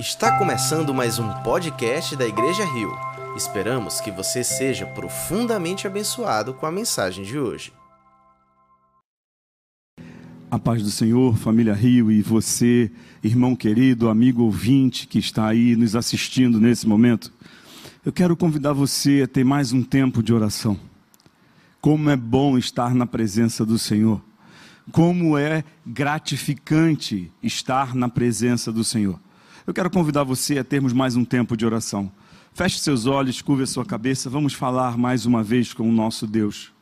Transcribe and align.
Está 0.00 0.38
começando 0.38 0.94
mais 0.94 1.18
um 1.18 1.28
podcast 1.42 2.16
da 2.16 2.26
Igreja 2.26 2.64
Rio. 2.64 2.90
Esperamos 3.36 4.00
que 4.00 4.10
você 4.10 4.42
seja 4.42 4.86
profundamente 4.86 5.86
abençoado 5.86 6.54
com 6.54 6.64
a 6.64 6.72
mensagem 6.72 7.22
de 7.22 7.38
hoje. 7.38 7.70
A 10.50 10.58
paz 10.58 10.82
do 10.82 10.90
Senhor, 10.90 11.36
família 11.36 11.74
Rio 11.74 12.10
e 12.10 12.22
você, 12.22 12.90
irmão 13.22 13.54
querido, 13.54 14.08
amigo 14.08 14.42
ouvinte 14.42 15.06
que 15.06 15.18
está 15.18 15.46
aí 15.46 15.76
nos 15.76 15.94
assistindo 15.94 16.58
nesse 16.58 16.88
momento. 16.88 17.30
Eu 18.02 18.10
quero 18.10 18.34
convidar 18.34 18.72
você 18.72 19.20
a 19.24 19.28
ter 19.28 19.44
mais 19.44 19.70
um 19.70 19.82
tempo 19.82 20.22
de 20.22 20.32
oração. 20.32 20.80
Como 21.78 22.08
é 22.08 22.16
bom 22.16 22.56
estar 22.56 22.94
na 22.94 23.04
presença 23.04 23.66
do 23.66 23.78
Senhor. 23.78 24.18
Como 24.90 25.36
é 25.36 25.62
gratificante 25.86 27.30
estar 27.42 27.94
na 27.94 28.08
presença 28.08 28.72
do 28.72 28.82
Senhor. 28.82 29.20
Eu 29.70 29.74
quero 29.74 29.88
convidar 29.88 30.24
você 30.24 30.58
a 30.58 30.64
termos 30.64 30.92
mais 30.92 31.14
um 31.14 31.24
tempo 31.24 31.56
de 31.56 31.64
oração. 31.64 32.10
Feche 32.52 32.80
seus 32.80 33.06
olhos, 33.06 33.40
curve 33.40 33.62
a 33.62 33.66
sua 33.68 33.84
cabeça, 33.84 34.28
vamos 34.28 34.52
falar 34.52 34.98
mais 34.98 35.26
uma 35.26 35.44
vez 35.44 35.72
com 35.72 35.88
o 35.88 35.92
nosso 35.92 36.26
Deus. 36.26 36.72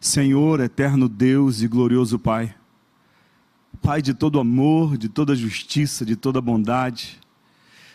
Senhor, 0.00 0.58
eterno 0.58 1.08
Deus 1.08 1.62
e 1.62 1.68
glorioso 1.68 2.18
Pai. 2.18 2.52
Pai 3.80 4.02
de 4.02 4.12
todo 4.12 4.40
amor, 4.40 4.98
de 4.98 5.08
toda 5.08 5.36
justiça, 5.36 6.04
de 6.04 6.16
toda 6.16 6.40
bondade. 6.40 7.20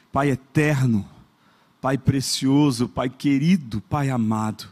Pai 0.10 0.30
eterno, 0.30 1.06
Pai 1.82 1.98
precioso, 1.98 2.88
Pai 2.88 3.10
querido, 3.10 3.82
Pai 3.90 4.10
amado. 4.10 4.70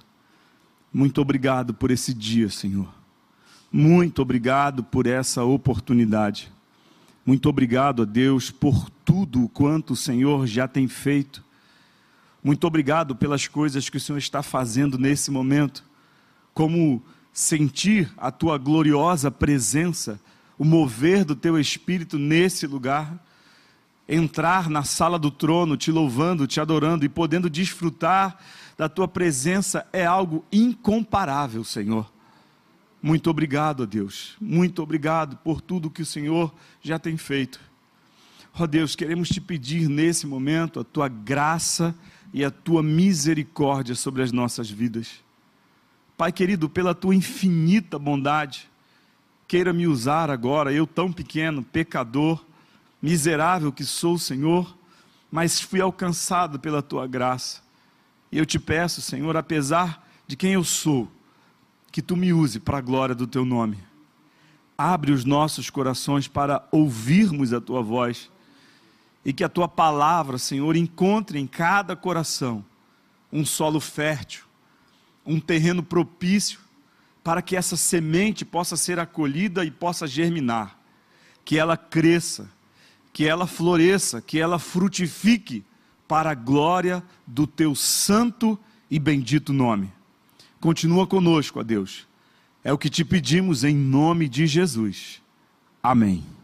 Muito 0.94 1.20
obrigado 1.20 1.74
por 1.74 1.92
esse 1.92 2.14
dia, 2.14 2.50
Senhor. 2.50 2.88
Muito 3.70 4.22
obrigado 4.22 4.82
por 4.82 5.06
essa 5.06 5.44
oportunidade. 5.44 6.50
Muito 7.26 7.50
obrigado 7.50 8.04
a 8.04 8.06
Deus 8.06 8.50
por 8.50 8.96
tudo 9.08 9.48
quanto 9.54 9.94
o 9.94 9.96
Senhor 9.96 10.46
já 10.46 10.68
tem 10.68 10.86
feito. 10.86 11.42
Muito 12.44 12.68
obrigado 12.68 13.16
pelas 13.16 13.48
coisas 13.48 13.90
que 13.90 13.96
o 13.96 14.02
Senhor 14.02 14.18
está 14.18 14.44
fazendo 14.44 14.98
nesse 14.98 15.32
momento. 15.32 15.82
Como 16.54 17.02
sentir 17.32 18.12
a 18.18 18.32
tua 18.32 18.58
gloriosa 18.58 19.32
presença, 19.32 20.20
o 20.60 20.66
mover 20.66 21.24
do 21.24 21.38
teu 21.38 21.58
espírito 21.58 22.20
nesse 22.20 22.68
lugar. 22.68 23.18
Entrar 24.10 24.70
na 24.70 24.84
sala 24.84 25.18
do 25.18 25.32
trono, 25.32 25.78
te 25.78 25.90
louvando, 25.90 26.46
te 26.46 26.60
adorando 26.60 27.06
e 27.06 27.10
podendo 27.10 27.50
desfrutar 27.50 28.38
da 28.78 28.90
tua 28.90 29.08
presença 29.08 29.88
é 29.94 30.06
algo 30.06 30.44
incomparável, 30.52 31.64
Senhor. 31.64 32.12
Muito 33.02 33.30
obrigado, 33.30 33.84
a 33.84 33.86
Deus. 33.86 34.36
Muito 34.42 34.84
obrigado 34.84 35.38
por 35.38 35.62
tudo 35.62 35.90
que 35.90 36.02
o 36.02 36.06
Senhor 36.06 36.54
já 36.82 37.00
tem 37.00 37.16
feito. 37.16 37.67
Ó 38.60 38.64
oh, 38.64 38.68
Deus, 38.68 38.96
queremos 38.96 39.30
te 39.30 39.40
pedir 39.40 39.88
nesse 39.88 40.26
momento 40.26 40.80
a 40.80 40.84
tua 40.84 41.08
graça 41.08 41.94
e 42.34 42.44
a 42.44 42.50
tua 42.50 42.82
misericórdia 42.82 43.94
sobre 43.94 44.24
as 44.24 44.32
nossas 44.32 44.68
vidas. 44.68 45.24
Pai 46.18 46.32
querido, 46.32 46.68
pela 46.68 46.96
tua 46.96 47.14
infinita 47.14 48.00
bondade, 48.00 48.68
queira 49.48 49.72
me 49.72 49.86
usar 49.86 50.32
agora, 50.32 50.74
eu 50.74 50.88
tão 50.88 51.14
pequeno, 51.14 51.62
pecador, 51.62 52.44
miserável 53.00 53.72
que 53.72 53.86
sou, 53.86 54.18
Senhor, 54.18 54.76
mas 55.32 55.62
fui 55.62 55.80
alcançado 55.80 56.60
pela 56.60 56.82
tua 56.82 57.06
graça. 57.06 57.62
E 58.32 58.40
eu 58.40 58.46
te 58.46 58.58
peço, 58.58 59.04
Senhor, 59.04 59.38
apesar 59.38 60.04
de 60.26 60.36
quem 60.36 60.54
eu 60.54 60.64
sou, 60.64 61.08
que 61.92 62.02
tu 62.02 62.18
me 62.18 62.34
use 62.34 62.60
para 62.60 62.80
a 62.80 62.82
glória 62.82 63.14
do 63.14 63.28
teu 63.28 63.46
nome. 63.46 63.78
Abre 64.76 65.12
os 65.12 65.24
nossos 65.24 65.70
corações 65.70 66.28
para 66.28 66.68
ouvirmos 66.72 67.54
a 67.54 67.62
tua 67.62 67.84
voz 67.84 68.32
e 69.28 69.34
que 69.34 69.44
a 69.44 69.50
tua 69.50 69.68
palavra, 69.68 70.38
Senhor, 70.38 70.78
encontre 70.78 71.38
em 71.38 71.46
cada 71.46 71.98
coração 71.98 72.64
um 73.30 73.44
solo 73.44 73.82
fértil, 73.82 74.46
um 75.26 75.38
terreno 75.38 75.84
propício 75.84 76.62
para 77.26 77.42
que 77.42 77.58
essa 77.58 77.76
semente 77.76 78.46
possa 78.46 78.78
ser 78.78 79.00
acolhida 79.00 79.66
e 79.66 79.70
possa 79.70 80.08
germinar, 80.08 80.80
que 81.44 81.58
ela 81.58 81.76
cresça, 81.76 82.50
que 83.12 83.26
ela 83.26 83.46
floresça, 83.46 84.22
que 84.22 84.40
ela 84.40 84.58
frutifique 84.58 85.66
para 86.08 86.32
a 86.32 86.34
glória 86.34 87.04
do 87.28 87.46
teu 87.46 87.76
santo 87.76 88.58
e 88.90 88.98
bendito 88.98 89.52
nome. 89.52 89.92
Continua 90.62 91.06
conosco, 91.06 91.60
ó 91.60 91.64
Deus. 91.64 92.08
É 92.64 92.72
o 92.72 92.78
que 92.78 92.90
te 92.90 93.04
pedimos 93.04 93.66
em 93.66 93.76
nome 93.76 94.30
de 94.30 94.48
Jesus. 94.48 95.22
Amém. 95.84 96.37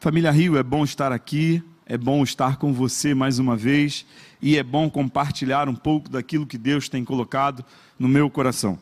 Família 0.00 0.30
Rio, 0.30 0.56
é 0.56 0.62
bom 0.62 0.84
estar 0.84 1.10
aqui, 1.10 1.60
é 1.84 1.98
bom 1.98 2.22
estar 2.22 2.56
com 2.56 2.72
você 2.72 3.14
mais 3.14 3.40
uma 3.40 3.56
vez 3.56 4.06
e 4.40 4.56
é 4.56 4.62
bom 4.62 4.88
compartilhar 4.88 5.68
um 5.68 5.74
pouco 5.74 6.08
daquilo 6.08 6.46
que 6.46 6.56
Deus 6.56 6.88
tem 6.88 7.04
colocado 7.04 7.64
no 7.98 8.06
meu 8.06 8.30
coração. 8.30 8.78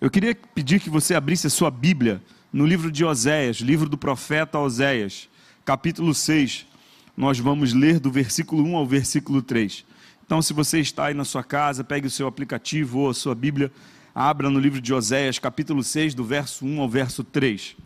Eu 0.00 0.10
queria 0.10 0.34
pedir 0.34 0.80
que 0.80 0.88
você 0.88 1.14
abrisse 1.14 1.46
a 1.46 1.50
sua 1.50 1.70
Bíblia 1.70 2.22
no 2.50 2.64
livro 2.64 2.90
de 2.90 3.04
Oséias, 3.04 3.58
livro 3.58 3.86
do 3.86 3.98
profeta 3.98 4.58
Oséias, 4.58 5.28
capítulo 5.62 6.14
6. 6.14 6.66
Nós 7.14 7.38
vamos 7.38 7.74
ler 7.74 8.00
do 8.00 8.10
versículo 8.10 8.64
1 8.64 8.76
ao 8.76 8.86
versículo 8.86 9.42
3. 9.42 9.84
Então, 10.24 10.40
se 10.40 10.54
você 10.54 10.80
está 10.80 11.08
aí 11.08 11.14
na 11.14 11.26
sua 11.26 11.44
casa, 11.44 11.84
pegue 11.84 12.06
o 12.06 12.10
seu 12.10 12.26
aplicativo 12.26 13.00
ou 13.00 13.10
a 13.10 13.14
sua 13.14 13.34
Bíblia, 13.34 13.70
abra 14.14 14.48
no 14.48 14.58
livro 14.58 14.80
de 14.80 14.94
Oséias, 14.94 15.38
capítulo 15.38 15.82
6, 15.82 16.14
do 16.14 16.24
verso 16.24 16.64
1 16.64 16.80
ao 16.80 16.88
verso 16.88 17.22
3. 17.22 17.76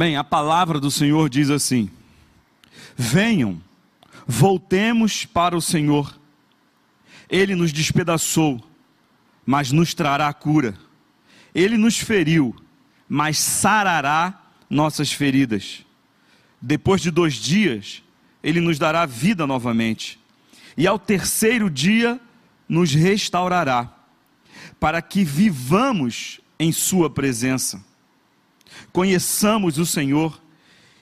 Bem, 0.00 0.16
a 0.16 0.24
palavra 0.24 0.80
do 0.80 0.90
Senhor 0.90 1.28
diz 1.28 1.50
assim: 1.50 1.90
Venham, 2.96 3.60
voltemos 4.26 5.26
para 5.26 5.54
o 5.54 5.60
Senhor. 5.60 6.18
Ele 7.28 7.54
nos 7.54 7.70
despedaçou, 7.70 8.66
mas 9.44 9.70
nos 9.70 9.92
trará 9.92 10.32
cura. 10.32 10.74
Ele 11.54 11.76
nos 11.76 11.98
feriu, 11.98 12.56
mas 13.06 13.38
sarará 13.38 14.40
nossas 14.70 15.12
feridas. 15.12 15.84
Depois 16.62 17.02
de 17.02 17.10
dois 17.10 17.34
dias, 17.34 18.02
ele 18.42 18.58
nos 18.58 18.78
dará 18.78 19.04
vida 19.04 19.46
novamente. 19.46 20.18
E 20.78 20.86
ao 20.86 20.98
terceiro 20.98 21.68
dia 21.68 22.18
nos 22.66 22.94
restaurará, 22.94 23.94
para 24.80 25.02
que 25.02 25.24
vivamos 25.24 26.40
em 26.58 26.72
Sua 26.72 27.10
presença. 27.10 27.89
Conheçamos 28.92 29.78
o 29.78 29.86
Senhor, 29.86 30.40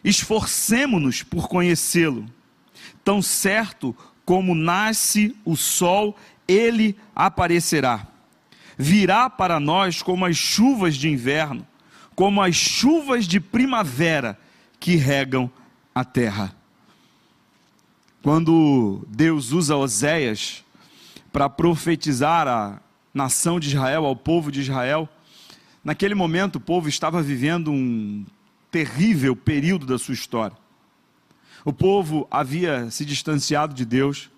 esforcemo-nos 0.03 1.22
por 1.22 1.49
conhecê-lo. 1.49 2.27
Tão 3.05 3.22
certo 3.22 3.97
como 4.25 4.55
nasce 4.55 5.34
o 5.44 5.56
sol, 5.56 6.16
ele 6.47 6.97
aparecerá. 7.15 8.06
Virá 8.77 9.28
para 9.28 9.59
nós 9.59 10.03
como 10.03 10.25
as 10.25 10.37
chuvas 10.37 10.97
de 10.97 11.09
inverno, 11.09 11.66
como 12.15 12.43
as 12.43 12.55
chuvas 12.55 13.27
de 13.27 13.41
primavera 13.41 14.39
que 14.78 14.97
regam 14.97 15.50
a 15.95 16.05
terra. 16.05 16.55
Quando 18.22 19.06
Deus 19.09 19.53
usa 19.53 19.77
Oséias 19.77 20.65
para 21.33 21.49
profetizar 21.49 22.47
a 22.47 22.81
nação 23.15 23.59
de 23.59 23.69
Israel, 23.69 24.05
ao 24.05 24.15
povo 24.15 24.53
de 24.53 24.60
Israel, 24.60 25.09
naquele 25.88 26.15
momento 26.15 26.56
o 26.56 26.60
povo 26.60 26.87
estava 26.87 27.22
vivendo 27.22 27.72
um 27.72 28.22
terrível 28.71 29.34
período 29.34 29.87
da 29.87 29.99
sua 29.99 30.12
história. 30.12 30.54
O 31.65 31.72
povo 31.72 32.28
havia 32.31 32.91
se 32.91 33.06
distanciado 33.06 33.72
de 33.72 33.87
Deus, 33.87 34.28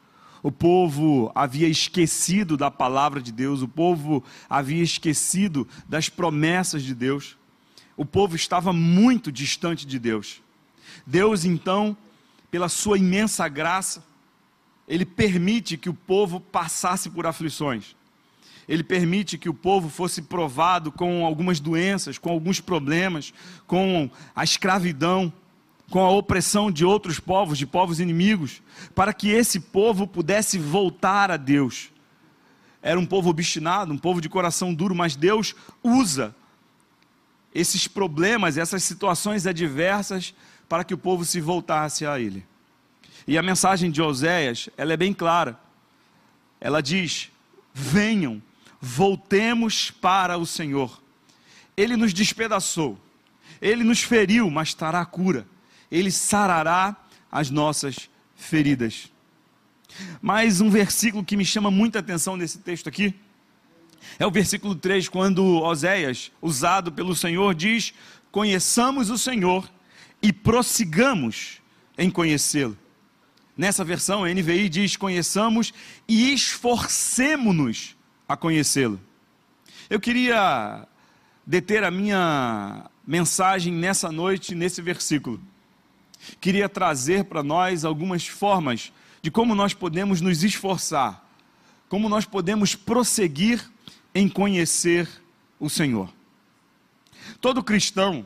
o 0.45 0.53
povo 0.53 1.33
havia 1.35 1.67
esquecido 1.67 2.57
da 2.57 2.71
palavra 2.71 3.21
de 3.21 3.33
Deus, 3.33 3.63
o 3.63 3.67
povo 3.67 4.23
havia 4.49 4.81
esquecido 4.81 5.67
das 5.89 6.09
promessas 6.09 6.85
de 6.85 6.95
Deus, 6.95 7.37
o 7.97 8.05
povo 8.05 8.37
estava 8.37 8.73
muito 8.73 9.33
distante 9.33 9.85
de 9.85 9.99
Deus. 9.99 10.41
Deus 11.05 11.45
então 11.45 11.97
pela 12.49 12.69
sua 12.69 12.97
imensa 12.97 13.49
graça, 13.49 14.05
ele 14.87 15.05
permite 15.05 15.77
que 15.77 15.91
o 15.91 15.95
povo 15.95 16.39
passasse 16.39 17.11
por 17.11 17.27
aflições. 17.27 17.97
Ele 18.71 18.85
permite 18.85 19.37
que 19.37 19.49
o 19.49 19.53
povo 19.53 19.89
fosse 19.89 20.23
provado 20.23 20.93
com 20.93 21.27
algumas 21.27 21.59
doenças, 21.59 22.19
com 22.19 22.31
alguns 22.31 22.61
problemas, 22.61 23.35
com 23.67 24.09
a 24.35 24.45
escravidão, 24.45 25.33
com 25.91 25.99
a 25.99 26.11
opressão 26.11 26.71
de 26.71 26.85
outros 26.85 27.19
povos, 27.19 27.59
de 27.59 27.67
povos 27.67 27.99
inimigos, 27.99 28.63
para 28.95 29.13
que 29.13 29.29
esse 29.29 29.59
povo 29.59 30.07
pudesse 30.07 30.57
voltar 30.57 31.33
a 31.33 31.37
Deus. 31.37 31.91
Era 32.81 33.01
um 33.01 33.05
povo 33.05 33.29
obstinado, 33.29 33.93
um 33.93 33.99
povo 33.99 34.21
de 34.21 34.29
coração 34.29 34.73
duro, 34.73 34.95
mas 34.95 35.17
Deus 35.17 35.53
usa 35.83 36.33
esses 37.53 37.89
problemas, 37.89 38.57
essas 38.57 38.85
situações 38.85 39.49
adversas 39.49 40.33
para 40.69 40.85
que 40.85 40.95
o 40.95 40.99
povo 40.99 41.25
se 41.25 41.41
voltasse 41.41 42.07
a 42.07 42.21
ele. 42.21 42.47
E 43.27 43.37
a 43.37 43.43
mensagem 43.43 43.91
de 43.91 44.01
Oséias, 44.01 44.69
ela 44.77 44.93
é 44.93 44.97
bem 44.97 45.13
clara. 45.13 45.59
Ela 46.61 46.81
diz: 46.81 47.33
"Venham, 47.75 48.41
voltemos 48.81 49.91
para 49.91 50.39
o 50.39 50.47
Senhor. 50.47 51.03
Ele 51.77 51.97
nos 51.97 52.13
despedaçou. 52.13 52.99
Ele 53.61 53.85
nos 53.85 54.01
feriu, 54.01 54.51
mas 54.51 54.73
trará 54.73 55.05
cura. 55.05 55.47
Ele 55.91 56.11
sarará 56.11 56.97
as 57.31 57.51
nossas 57.51 58.09
feridas. 58.35 59.13
Mas 60.23 60.61
um 60.61 60.71
versículo 60.71 61.25
que 61.25 61.37
me 61.37 61.45
chama 61.45 61.71
muita 61.71 61.99
atenção 61.99 62.37
nesse 62.37 62.59
texto 62.59 62.89
aqui 62.89 63.15
é 64.19 64.27
o 64.27 64.31
versículo 64.31 64.75
3, 64.75 65.09
quando 65.09 65.45
Oséias, 65.63 66.33
usado 66.41 66.91
pelo 66.91 67.15
Senhor, 67.15 67.55
diz: 67.55 67.93
Conheçamos 68.31 69.11
o 69.11 69.19
Senhor 69.19 69.71
e 70.23 70.33
prossigamos 70.33 71.61
em 71.99 72.11
conhecê-lo. 72.11 72.77
Nessa 73.57 73.85
versão, 73.85 74.25
a 74.25 74.29
NVI 74.33 74.69
diz: 74.69 74.97
Conheçamos 74.97 75.73
e 76.09 76.33
esforcemo-nos 76.33 77.97
a 78.31 78.37
conhecê-lo. 78.37 79.01
Eu 79.91 79.99
queria 79.99 80.87
deter 81.45 81.83
a 81.83 81.91
minha 81.91 82.89
mensagem 83.05 83.73
nessa 83.73 84.13
noite, 84.13 84.55
nesse 84.55 84.81
versículo. 84.81 85.41
Queria 86.41 86.69
trazer 86.69 87.25
para 87.25 87.43
nós 87.43 87.85
algumas 87.85 88.29
formas 88.29 88.93
de 89.21 89.33
como 89.33 89.53
nós 89.53 89.75
podemos 89.75 90.21
nos 90.21 90.45
esforçar, 90.45 91.29
como 91.89 92.09
nós 92.09 92.25
podemos 92.25 92.77
prosseguir 92.77 93.69
em 94.15 94.29
conhecer 94.29 95.09
o 95.59 95.69
Senhor. 95.69 96.09
Todo 97.41 97.65
cristão, 97.65 98.25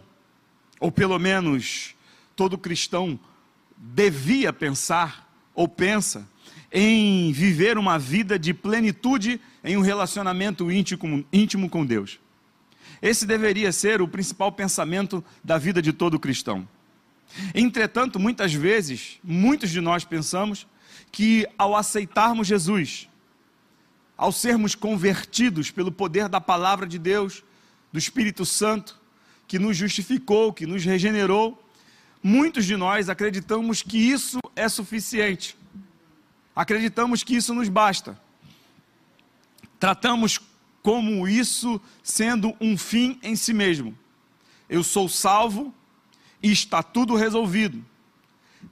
ou 0.79 0.93
pelo 0.93 1.19
menos 1.19 1.95
todo 2.37 2.59
cristão, 2.59 3.19
devia 3.75 4.53
pensar 4.53 5.35
ou 5.55 5.67
pensa 5.67 6.29
em 6.73 7.33
viver 7.33 7.79
uma 7.79 7.99
vida 7.99 8.39
de 8.39 8.53
plenitude 8.53 9.41
em 9.63 9.77
um 9.77 9.81
relacionamento 9.81 10.71
íntimo, 10.71 11.25
íntimo 11.33 11.71
com 11.71 11.85
Deus. 11.87 12.19
Esse 13.01 13.27
deveria 13.27 13.71
ser 13.71 14.01
o 14.01 14.09
principal 14.09 14.51
pensamento 14.51 15.25
da 15.43 15.59
vida 15.59 15.81
de 15.81 15.93
todo 15.93 16.19
cristão. 16.19 16.67
Entretanto, 17.55 18.19
muitas 18.19 18.53
vezes, 18.53 19.19
muitos 19.23 19.71
de 19.71 19.81
nós 19.81 20.05
pensamos 20.05 20.67
que 21.11 21.47
ao 21.59 21.77
aceitarmos 21.77 22.47
Jesus, 22.47 23.09
ao 24.17 24.33
sermos 24.33 24.75
convertidos 24.75 25.71
pelo 25.71 25.93
poder 25.93 26.29
da 26.29 26.41
palavra 26.41 26.87
de 26.87 26.99
Deus, 26.99 27.43
do 27.93 27.99
Espírito 27.99 28.45
Santo, 28.45 29.01
que 29.47 29.59
nos 29.59 29.77
justificou, 29.77 30.53
que 30.53 30.67
nos 30.67 30.85
regenerou, 30.85 31.63
muitos 32.23 32.65
de 32.65 32.77
nós 32.77 33.09
acreditamos 33.09 33.83
que 33.83 33.99
isso 33.99 34.39
é 34.57 34.69
suficiente. 34.69 35.57
Acreditamos 36.55 37.23
que 37.23 37.37
isso 37.37 37.55
nos 37.55 37.69
basta. 37.69 38.19
Tratamos 39.79 40.41
como 40.83 41.27
isso 41.27 41.81
sendo 42.03 42.55
um 42.61 42.77
fim 42.77 43.19
em 43.23 43.37
si 43.37 43.53
mesmo. 43.53 43.97
Eu 44.69 44.83
sou 44.83 45.09
salvo 45.09 45.75
e 46.43 46.51
está 46.53 46.83
tudo 46.83 47.17
resolvido. 47.17 47.85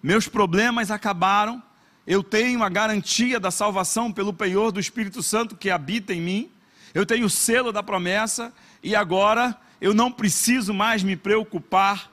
Meus 0.03 0.29
problemas 0.29 0.91
acabaram 0.91 1.63
eu 2.07 2.23
tenho 2.23 2.63
a 2.63 2.69
garantia 2.69 3.39
da 3.39 3.51
salvação 3.51 4.13
pelo 4.13 4.33
penhor 4.33 4.73
do 4.73 4.81
Espírito 4.81 5.23
Santo 5.23 5.57
que 5.57 5.71
habita 5.71 6.13
em 6.13 6.21
mim, 6.21 6.51
eu 6.93 7.07
tenho 7.07 7.27
o 7.27 7.31
selo 7.31 7.73
da 7.73 7.83
promessa 7.83 8.53
e 8.83 8.95
agora 8.95 9.57
eu 9.81 9.95
não 9.95 10.11
preciso 10.11 10.75
mais 10.75 11.03
me 11.03 11.17
preocupar 11.17 12.11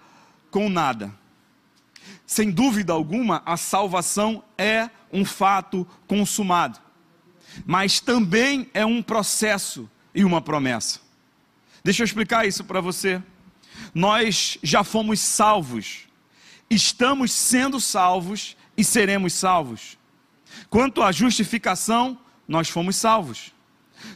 com 0.52 0.70
nada. 0.70 1.12
Sem 2.26 2.52
dúvida 2.52 2.94
alguma, 2.94 3.42
a 3.46 3.58
salvação 3.58 4.44
é 4.58 4.90
um 5.12 5.26
fato 5.26 5.88
consumado, 6.08 6.80
mas 7.66 8.00
também 8.00 8.70
é 8.74 8.86
um 8.86 9.02
processo 9.02 9.90
e 10.14 10.24
uma 10.24 10.42
promessa. 10.42 11.00
Deixa 11.84 12.04
eu 12.04 12.06
explicar 12.06 12.48
isso 12.48 12.64
para 12.64 12.82
você. 12.82 13.22
Nós 13.94 14.58
já 14.62 14.84
fomos 14.84 15.20
salvos, 15.20 16.08
estamos 16.70 17.32
sendo 17.32 17.80
salvos 17.80 18.56
e 18.78 18.84
seremos 18.84 19.34
salvos. 19.34 19.98
Quanto 20.70 21.02
à 21.02 21.12
justificação, 21.12 22.20
nós 22.48 22.70
fomos 22.70 22.96
salvos. 22.96 23.54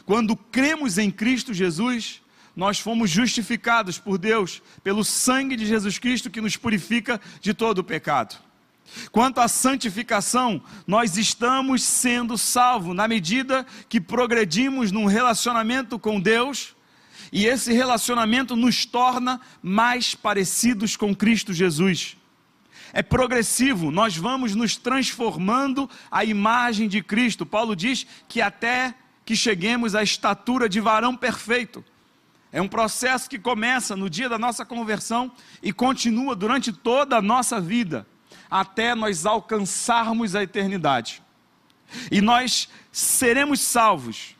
Quando 0.04 0.36
cremos 0.36 0.98
em 0.98 1.10
Cristo 1.10 1.52
Jesus, 1.52 2.22
nós 2.54 2.78
fomos 2.78 3.10
justificados 3.10 3.98
por 3.98 4.18
Deus 4.18 4.62
pelo 4.82 5.04
sangue 5.04 5.56
de 5.56 5.66
Jesus 5.66 5.98
Cristo 5.98 6.30
que 6.30 6.40
nos 6.40 6.56
purifica 6.56 7.20
de 7.40 7.52
todo 7.52 7.78
o 7.78 7.84
pecado. 7.84 8.36
Quanto 9.10 9.40
à 9.40 9.48
santificação, 9.48 10.62
nós 10.86 11.16
estamos 11.16 11.82
sendo 11.82 12.36
salvos 12.36 12.94
na 12.94 13.08
medida 13.08 13.66
que 13.88 14.00
progredimos 14.00 14.92
num 14.92 15.06
relacionamento 15.06 15.98
com 15.98 16.20
Deus 16.20 16.76
e 17.32 17.46
esse 17.46 17.72
relacionamento 17.72 18.54
nos 18.54 18.84
torna 18.84 19.40
mais 19.62 20.14
parecidos 20.14 20.96
com 20.96 21.14
Cristo 21.14 21.52
Jesus 21.52 22.16
é 22.94 23.02
progressivo, 23.02 23.90
nós 23.90 24.16
vamos 24.16 24.54
nos 24.54 24.76
transformando 24.76 25.90
à 26.08 26.24
imagem 26.24 26.86
de 26.86 27.02
Cristo. 27.02 27.44
Paulo 27.44 27.74
diz 27.74 28.06
que 28.28 28.40
até 28.40 28.94
que 29.24 29.34
cheguemos 29.34 29.96
à 29.96 30.02
estatura 30.02 30.68
de 30.68 30.80
varão 30.80 31.16
perfeito. 31.16 31.84
É 32.54 32.62
um 32.62 32.68
processo 32.68 33.28
que 33.28 33.36
começa 33.36 33.96
no 33.96 34.08
dia 34.08 34.28
da 34.28 34.38
nossa 34.38 34.64
conversão 34.64 35.32
e 35.60 35.72
continua 35.72 36.36
durante 36.36 36.72
toda 36.72 37.16
a 37.16 37.20
nossa 37.20 37.60
vida, 37.60 38.06
até 38.48 38.94
nós 38.94 39.26
alcançarmos 39.26 40.36
a 40.36 40.42
eternidade. 40.44 41.20
E 42.12 42.20
nós 42.20 42.68
seremos 42.92 43.60
salvos 43.60 44.36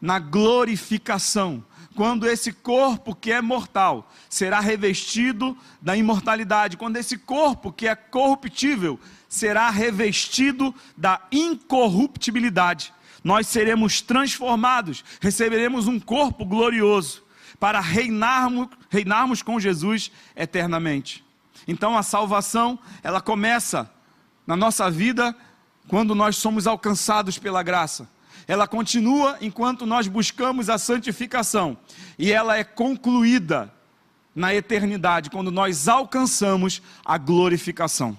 na 0.00 0.18
glorificação 0.18 1.64
quando 1.94 2.26
esse 2.26 2.52
corpo 2.52 3.14
que 3.14 3.30
é 3.30 3.40
mortal 3.40 4.10
será 4.28 4.58
revestido 4.58 5.56
da 5.80 5.96
imortalidade, 5.96 6.76
quando 6.76 6.96
esse 6.96 7.16
corpo 7.16 7.72
que 7.72 7.86
é 7.86 7.94
corruptível 7.94 8.98
será 9.28 9.70
revestido 9.70 10.74
da 10.96 11.20
incorruptibilidade, 11.30 12.92
nós 13.22 13.46
seremos 13.46 14.00
transformados, 14.00 15.04
receberemos 15.20 15.86
um 15.86 16.00
corpo 16.00 16.44
glorioso 16.44 17.22
para 17.58 17.80
reinarmos, 17.80 18.68
reinarmos 18.88 19.42
com 19.42 19.60
Jesus 19.60 20.10
eternamente. 20.34 21.24
Então 21.68 21.96
a 21.96 22.02
salvação, 22.02 22.78
ela 23.02 23.20
começa 23.20 23.90
na 24.46 24.56
nossa 24.56 24.90
vida 24.90 25.36
quando 25.88 26.14
nós 26.14 26.36
somos 26.36 26.66
alcançados 26.66 27.38
pela 27.38 27.62
graça 27.62 28.08
ela 28.50 28.66
continua 28.66 29.38
enquanto 29.40 29.86
nós 29.86 30.08
buscamos 30.08 30.68
a 30.68 30.76
santificação, 30.76 31.78
e 32.18 32.32
ela 32.32 32.56
é 32.56 32.64
concluída 32.64 33.72
na 34.34 34.52
eternidade, 34.52 35.30
quando 35.30 35.52
nós 35.52 35.86
alcançamos 35.86 36.82
a 37.04 37.16
glorificação. 37.16 38.18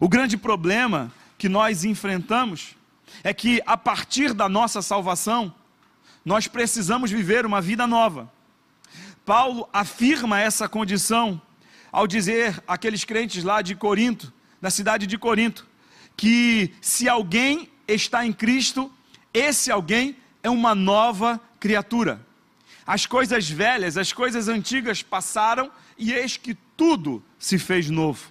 O 0.00 0.08
grande 0.08 0.38
problema 0.38 1.12
que 1.36 1.46
nós 1.46 1.84
enfrentamos 1.84 2.74
é 3.22 3.32
que, 3.32 3.62
a 3.66 3.76
partir 3.76 4.32
da 4.32 4.48
nossa 4.48 4.82
salvação, 4.82 5.54
nós 6.24 6.46
precisamos 6.46 7.10
viver 7.10 7.46
uma 7.46 7.60
vida 7.60 7.86
nova. 7.86 8.30
Paulo 9.24 9.68
afirma 9.72 10.40
essa 10.40 10.68
condição 10.68 11.40
ao 11.92 12.06
dizer 12.06 12.62
àqueles 12.66 13.04
crentes 13.04 13.44
lá 13.44 13.62
de 13.62 13.74
Corinto, 13.74 14.32
na 14.60 14.70
cidade 14.70 15.06
de 15.06 15.16
Corinto, 15.18 15.66
que 16.16 16.72
se 16.80 17.08
alguém 17.08 17.70
está 17.86 18.26
em 18.26 18.32
Cristo, 18.32 18.92
esse 19.32 19.70
alguém 19.70 20.16
é 20.42 20.50
uma 20.50 20.74
nova 20.74 21.40
criatura. 21.60 22.26
As 22.86 23.06
coisas 23.06 23.48
velhas, 23.48 23.96
as 23.96 24.12
coisas 24.12 24.48
antigas 24.48 25.02
passaram 25.02 25.70
e 25.96 26.12
eis 26.12 26.36
que 26.36 26.54
tudo 26.76 27.22
se 27.38 27.58
fez 27.58 27.90
novo. 27.90 28.30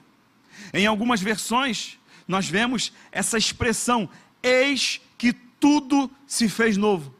Em 0.73 0.85
algumas 0.87 1.21
versões, 1.21 1.97
nós 2.27 2.47
vemos 2.47 2.91
essa 3.11 3.37
expressão: 3.37 4.09
eis 4.47 5.01
que 5.17 5.33
tudo 5.33 6.09
se 6.25 6.47
fez 6.49 6.77
novo. 6.77 7.13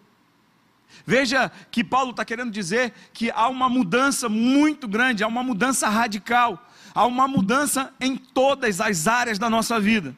Veja 1.05 1.49
que 1.71 1.83
Paulo 1.83 2.11
está 2.11 2.25
querendo 2.25 2.51
dizer 2.51 2.93
que 3.13 3.31
há 3.31 3.47
uma 3.47 3.69
mudança 3.69 4.27
muito 4.27 4.87
grande, 4.87 5.23
há 5.23 5.27
uma 5.27 5.41
mudança 5.41 5.87
radical, 5.87 6.61
há 6.93 7.05
uma 7.05 7.27
mudança 7.27 7.93
em 8.01 8.17
todas 8.17 8.81
as 8.81 9.07
áreas 9.07 9.39
da 9.39 9.49
nossa 9.49 9.79
vida. 9.79 10.15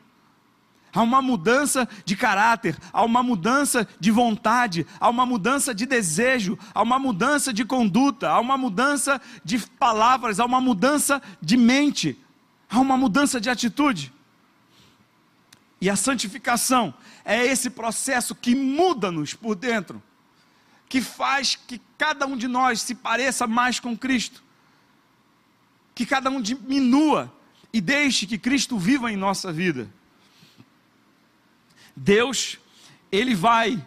Há 0.92 1.04
uma 1.04 1.22
mudança 1.22 1.88
de 2.04 2.16
caráter, 2.16 2.76
há 2.92 3.04
uma 3.04 3.22
mudança 3.22 3.88
de 4.00 4.10
vontade, 4.10 4.88
há 5.00 5.08
uma 5.08 5.26
mudança 5.26 5.76
de 5.76 5.86
desejo, 5.86 6.58
há 6.74 6.82
uma 6.82 6.98
mudança 6.98 7.54
de 7.54 7.64
conduta, 7.64 8.28
há 8.28 8.40
uma 8.40 8.58
mudança 8.58 9.22
de 9.44 9.60
palavras, 9.60 10.40
há 10.40 10.46
uma 10.46 10.60
mudança 10.60 11.22
de 11.40 11.56
mente, 11.56 12.20
há 12.68 12.80
uma 12.80 12.98
mudança 12.98 13.40
de 13.40 13.50
atitude. 13.50 14.12
E 15.82 15.90
a 15.90 15.96
santificação 15.96 16.94
é 17.24 17.46
esse 17.46 17.70
processo 17.70 18.36
que 18.36 18.54
muda-nos 18.54 19.34
por 19.34 19.56
dentro, 19.56 20.02
que 20.88 21.02
faz 21.02 21.56
que 21.56 21.80
cada 21.98 22.26
um 22.26 22.36
de 22.36 22.48
nós 22.48 22.82
se 22.82 22.96
pareça 22.96 23.48
mais 23.48 23.80
com 23.80 23.98
Cristo, 23.98 24.44
que 25.96 26.06
cada 26.06 26.30
um 26.30 26.42
diminua 26.42 27.34
e 27.72 27.80
deixe 27.80 28.26
que 28.26 28.38
Cristo 28.38 28.78
viva 28.78 29.12
em 29.12 29.16
nossa 29.16 29.54
vida. 29.54 29.90
Deus, 31.96 32.58
ele 33.12 33.36
vai 33.36 33.86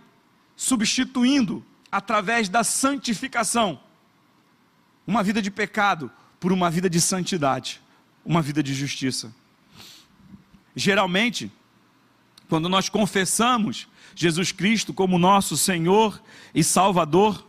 substituindo 0.56 1.64
através 1.90 2.48
da 2.48 2.62
santificação 2.62 3.80
uma 5.06 5.22
vida 5.22 5.42
de 5.42 5.50
pecado 5.50 6.10
por 6.38 6.52
uma 6.52 6.70
vida 6.70 6.88
de 6.88 7.00
santidade, 7.00 7.80
uma 8.24 8.40
vida 8.40 8.62
de 8.62 8.72
justiça. 8.72 9.34
Geralmente, 10.74 11.52
quando 12.52 12.68
nós 12.68 12.90
confessamos 12.90 13.88
Jesus 14.14 14.52
Cristo 14.52 14.92
como 14.92 15.18
nosso 15.18 15.56
Senhor 15.56 16.22
e 16.54 16.62
Salvador, 16.62 17.48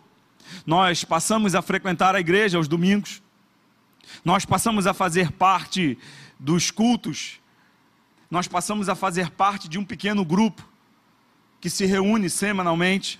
nós 0.65 1.03
passamos 1.03 1.55
a 1.55 1.61
frequentar 1.61 2.15
a 2.15 2.21
igreja 2.21 2.57
aos 2.57 2.69
domingos, 2.69 3.21
nós 4.23 4.45
passamos 4.45 4.87
a 4.87 4.93
fazer 4.93 5.29
parte 5.33 5.97
dos 6.39 6.71
cultos, 6.71 7.41
nós 8.31 8.47
passamos 8.47 8.87
a 8.87 8.95
fazer 8.95 9.29
parte 9.31 9.67
de 9.67 9.77
um 9.77 9.83
pequeno 9.83 10.23
grupo 10.23 10.65
que 11.59 11.69
se 11.69 11.85
reúne 11.85 12.29
semanalmente. 12.29 13.19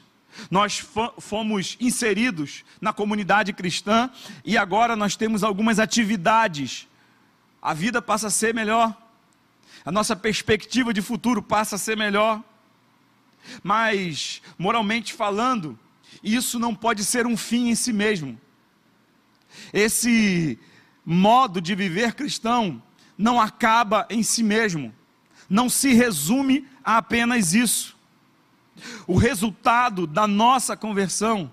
Nós 0.50 0.82
fomos 1.20 1.76
inseridos 1.82 2.64
na 2.80 2.94
comunidade 2.94 3.52
cristã 3.52 4.10
e 4.46 4.58
agora 4.58 4.96
nós 4.96 5.18
temos 5.18 5.44
algumas 5.44 5.80
atividades. 5.80 6.88
A 7.62 7.74
vida 7.74 8.02
passa 8.02 8.28
a 8.28 8.32
ser 8.32 8.54
melhor, 8.54 9.03
a 9.86 9.92
nossa 9.92 10.16
perspectiva 10.16 10.94
de 10.94 11.02
futuro 11.02 11.42
passa 11.42 11.76
a 11.76 11.80
ser 11.80 11.98
melhor. 11.98 12.42
Mas, 13.62 14.42
moralmente 14.58 15.14
falando, 15.14 15.78
isso 16.24 16.58
não 16.58 16.74
pode 16.74 17.04
ser 17.04 17.28
um 17.28 17.36
fim 17.36 17.70
em 17.70 17.76
si 17.76 17.92
mesmo. 17.92 18.40
Esse 19.74 20.58
modo 21.06 21.60
de 21.60 21.76
viver 21.76 22.14
cristão 22.14 22.82
não 23.18 23.40
acaba 23.40 24.08
em 24.10 24.24
si 24.24 24.42
mesmo, 24.42 24.94
não 25.50 25.70
se 25.70 25.94
resume 25.94 26.68
a 26.84 26.98
apenas 26.98 27.54
isso. 27.54 27.96
O 29.06 29.18
resultado 29.18 30.08
da 30.08 30.26
nossa 30.26 30.76
conversão 30.76 31.52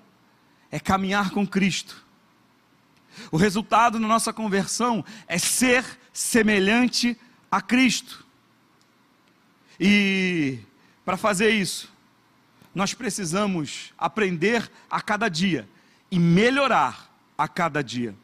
é 0.71 0.79
caminhar 0.79 1.31
com 1.31 1.47
Cristo. 1.47 2.05
O 3.31 3.37
resultado 3.37 3.99
da 3.99 4.07
nossa 4.07 4.33
conversão 4.33 5.05
é 5.27 5.37
ser 5.37 5.85
semelhante 6.13 7.11
a 7.11 7.21
Cristo. 7.59 8.27
E 9.81 10.59
para 11.07 11.17
fazer 11.17 11.51
isso, 11.51 11.91
nós 12.75 12.93
precisamos 12.93 13.95
aprender 13.97 14.71
a 14.91 15.01
cada 15.01 15.29
dia 15.29 15.67
e 16.11 16.19
melhorar 16.19 17.11
a 17.37 17.49
cada 17.49 17.83
dia. 17.83 18.15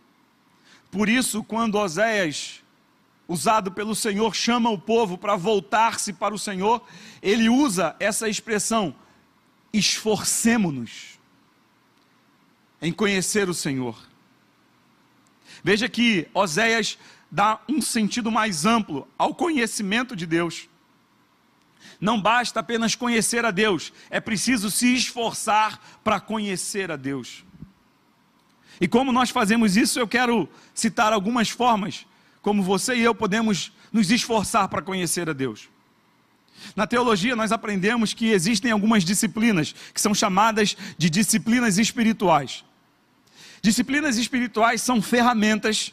Por 0.90 1.08
isso, 1.08 1.42
quando 1.42 1.78
Oséias, 1.78 2.62
usado 3.26 3.72
pelo 3.72 3.94
Senhor, 3.94 4.34
chama 4.34 4.70
o 4.70 4.78
povo 4.78 5.16
para 5.16 5.34
voltar-se 5.34 6.12
para 6.12 6.34
o 6.34 6.38
Senhor, 6.38 6.86
ele 7.22 7.48
usa 7.48 7.96
essa 7.98 8.28
expressão: 8.28 8.94
esforcemo-nos 9.72 11.18
em 12.80 12.92
conhecer 12.92 13.48
o 13.48 13.54
Senhor. 13.54 13.98
Veja 15.64 15.88
que 15.88 16.28
Oséias 16.32 16.98
dá 17.30 17.60
um 17.68 17.80
sentido 17.80 18.30
mais 18.30 18.64
amplo 18.64 19.06
ao 19.18 19.34
conhecimento 19.34 20.14
de 20.14 20.26
Deus. 20.26 20.68
Não 22.00 22.20
basta 22.20 22.60
apenas 22.60 22.94
conhecer 22.94 23.44
a 23.44 23.50
Deus, 23.50 23.92
é 24.10 24.20
preciso 24.20 24.70
se 24.70 24.94
esforçar 24.94 25.80
para 26.04 26.20
conhecer 26.20 26.90
a 26.90 26.96
Deus. 26.96 27.44
E 28.80 28.86
como 28.86 29.12
nós 29.12 29.30
fazemos 29.30 29.76
isso, 29.76 29.98
eu 29.98 30.06
quero 30.06 30.48
citar 30.74 31.12
algumas 31.12 31.48
formas 31.48 32.06
como 32.42 32.62
você 32.62 32.94
e 32.94 33.02
eu 33.02 33.14
podemos 33.14 33.72
nos 33.92 34.10
esforçar 34.10 34.68
para 34.68 34.82
conhecer 34.82 35.28
a 35.28 35.32
Deus. 35.32 35.68
Na 36.74 36.86
teologia, 36.86 37.34
nós 37.34 37.52
aprendemos 37.52 38.14
que 38.14 38.26
existem 38.26 38.70
algumas 38.70 39.04
disciplinas 39.04 39.74
que 39.92 40.00
são 40.00 40.14
chamadas 40.14 40.76
de 40.96 41.10
disciplinas 41.10 41.78
espirituais. 41.78 42.64
Disciplinas 43.60 44.16
espirituais 44.16 44.82
são 44.82 45.02
ferramentas 45.02 45.92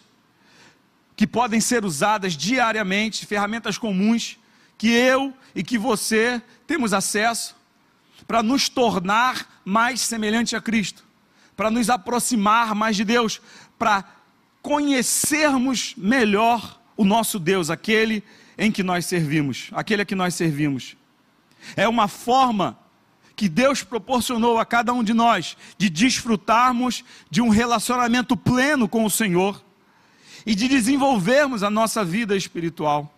que 1.16 1.28
podem 1.28 1.62
ser 1.62 1.86
usadas 1.86 2.34
diariamente, 2.34 3.26
ferramentas 3.26 3.78
comuns 3.78 4.38
que 4.78 4.90
eu 4.90 5.34
e 5.56 5.64
que 5.64 5.78
você 5.78 6.42
temos 6.66 6.94
acesso 6.94 7.56
para 8.28 8.42
nos 8.42 8.70
tornar 8.70 9.62
mais 9.64 10.02
semelhante 10.02 10.56
a 10.56 10.62
Cristo, 10.62 11.04
para 11.56 11.70
nos 11.70 11.90
aproximar 11.90 12.74
mais 12.74 12.96
de 12.96 13.04
Deus, 13.04 13.42
para 13.78 14.04
conhecermos 14.62 15.94
melhor 15.98 16.80
o 16.96 17.04
nosso 17.04 17.38
Deus, 17.38 17.70
aquele 17.70 18.24
em 18.58 18.72
que 18.72 18.84
nós 18.84 19.06
servimos, 19.06 19.70
aquele 19.74 20.02
a 20.02 20.06
que 20.06 20.16
nós 20.16 20.34
servimos. 20.36 20.96
É 21.76 21.88
uma 21.88 22.08
forma 22.08 22.78
que 23.36 23.50
Deus 23.50 23.84
proporcionou 23.84 24.60
a 24.60 24.66
cada 24.66 24.94
um 24.94 25.04
de 25.04 25.14
nós 25.14 25.58
de 25.78 25.90
desfrutarmos 25.90 27.04
de 27.30 27.42
um 27.42 27.50
relacionamento 27.50 28.38
pleno 28.38 28.88
com 28.88 29.06
o 29.06 29.10
Senhor 29.10 29.64
e 30.46 30.56
de 30.56 30.68
desenvolvermos 30.68 31.64
a 31.64 31.70
nossa 31.70 32.04
vida 32.04 32.36
espiritual. 32.36 33.14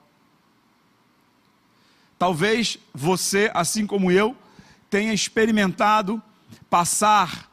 Talvez 2.18 2.78
você, 2.94 3.52
assim 3.54 3.86
como 3.86 4.12
eu, 4.12 4.36
tenha 4.90 5.14
experimentado 5.14 6.22
passar 6.70 7.52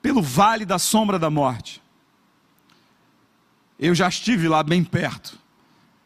pelo 0.00 0.22
vale 0.22 0.64
da 0.64 0.78
sombra 0.78 1.18
da 1.18 1.28
morte. 1.28 1.82
Eu 3.78 3.94
já 3.94 4.08
estive 4.08 4.48
lá 4.48 4.62
bem 4.62 4.82
perto. 4.82 5.38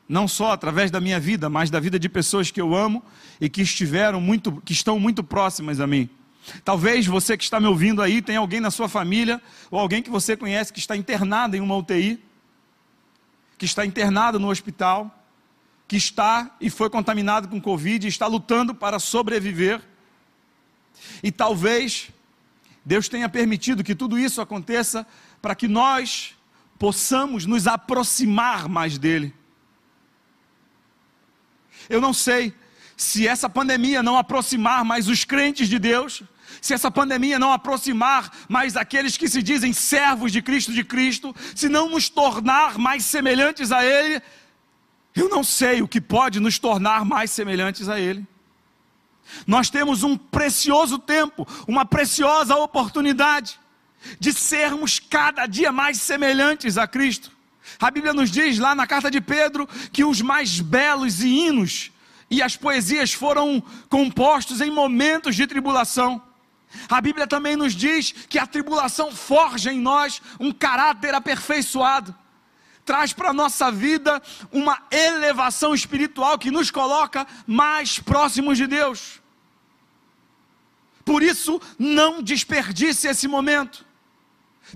Não 0.09 0.27
só 0.27 0.53
através 0.53 0.91
da 0.91 1.01
minha 1.01 1.19
vida, 1.21 1.49
mas 1.49 1.71
da 1.71 1.81
vida 1.81 1.99
de 1.99 2.09
pessoas 2.09 2.51
que 2.51 2.61
eu 2.61 2.75
amo 2.75 3.03
e 3.41 3.49
que 3.49 3.63
estiveram 3.63 4.21
muito, 4.21 4.61
que 4.65 4.73
estão 4.73 4.99
muito 4.99 5.23
próximas 5.23 5.81
a 5.81 5.87
mim. 5.87 6.09
Talvez 6.65 7.07
você 7.07 7.37
que 7.37 7.45
está 7.45 7.61
me 7.61 7.67
ouvindo 7.67 8.03
aí 8.03 8.21
tenha 8.21 8.41
alguém 8.41 8.61
na 8.61 8.71
sua 8.71 8.89
família 8.89 9.41
ou 9.71 9.79
alguém 9.79 10.03
que 10.03 10.11
você 10.11 10.37
conhece 10.37 10.73
que 10.73 10.81
está 10.81 10.97
internado 10.97 11.57
em 11.57 11.61
uma 11.61 11.77
UTI, 11.77 12.23
que 13.63 13.67
está 13.67 13.87
internado 13.87 14.41
no 14.41 14.51
hospital 14.51 15.25
que 15.87 15.97
está 15.97 16.51
e 16.61 16.69
foi 16.69 16.91
contaminado 16.91 17.47
com 17.47 17.61
Covid, 17.61 18.09
está 18.09 18.27
lutando 18.27 18.75
para 18.75 18.99
sobreviver. 18.99 19.81
E 21.23 21.31
talvez 21.31 22.11
Deus 22.85 23.09
tenha 23.09 23.29
permitido 23.29 23.85
que 23.85 23.95
tudo 23.95 24.19
isso 24.19 24.41
aconteça 24.41 25.07
para 25.41 25.55
que 25.55 25.69
nós 25.69 26.35
possamos 26.77 27.47
nos 27.47 27.69
aproximar 27.69 28.69
mais 28.69 28.99
dele. 28.99 29.33
Eu 31.89 32.01
não 32.01 32.13
sei 32.13 32.53
se 32.97 33.29
essa 33.29 33.49
pandemia 33.49 34.03
não 34.03 34.19
aproximar 34.19 34.85
mais 34.85 35.07
os 35.07 35.25
crentes 35.25 35.69
de 35.69 35.79
Deus, 35.79 36.25
se 36.63 36.73
essa 36.73 36.93
pandemia 36.93 37.41
não 37.41 37.53
aproximar 37.53 38.31
mais 38.49 38.77
aqueles 38.77 39.17
que 39.17 39.29
se 39.29 39.43
dizem 39.43 39.73
servos 39.73 40.31
de 40.31 40.41
Cristo 40.41 40.73
de 40.73 40.85
Cristo, 40.85 41.35
se 41.57 41.69
não 41.69 41.91
nos 41.91 42.09
tornar 42.09 42.79
mais 42.79 43.05
semelhantes 43.05 43.73
a 43.73 43.85
Ele, 43.85 44.23
eu 45.15 45.29
não 45.29 45.43
sei 45.43 45.83
o 45.83 45.89
que 45.89 46.01
pode 46.01 46.39
nos 46.39 46.61
tornar 46.61 47.05
mais 47.05 47.33
semelhantes 47.33 47.89
a 47.89 47.99
Ele. 47.99 48.25
Nós 49.45 49.71
temos 49.71 50.05
um 50.05 50.17
precioso 50.17 51.01
tempo, 51.01 51.47
uma 51.67 51.85
preciosa 51.85 52.55
oportunidade 52.55 53.59
de 54.21 54.33
sermos 54.33 55.01
cada 55.01 55.47
dia 55.47 55.73
mais 55.73 56.01
semelhantes 56.01 56.79
a 56.79 56.87
Cristo. 56.87 57.33
A 57.81 57.91
Bíblia 57.91 58.15
nos 58.15 58.31
diz 58.31 58.61
lá 58.61 58.73
na 58.73 58.87
carta 58.87 59.11
de 59.11 59.21
Pedro 59.21 59.69
que 59.93 60.05
os 60.05 60.21
mais 60.21 60.61
belos 60.61 61.25
hinos 61.25 61.91
e 62.31 62.41
as 62.41 62.57
poesias 62.57 63.13
foram 63.13 63.61
compostos 63.89 64.61
em 64.61 64.71
momentos 64.71 65.35
de 65.35 65.45
tribulação. 65.45 66.23
A 66.89 67.01
Bíblia 67.01 67.27
também 67.27 67.57
nos 67.57 67.75
diz 67.75 68.13
que 68.13 68.39
a 68.39 68.47
tribulação 68.47 69.13
forja 69.13 69.73
em 69.73 69.81
nós 69.81 70.21
um 70.41 70.53
caráter 70.53 71.15
aperfeiçoado 71.15 72.15
traz 72.85 73.13
para 73.13 73.31
a 73.31 73.33
nossa 73.33 73.71
vida 73.71 74.21
uma 74.51 74.83
elevação 74.91 75.75
espiritual 75.75 76.39
que 76.39 76.51
nos 76.51 76.71
coloca 76.71 77.27
mais 77.47 77.99
próximos 77.99 78.59
de 78.59 78.67
Deus. 78.67 79.21
Por 81.05 81.23
isso, 81.23 81.61
não 81.79 82.23
desperdice 82.23 83.09
esse 83.09 83.27
momento. 83.27 83.85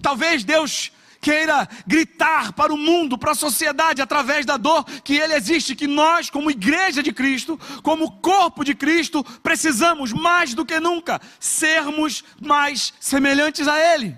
Talvez 0.03 0.45
Deus 0.45 0.93
queira 1.27 1.69
gritar 1.85 2.53
para 2.53 2.73
o 2.73 2.79
mundo, 2.79 3.19
para 3.19 3.33
a 3.33 3.35
sociedade, 3.35 4.01
através 4.01 4.47
da 4.47 4.57
dor 4.57 4.85
que 5.03 5.17
Ele 5.17 5.35
existe, 5.35 5.75
que 5.75 5.89
nós, 5.89 6.31
como 6.31 6.53
igreja 6.53 7.03
de 7.03 7.13
Cristo, 7.13 7.59
como 7.83 8.13
corpo 8.21 8.63
de 8.63 8.77
Cristo, 8.77 9.25
precisamos 9.43 10.13
mais 10.13 10.55
do 10.55 10.65
que 10.65 10.79
nunca 10.79 11.21
sermos 11.41 12.23
mais 12.41 12.95
semelhantes 13.01 13.67
a 13.67 13.77
Ele. 13.77 14.17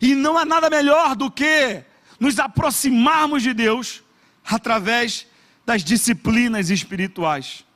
E 0.00 0.14
não 0.14 0.38
há 0.38 0.46
nada 0.46 0.70
melhor 0.70 1.14
do 1.14 1.30
que 1.30 1.84
nos 2.18 2.38
aproximarmos 2.38 3.42
de 3.42 3.52
Deus 3.52 4.02
através 4.42 5.26
das 5.66 5.84
disciplinas 5.84 6.70
espirituais. 6.70 7.66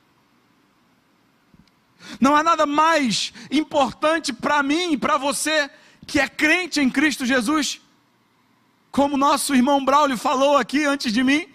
Não 2.19 2.35
há 2.35 2.41
nada 2.41 2.65
mais 2.65 3.31
importante 3.51 4.33
para 4.33 4.63
mim 4.63 4.93
e 4.93 4.97
para 4.97 5.17
você 5.17 5.69
que 6.03 6.19
é 6.19 6.27
crente 6.27 6.79
em 6.79 6.89
Cristo 6.89 7.25
Jesus, 7.25 7.81
como 8.91 9.17
nosso 9.17 9.55
irmão 9.55 9.83
Braulio 9.83 10.17
falou 10.17 10.57
aqui 10.57 10.85
antes 10.85 11.11
de 11.11 11.23
mim, 11.23 11.47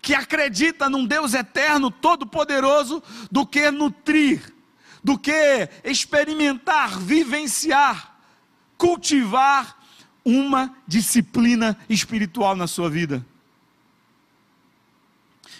que 0.00 0.14
acredita 0.14 0.88
num 0.88 1.06
Deus 1.06 1.34
eterno, 1.34 1.90
todo-poderoso, 1.90 3.02
do 3.30 3.46
que 3.46 3.70
nutrir, 3.70 4.52
do 5.02 5.18
que 5.18 5.68
experimentar, 5.84 6.98
vivenciar, 6.98 8.16
cultivar 8.76 9.78
uma 10.24 10.74
disciplina 10.86 11.78
espiritual 11.88 12.56
na 12.56 12.66
sua 12.66 12.88
vida. 12.88 13.24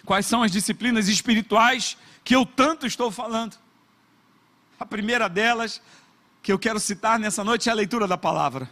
Quais 0.04 0.26
são 0.26 0.42
as 0.42 0.50
disciplinas 0.50 1.08
espirituais 1.08 1.96
que 2.24 2.34
eu 2.34 2.44
tanto 2.44 2.86
estou 2.86 3.10
falando? 3.10 3.56
A 4.78 4.84
primeira 4.84 5.28
delas, 5.28 5.80
que 6.42 6.52
eu 6.52 6.58
quero 6.58 6.80
citar 6.80 7.18
nessa 7.18 7.44
noite, 7.44 7.68
é 7.68 7.72
a 7.72 7.74
leitura 7.74 8.06
da 8.06 8.18
palavra. 8.18 8.68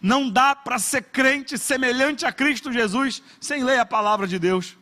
Não 0.00 0.30
dá 0.30 0.56
para 0.56 0.78
ser 0.78 1.02
crente 1.02 1.58
semelhante 1.58 2.24
a 2.24 2.32
Cristo 2.32 2.72
Jesus 2.72 3.22
sem 3.38 3.62
ler 3.62 3.78
a 3.78 3.86
palavra 3.86 4.26
de 4.26 4.38
Deus. 4.38 4.76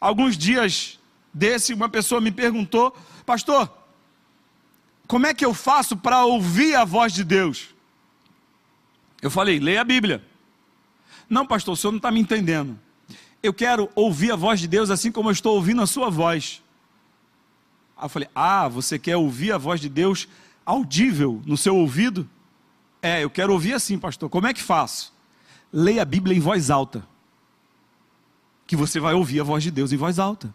Alguns 0.00 0.38
dias 0.38 1.00
desse, 1.34 1.74
uma 1.74 1.88
pessoa 1.88 2.20
me 2.20 2.30
perguntou, 2.30 2.96
pastor, 3.24 3.70
como 5.06 5.26
é 5.26 5.34
que 5.34 5.44
eu 5.44 5.52
faço 5.52 5.96
para 5.96 6.24
ouvir 6.24 6.76
a 6.76 6.84
voz 6.84 7.12
de 7.12 7.24
Deus? 7.24 7.74
Eu 9.20 9.30
falei, 9.30 9.58
leia 9.58 9.80
a 9.80 9.84
Bíblia. 9.84 10.24
Não, 11.28 11.44
pastor, 11.44 11.74
o 11.74 11.76
senhor 11.76 11.92
não 11.92 11.98
está 11.98 12.10
me 12.10 12.20
entendendo. 12.20 12.78
Eu 13.42 13.52
quero 13.52 13.90
ouvir 13.94 14.32
a 14.32 14.36
voz 14.36 14.60
de 14.60 14.68
Deus 14.68 14.90
assim 14.90 15.10
como 15.10 15.28
eu 15.28 15.32
estou 15.32 15.56
ouvindo 15.56 15.82
a 15.82 15.86
sua 15.86 16.08
voz. 16.08 16.62
Aí 17.96 18.04
eu 18.04 18.08
falei, 18.08 18.28
ah, 18.34 18.68
você 18.68 18.98
quer 18.98 19.16
ouvir 19.16 19.52
a 19.52 19.58
voz 19.58 19.80
de 19.80 19.88
Deus 19.88 20.28
audível 20.64 21.42
no 21.46 21.56
seu 21.56 21.74
ouvido? 21.76 22.28
É, 23.00 23.22
eu 23.24 23.30
quero 23.30 23.52
ouvir 23.52 23.72
assim, 23.72 23.98
pastor. 23.98 24.28
Como 24.28 24.46
é 24.46 24.52
que 24.52 24.62
faço? 24.62 25.14
Leia 25.72 26.02
a 26.02 26.04
Bíblia 26.04 26.36
em 26.36 26.40
voz 26.40 26.70
alta. 26.70 27.06
Que 28.66 28.76
você 28.76 29.00
vai 29.00 29.14
ouvir 29.14 29.40
a 29.40 29.44
voz 29.44 29.62
de 29.62 29.70
Deus 29.70 29.92
em 29.92 29.96
voz 29.96 30.18
alta. 30.18 30.54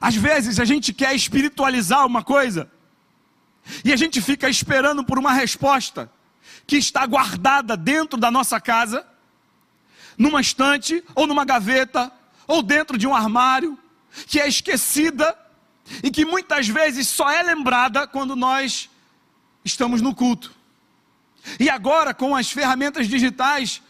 Às 0.00 0.14
vezes 0.14 0.60
a 0.60 0.64
gente 0.64 0.92
quer 0.92 1.14
espiritualizar 1.14 2.06
uma 2.06 2.22
coisa 2.22 2.70
e 3.84 3.92
a 3.92 3.96
gente 3.96 4.22
fica 4.22 4.48
esperando 4.48 5.04
por 5.04 5.18
uma 5.18 5.32
resposta 5.32 6.10
que 6.66 6.76
está 6.76 7.04
guardada 7.04 7.76
dentro 7.76 8.18
da 8.18 8.30
nossa 8.30 8.60
casa, 8.60 9.06
numa 10.16 10.40
estante 10.40 11.02
ou 11.14 11.26
numa 11.26 11.44
gaveta 11.44 12.12
ou 12.46 12.62
dentro 12.62 12.96
de 12.96 13.06
um 13.06 13.14
armário, 13.14 13.78
que 14.26 14.40
é 14.40 14.48
esquecida 14.48 15.36
e 16.02 16.10
que 16.10 16.24
muitas 16.24 16.68
vezes 16.68 17.08
só 17.08 17.30
é 17.30 17.42
lembrada 17.42 18.06
quando 18.06 18.36
nós 18.36 18.90
estamos 19.64 20.00
no 20.00 20.14
culto. 20.14 20.54
E 21.58 21.70
agora, 21.70 22.12
com 22.12 22.34
as 22.34 22.50
ferramentas 22.50 23.08
digitais, 23.08 23.82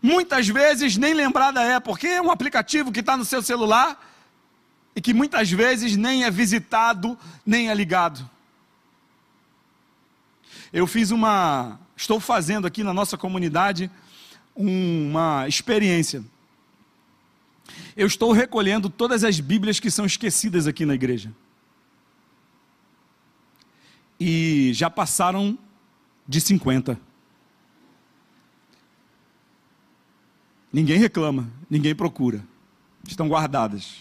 muitas 0.00 0.48
vezes 0.48 0.96
nem 0.96 1.14
lembrada 1.14 1.62
é, 1.62 1.78
porque 1.78 2.06
é 2.06 2.22
um 2.22 2.30
aplicativo 2.30 2.92
que 2.92 3.00
está 3.00 3.16
no 3.16 3.24
seu 3.24 3.42
celular 3.42 4.00
e 4.94 5.00
que 5.00 5.14
muitas 5.14 5.50
vezes 5.50 5.96
nem 5.96 6.24
é 6.24 6.30
visitado, 6.30 7.18
nem 7.44 7.70
é 7.70 7.74
ligado. 7.74 8.28
Eu 10.72 10.86
fiz 10.86 11.10
uma, 11.10 11.78
estou 11.96 12.18
fazendo 12.18 12.66
aqui 12.66 12.82
na 12.82 12.94
nossa 12.94 13.18
comunidade 13.18 13.90
uma 14.54 15.46
experiência. 15.48 16.24
Eu 17.96 18.06
estou 18.06 18.32
recolhendo 18.32 18.88
todas 18.88 19.24
as 19.24 19.40
Bíblias 19.40 19.78
que 19.78 19.90
são 19.90 20.04
esquecidas 20.04 20.66
aqui 20.66 20.84
na 20.84 20.94
igreja. 20.94 21.32
E 24.18 24.72
já 24.74 24.88
passaram 24.88 25.58
de 26.26 26.40
50. 26.40 26.98
Ninguém 30.72 30.98
reclama, 30.98 31.50
ninguém 31.68 31.94
procura. 31.94 32.42
Estão 33.06 33.28
guardadas. 33.28 33.98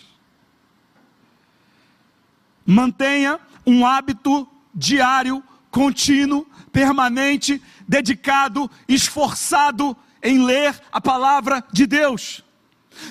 Mantenha 2.65 3.39
um 3.65 3.85
hábito 3.85 4.47
diário, 4.73 5.43
contínuo, 5.69 6.47
permanente, 6.71 7.61
dedicado, 7.88 8.69
esforçado 8.88 9.95
em 10.23 10.45
ler 10.45 10.79
a 10.91 11.01
palavra 11.01 11.63
de 11.73 11.86
Deus. 11.86 12.43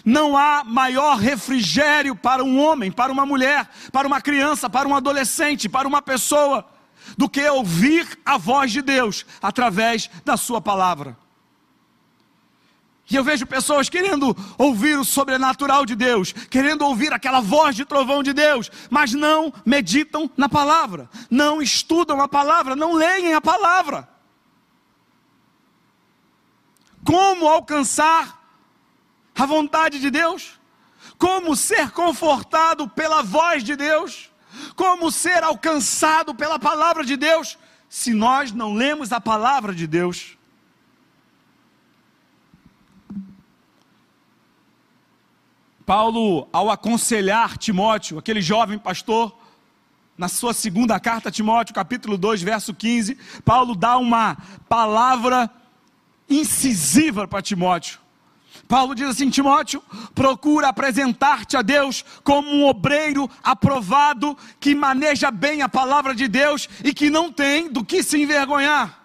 Não 0.05 0.37
há 0.37 0.63
maior 0.65 1.17
refrigério 1.17 2.15
para 2.15 2.45
um 2.45 2.59
homem, 2.61 2.93
para 2.93 3.13
uma 3.13 3.25
mulher, 3.25 3.69
para 3.93 4.07
uma 4.07 4.21
criança, 4.21 4.69
para 4.69 4.89
um 4.89 4.95
adolescente, 4.95 5.69
para 5.69 5.89
uma 5.89 6.03
pessoa, 6.03 6.67
do 7.17 7.29
que 7.29 7.49
ouvir 7.49 8.19
a 8.25 8.37
voz 8.37 8.73
de 8.73 8.83
Deus 8.83 9.27
através 9.43 10.11
da 10.25 10.37
Sua 10.37 10.61
palavra. 10.61 11.17
E 13.11 13.17
eu 13.17 13.25
vejo 13.25 13.45
pessoas 13.45 13.89
querendo 13.89 14.37
ouvir 14.57 14.97
o 14.97 15.05
sobrenatural 15.05 15.85
de 15.85 15.97
Deus, 15.97 16.33
querendo 16.33 16.83
ouvir 16.83 17.13
aquela 17.13 17.41
voz 17.41 17.75
de 17.75 17.85
trovão 17.85 18.23
de 18.23 18.33
Deus, 18.33 18.71
mas 18.89 19.13
não 19.13 19.53
meditam 19.67 20.31
na 20.37 20.49
palavra, 20.49 21.11
não 21.29 21.61
estudam 21.61 22.21
a 22.21 22.29
palavra, 22.29 22.77
não 22.77 22.93
leem 22.93 23.35
a 23.35 23.41
palavra. 23.41 24.09
Como 27.05 27.49
alcançar 27.49 28.40
a 29.35 29.47
vontade 29.47 29.99
de 29.99 30.11
Deus? 30.11 30.61
Como 31.19 31.57
ser 31.57 31.91
confortado 31.91 32.89
pela 32.89 33.23
voz 33.23 33.65
de 33.65 33.77
Deus? 33.77 34.31
Como 34.77 35.11
ser 35.11 35.43
alcançado 35.43 36.35
pela 36.35 36.59
palavra 36.59 37.05
de 37.05 37.17
Deus? 37.17 37.59
Se 37.89 38.13
nós 38.13 38.53
não 38.53 38.75
lemos 38.75 39.13
a 39.13 39.21
palavra 39.21 39.75
de 39.75 39.87
Deus, 39.87 40.39
Paulo, 45.91 46.47
ao 46.53 46.71
aconselhar 46.71 47.59
Timóteo, 47.59 48.17
aquele 48.17 48.41
jovem 48.41 48.79
pastor, 48.79 49.37
na 50.17 50.29
sua 50.29 50.55
segunda 50.55 51.01
carta 51.01 51.31
a 51.31 51.33
Timóteo, 51.33 51.75
capítulo 51.75 52.17
2, 52.17 52.43
verso 52.43 52.73
15, 52.73 53.19
Paulo 53.45 53.75
dá 53.75 53.99
uma 53.99 54.37
palavra 54.69 55.51
incisiva 56.29 57.27
para 57.27 57.43
Timóteo. 57.43 57.99
Paulo 58.71 58.95
diz 58.95 59.09
assim: 59.09 59.29
Timóteo, 59.29 59.83
procura 60.15 60.69
apresentar-te 60.69 61.57
a 61.57 61.63
Deus 61.63 62.05
como 62.23 62.49
um 62.49 62.65
obreiro 62.65 63.29
aprovado, 63.43 64.39
que 64.61 64.77
maneja 64.77 65.29
bem 65.33 65.61
a 65.61 65.69
palavra 65.69 66.15
de 66.15 66.29
Deus 66.29 66.69
e 66.85 66.95
que 66.95 67.11
não 67.11 67.33
tem 67.33 67.69
do 67.69 67.85
que 67.85 68.01
se 68.01 68.23
envergonhar. 68.23 69.01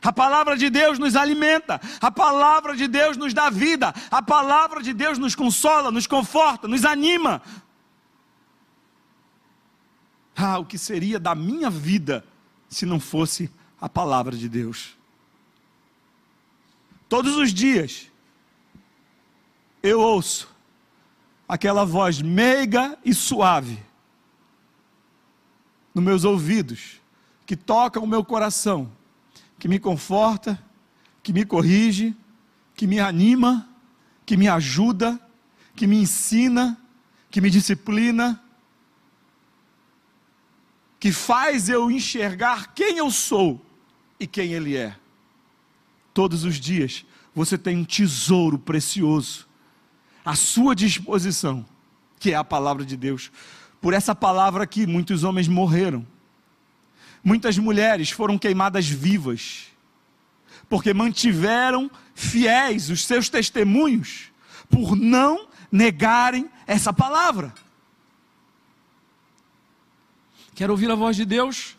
A 0.00 0.12
palavra 0.12 0.56
de 0.56 0.70
Deus 0.70 0.96
nos 0.96 1.16
alimenta, 1.16 1.80
a 2.00 2.08
palavra 2.08 2.76
de 2.76 2.86
Deus 2.86 3.16
nos 3.16 3.34
dá 3.34 3.50
vida, 3.50 3.92
a 4.12 4.22
palavra 4.22 4.80
de 4.80 4.92
Deus 4.92 5.18
nos 5.18 5.34
consola, 5.34 5.90
nos 5.90 6.06
conforta, 6.06 6.68
nos 6.68 6.84
anima. 6.84 7.42
Ah, 10.36 10.60
o 10.60 10.64
que 10.64 10.78
seria 10.78 11.18
da 11.18 11.34
minha 11.34 11.68
vida 11.68 12.24
se 12.68 12.86
não 12.86 13.00
fosse 13.00 13.50
a 13.80 13.88
palavra 13.88 14.36
de 14.36 14.48
Deus? 14.48 14.96
Todos 17.08 17.36
os 17.36 17.52
dias 17.52 18.10
eu 19.82 20.00
ouço 20.00 20.54
aquela 21.48 21.84
voz 21.84 22.20
meiga 22.20 22.98
e 23.04 23.14
suave 23.14 23.82
nos 25.94 26.04
meus 26.04 26.24
ouvidos, 26.24 27.00
que 27.46 27.56
toca 27.56 28.00
o 28.00 28.06
meu 28.06 28.24
coração 28.24 28.90
que 29.58 29.68
me 29.68 29.78
conforta, 29.78 30.62
que 31.22 31.32
me 31.32 31.44
corrige, 31.44 32.14
que 32.74 32.86
me 32.86 33.00
anima, 33.00 33.68
que 34.24 34.36
me 34.36 34.48
ajuda, 34.48 35.18
que 35.74 35.86
me 35.86 35.96
ensina, 35.96 36.78
que 37.30 37.40
me 37.40 37.50
disciplina, 37.50 38.42
que 40.98 41.12
faz 41.12 41.68
eu 41.68 41.90
enxergar 41.90 42.74
quem 42.74 42.98
eu 42.98 43.10
sou 43.10 43.64
e 44.18 44.26
quem 44.26 44.52
Ele 44.52 44.76
é. 44.76 44.96
Todos 46.16 46.44
os 46.44 46.58
dias 46.58 47.04
você 47.34 47.58
tem 47.58 47.76
um 47.76 47.84
tesouro 47.84 48.58
precioso 48.58 49.46
à 50.24 50.34
sua 50.34 50.74
disposição, 50.74 51.62
que 52.18 52.32
é 52.32 52.34
a 52.34 52.42
palavra 52.42 52.84
de 52.84 52.96
Deus. 52.96 53.30
Por 53.80 53.92
essa 53.92 54.14
palavra 54.14 54.64
aqui, 54.64 54.86
muitos 54.86 55.22
homens 55.22 55.46
morreram 55.46 56.06
Muitas 57.26 57.58
mulheres 57.58 58.08
foram 58.08 58.38
queimadas 58.38 58.86
vivas, 58.86 59.66
porque 60.68 60.94
mantiveram 60.94 61.90
fiéis 62.14 62.88
os 62.88 63.04
seus 63.04 63.28
testemunhos, 63.28 64.30
por 64.70 64.94
não 64.94 65.48
negarem 65.72 66.48
essa 66.68 66.92
palavra. 66.92 67.52
Quer 70.54 70.70
ouvir 70.70 70.88
a 70.88 70.94
voz 70.94 71.16
de 71.16 71.24
Deus? 71.24 71.76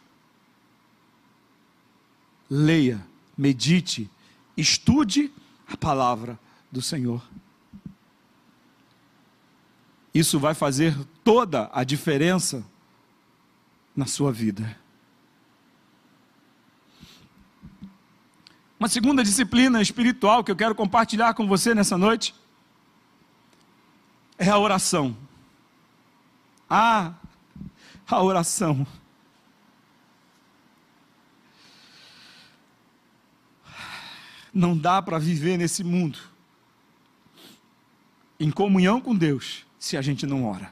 Leia, 2.50 3.02
medite, 3.38 4.10
estude 4.58 5.32
a 5.72 5.78
palavra 5.78 6.40
do 6.72 6.82
Senhor. 6.82 7.22
Isso 10.14 10.40
vai 10.40 10.54
fazer 10.54 10.98
toda 11.24 11.70
a 11.72 11.84
diferença 11.84 12.66
na 13.96 14.08
sua 14.08 14.32
vida. 14.32 14.78
Uma 18.80 18.88
segunda 18.88 19.24
disciplina 19.24 19.82
espiritual 19.82 20.44
que 20.44 20.52
eu 20.52 20.56
quero 20.56 20.76
compartilhar 20.76 21.34
com 21.34 21.48
você 21.48 21.74
nessa 21.74 21.98
noite 21.98 22.34
é 24.38 24.50
a 24.50 24.58
oração. 24.58 25.18
Ah, 26.70 27.14
a 28.08 28.22
oração. 28.22 28.86
Não 34.54 34.78
dá 34.78 35.02
para 35.02 35.20
viver 35.20 35.58
nesse 35.58 35.84
mundo 35.84 36.20
em 38.40 38.52
comunhão 38.52 39.02
com 39.02 39.16
Deus 39.16 39.66
se 39.80 39.98
a 39.98 40.02
gente 40.02 40.26
não 40.26 40.46
ora. 40.46 40.72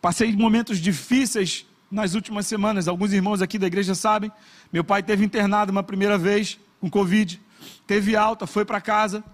Passei 0.00 0.34
momentos 0.36 0.78
difíceis 0.78 1.66
nas 1.90 2.14
últimas 2.14 2.46
semanas. 2.46 2.88
Alguns 2.88 3.12
irmãos 3.12 3.40
aqui 3.40 3.58
da 3.58 3.66
igreja 3.66 3.94
sabem. 3.94 4.30
Meu 4.72 4.84
pai 4.84 5.02
teve 5.02 5.24
internado 5.24 5.72
uma 5.72 5.82
primeira 5.82 6.18
vez 6.18 6.58
com 6.80 6.90
Covid, 6.90 7.40
teve 7.86 8.14
alta, 8.14 8.46
foi 8.46 8.64
para 8.64 8.80
casa. 8.80 9.24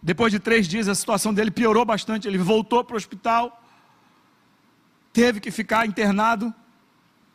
Depois 0.00 0.32
de 0.32 0.38
três 0.38 0.68
dias, 0.68 0.88
a 0.88 0.94
situação 0.94 1.32
dele 1.32 1.50
piorou 1.50 1.84
bastante. 1.84 2.28
Ele 2.28 2.38
voltou 2.38 2.84
para 2.84 2.94
o 2.94 2.96
hospital, 2.96 3.64
teve 5.12 5.40
que 5.40 5.50
ficar 5.50 5.86
internado. 5.86 6.52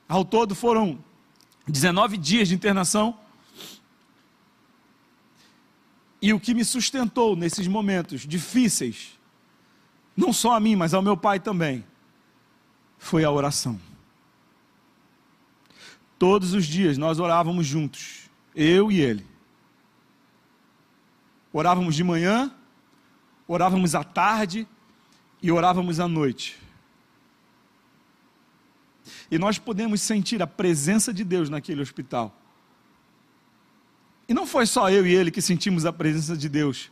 Ao 0.07 0.23
todo 0.23 0.55
foram 0.55 0.97
19 1.67 2.17
dias 2.17 2.47
de 2.47 2.55
internação. 2.55 3.17
E 6.21 6.33
o 6.33 6.39
que 6.39 6.53
me 6.53 6.65
sustentou 6.65 7.35
nesses 7.35 7.67
momentos 7.67 8.21
difíceis, 8.21 9.17
não 10.15 10.33
só 10.33 10.53
a 10.53 10.59
mim, 10.59 10.75
mas 10.75 10.93
ao 10.93 11.01
meu 11.01 11.15
pai 11.15 11.39
também, 11.39 11.85
foi 12.97 13.23
a 13.23 13.31
oração. 13.31 13.79
Todos 16.17 16.53
os 16.53 16.65
dias 16.65 16.97
nós 16.97 17.19
orávamos 17.19 17.67
juntos, 17.67 18.29
eu 18.55 18.91
e 18.91 18.99
ele. 18.99 19.25
Orávamos 21.53 21.95
de 21.95 22.03
manhã, 22.03 22.51
orávamos 23.47 23.93
à 23.93 24.03
tarde 24.03 24.67
e 25.41 25.51
orávamos 25.51 25.99
à 25.99 26.07
noite. 26.07 26.57
E 29.29 29.37
nós 29.37 29.59
podemos 29.59 30.01
sentir 30.01 30.41
a 30.41 30.47
presença 30.47 31.13
de 31.13 31.23
Deus 31.23 31.49
naquele 31.49 31.81
hospital. 31.81 32.35
E 34.27 34.33
não 34.33 34.45
foi 34.45 34.65
só 34.65 34.89
eu 34.89 35.05
e 35.07 35.13
ele 35.13 35.31
que 35.31 35.41
sentimos 35.41 35.85
a 35.85 35.93
presença 35.93 36.35
de 36.35 36.49
Deus. 36.49 36.91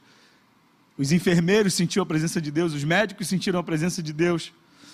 Os 0.98 1.12
enfermeiros 1.12 1.74
sentiram 1.74 2.04
a 2.04 2.06
presença 2.06 2.40
de 2.40 2.50
Deus, 2.50 2.74
os 2.74 2.84
médicos 2.84 3.28
sentiram 3.28 3.60
a 3.60 3.64
presença 3.64 4.02
de 4.02 4.14
Deus. 4.14 4.54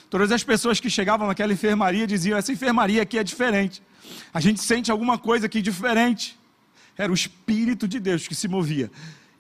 Todas 0.10 0.32
as 0.32 0.44
pessoas 0.44 0.80
que 0.80 0.90
chegavam 0.90 1.28
naquela 1.28 1.54
enfermaria 1.54 2.08
diziam: 2.08 2.38
essa 2.38 2.52
enfermaria 2.52 3.02
aqui 3.02 3.18
é 3.18 3.24
diferente. 3.24 3.82
A 4.34 4.42
gente 4.42 4.62
sente 4.62 4.92
alguma 4.92 5.18
coisa 5.18 5.46
aqui 5.46 5.62
diferente. 5.62 6.38
Era 6.98 7.12
o 7.12 7.16
Espírito 7.16 7.88
de 7.88 8.00
Deus 8.00 8.28
que 8.28 8.36
se 8.36 8.48
movia. 8.48 8.92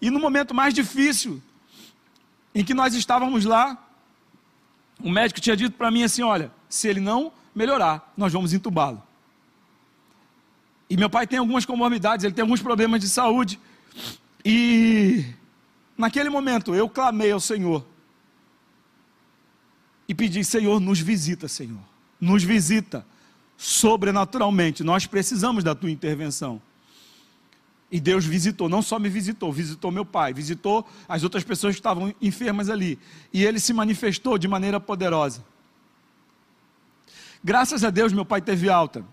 E 0.02 0.10
no 0.10 0.20
momento 0.20 0.54
mais 0.54 0.74
difícil, 0.74 1.42
em 2.54 2.64
que 2.64 2.74
nós 2.74 2.94
estávamos 2.94 3.44
lá, 3.46 3.78
o 5.00 5.10
médico 5.10 5.42
tinha 5.42 5.58
dito 5.58 5.76
para 5.76 5.90
mim 5.90 6.04
assim: 6.04 6.22
olha, 6.22 6.52
se 6.70 6.88
ele 6.88 7.00
não 7.00 7.34
melhorar, 7.56 8.14
nós 8.16 8.32
vamos 8.32 8.54
entubá-lo. 8.54 9.02
E 10.92 10.98
meu 10.98 11.10
pai 11.10 11.26
tem 11.26 11.40
algumas 11.40 11.66
comorbidades, 11.66 12.26
ele 12.26 12.34
tem 12.34 12.42
alguns 12.42 12.62
problemas 12.62 13.00
de 13.00 13.08
saúde. 13.08 13.58
E 14.44 15.24
naquele 15.98 16.30
momento 16.30 16.76
eu 16.76 16.90
clamei 16.90 17.32
ao 17.32 17.40
Senhor. 17.40 17.88
E 20.06 20.14
pedi, 20.14 20.44
Senhor, 20.44 20.82
nos 20.82 21.00
visita, 21.00 21.48
Senhor. 21.48 21.80
Nos 22.20 22.44
visita 22.44 23.06
sobrenaturalmente. 23.56 24.84
Nós 24.84 25.06
precisamos 25.08 25.64
da 25.64 25.74
tua 25.74 25.90
intervenção. 25.90 26.62
E 27.90 27.98
Deus 27.98 28.26
visitou, 28.26 28.68
não 28.68 28.82
só 28.82 29.00
me 29.00 29.08
visitou, 29.08 29.50
visitou 29.50 29.92
meu 29.92 30.04
pai, 30.04 30.34
visitou 30.34 30.86
as 31.08 31.24
outras 31.24 31.46
pessoas 31.46 31.74
que 31.74 31.80
estavam 31.80 32.14
enfermas 32.22 32.70
ali. 32.70 33.00
E 33.32 33.46
ele 33.46 33.62
se 33.62 33.72
manifestou 33.72 34.38
de 34.38 34.46
maneira 34.46 34.78
poderosa. 34.78 35.42
Graças 37.42 37.82
a 37.86 37.90
Deus, 37.90 38.12
meu 38.12 38.26
pai 38.26 38.42
teve 38.42 38.70
alta. 38.70 39.06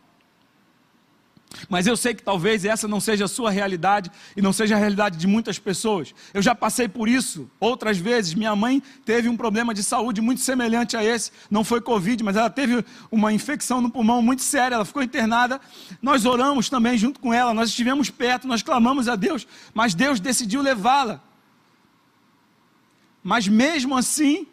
Mas 1.69 1.87
eu 1.87 1.97
sei 1.97 2.15
que 2.15 2.23
talvez 2.23 2.65
essa 2.65 2.87
não 2.87 3.01
seja 3.01 3.25
a 3.25 3.29
sua 3.29 3.51
realidade 3.51 4.11
e 4.37 4.43
não 4.43 4.53
seja 4.53 4.75
a 4.75 4.79
realidade 4.79 5.17
de 5.17 5.27
muitas 5.27 5.59
pessoas. 5.59 6.15
Eu 6.35 6.43
já 6.43 6.55
passei 6.55 6.89
por 6.89 7.09
isso 7.09 7.51
outras 7.59 7.99
vezes. 7.99 8.35
Minha 8.35 8.55
mãe 8.55 8.83
teve 9.05 9.29
um 9.29 9.37
problema 9.37 9.73
de 9.73 9.83
saúde 9.83 10.21
muito 10.21 10.43
semelhante 10.43 10.97
a 10.97 11.03
esse. 11.03 11.33
Não 11.51 11.65
foi 11.65 11.81
Covid, 11.81 12.23
mas 12.23 12.37
ela 12.37 12.51
teve 12.51 12.85
uma 13.11 13.33
infecção 13.33 13.81
no 13.81 13.91
pulmão 13.91 14.21
muito 14.21 14.43
séria. 14.43 14.75
Ela 14.75 14.85
ficou 14.85 15.03
internada. 15.03 15.61
Nós 16.03 16.27
oramos 16.27 16.69
também 16.69 16.99
junto 16.99 17.19
com 17.19 17.33
ela. 17.33 17.55
Nós 17.55 17.71
estivemos 17.71 18.11
perto, 18.11 18.47
nós 18.47 18.63
clamamos 18.63 19.09
a 19.09 19.17
Deus, 19.17 19.47
mas 19.73 19.95
Deus 19.95 20.21
decidiu 20.21 20.61
levá-la. 20.61 21.23
Mas 23.23 23.49
mesmo 23.49 23.97
assim, 23.97 24.47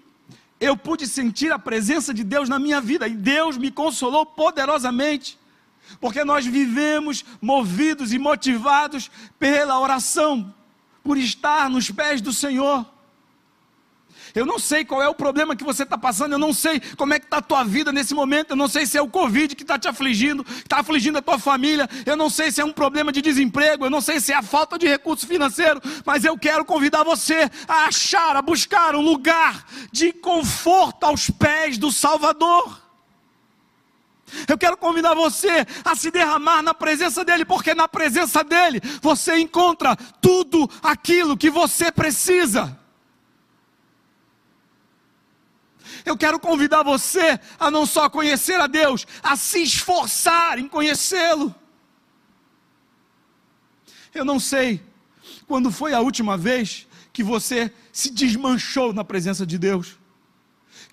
eu 0.60 0.78
pude 0.78 1.08
sentir 1.08 1.52
a 1.52 1.60
presença 1.60 2.14
de 2.14 2.24
Deus 2.24 2.48
na 2.48 2.58
minha 2.58 2.80
vida 2.80 3.08
e 3.08 3.14
Deus 3.14 3.58
me 3.58 3.70
consolou 3.70 4.26
poderosamente 4.26 5.38
porque 6.00 6.24
nós 6.24 6.46
vivemos 6.46 7.24
movidos 7.42 8.14
e 8.14 8.20
motivados 8.20 9.10
pela 9.40 9.80
oração, 9.80 10.54
por 11.04 11.18
estar 11.18 11.70
nos 11.70 11.90
pés 11.92 12.22
do 12.22 12.34
Senhor. 12.34 12.86
Eu 14.36 14.46
não 14.46 14.60
sei 14.60 14.84
qual 14.84 15.02
é 15.02 15.08
o 15.08 15.16
problema 15.16 15.56
que 15.56 15.64
você 15.64 15.84
está 15.84 15.98
passando, 15.98 16.34
eu 16.34 16.38
não 16.38 16.54
sei 16.54 16.82
como 16.98 17.14
é 17.14 17.20
que 17.20 17.26
está 17.26 17.38
a 17.38 17.42
tua 17.42 17.64
vida 17.64 17.94
nesse 17.94 18.14
momento, 18.14 18.52
eu 18.52 18.58
não 18.58 18.68
sei 18.68 18.86
se 18.86 18.98
é 18.98 19.02
o 19.02 19.08
Covid 19.08 19.56
que 19.56 19.64
está 19.64 19.80
te 19.80 19.88
afligindo, 19.88 20.46
está 20.58 20.80
afligindo 20.80 21.18
a 21.18 21.22
tua 21.22 21.40
família, 21.40 21.90
eu 22.06 22.18
não 22.18 22.30
sei 22.30 22.52
se 22.52 22.60
é 22.60 22.66
um 22.66 22.74
problema 22.74 23.14
de 23.14 23.22
desemprego, 23.22 23.86
eu 23.86 23.90
não 23.90 24.02
sei 24.02 24.20
se 24.20 24.34
é 24.34 24.36
a 24.36 24.42
falta 24.42 24.78
de 24.78 24.86
recurso 24.86 25.26
financeiro, 25.26 25.82
mas 26.06 26.26
eu 26.26 26.38
quero 26.38 26.66
convidar 26.66 27.04
você 27.04 27.50
a 27.66 27.86
achar, 27.86 28.36
a 28.36 28.42
buscar 28.42 28.94
um 28.94 29.02
lugar 29.02 29.66
de 29.90 30.12
conforto 30.12 31.06
aos 31.06 31.30
pés 31.30 31.78
do 31.78 31.90
Salvador. 31.90 32.85
Eu 34.48 34.58
quero 34.58 34.76
convidar 34.76 35.14
você 35.14 35.66
a 35.84 35.96
se 35.96 36.10
derramar 36.10 36.62
na 36.62 36.74
presença 36.74 37.24
dEle, 37.24 37.46
porque 37.46 37.76
na 37.76 37.88
presença 37.88 38.44
dEle 38.44 38.82
você 39.02 39.38
encontra 39.38 39.96
tudo 39.96 40.70
aquilo 40.82 41.38
que 41.38 41.50
você 41.50 41.92
precisa. 41.92 42.78
Eu 46.04 46.18
quero 46.18 46.40
convidar 46.40 46.84
você 46.84 47.40
a 47.60 47.70
não 47.70 47.86
só 47.86 48.10
conhecer 48.10 48.60
a 48.60 48.68
Deus, 48.68 49.06
a 49.22 49.36
se 49.36 49.62
esforçar 49.62 50.58
em 50.60 50.68
conhecê-lo. 50.68 51.54
Eu 54.14 54.26
não 54.26 54.40
sei 54.40 54.84
quando 55.48 55.72
foi 55.72 55.94
a 55.94 56.00
última 56.00 56.38
vez 56.38 56.88
que 57.14 57.24
você 57.24 57.72
se 57.92 58.10
desmanchou 58.10 58.92
na 58.92 59.04
presença 59.04 59.46
de 59.46 59.58
Deus 59.58 59.98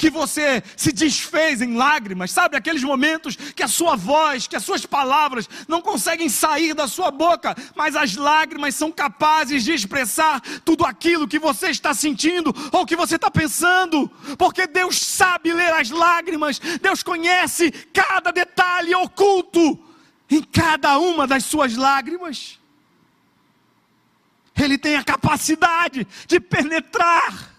que 0.03 0.11
você 0.11 0.65
se 0.77 0.91
desfez 0.91 1.63
em 1.63 1.77
lágrimas, 1.77 2.33
sabe? 2.33 2.57
Aqueles 2.57 2.83
momentos 2.83 3.37
que 3.37 3.63
a 3.63 3.69
sua 3.69 3.95
voz, 3.95 4.49
que 4.49 4.57
as 4.57 4.65
suas 4.65 4.85
palavras 4.85 5.49
não 5.69 5.81
conseguem 5.81 6.29
sair 6.29 6.75
da 6.75 6.89
sua 6.89 7.13
boca, 7.13 7.55
mas 7.77 7.95
as 7.95 8.17
lágrimas 8.17 8.75
são 8.75 8.91
capazes 8.91 9.63
de 9.63 9.71
expressar 9.73 10.41
tudo 10.65 10.85
aquilo 10.85 11.29
que 11.29 11.39
você 11.39 11.69
está 11.69 11.95
sentindo 11.95 12.53
ou 12.73 12.85
que 12.85 12.97
você 12.97 13.15
está 13.15 13.31
pensando, 13.31 14.09
porque 14.37 14.67
Deus 14.67 14.99
sabe 14.99 15.53
ler 15.53 15.73
as 15.73 15.91
lágrimas, 15.91 16.59
Deus 16.81 17.05
conhece 17.05 17.71
cada 17.93 18.33
detalhe 18.33 18.93
oculto 18.97 19.79
em 20.29 20.43
cada 20.43 20.99
uma 20.99 21.29
das 21.29 21.45
suas 21.45 21.77
lágrimas. 21.77 22.59
Ele 24.61 24.77
tem 24.77 24.97
a 24.97 25.05
capacidade 25.05 26.05
de 26.27 26.41
penetrar 26.41 27.52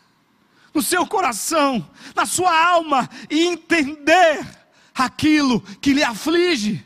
no 0.73 0.81
seu 0.81 1.05
coração, 1.05 1.87
na 2.15 2.25
sua 2.25 2.57
alma 2.67 3.09
e 3.29 3.45
entender 3.45 4.45
aquilo 4.93 5.61
que 5.61 5.93
lhe 5.93 6.03
aflige. 6.03 6.85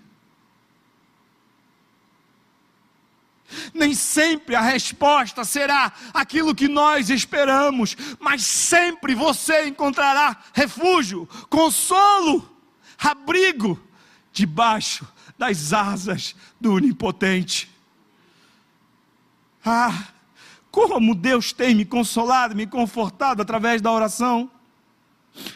Nem 3.74 3.94
sempre 3.94 4.56
a 4.56 4.62
resposta 4.62 5.44
será 5.46 5.92
aquilo 6.14 6.54
que 6.54 6.68
nós 6.68 7.10
esperamos, 7.10 7.96
mas 8.20 8.44
sempre 8.44 9.16
você 9.16 9.68
encontrará 9.68 10.38
refúgio, 10.54 11.28
consolo, 11.50 12.58
abrigo 12.98 13.82
debaixo 14.34 15.08
das 15.38 15.72
asas 15.72 16.36
do 16.60 16.74
Onipotente. 16.74 17.72
Ah, 19.64 20.08
como 20.86 21.16
Deus 21.16 21.52
tem 21.52 21.74
me 21.74 21.84
consolado, 21.84 22.56
me 22.56 22.68
confortado 22.68 23.42
através 23.42 23.82
da 23.82 23.92
oração. 23.92 24.52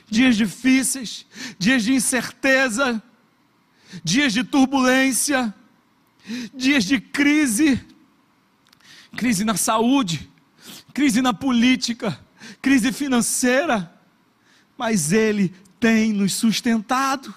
Dias 0.09 0.35
difíceis, 0.35 1.27
dias 1.59 1.83
de 1.83 1.93
incerteza, 1.93 3.01
dias 4.03 4.33
de 4.33 4.43
turbulência, 4.43 5.53
dias 6.55 6.83
de 6.83 6.99
crise, 6.99 7.79
crise 9.15 9.43
na 9.43 9.55
saúde, 9.55 10.27
crise 10.91 11.21
na 11.21 11.33
política, 11.33 12.19
crise 12.59 12.91
financeira, 12.91 13.93
mas 14.75 15.11
Ele 15.11 15.53
tem 15.79 16.13
nos 16.13 16.33
sustentado. 16.33 17.33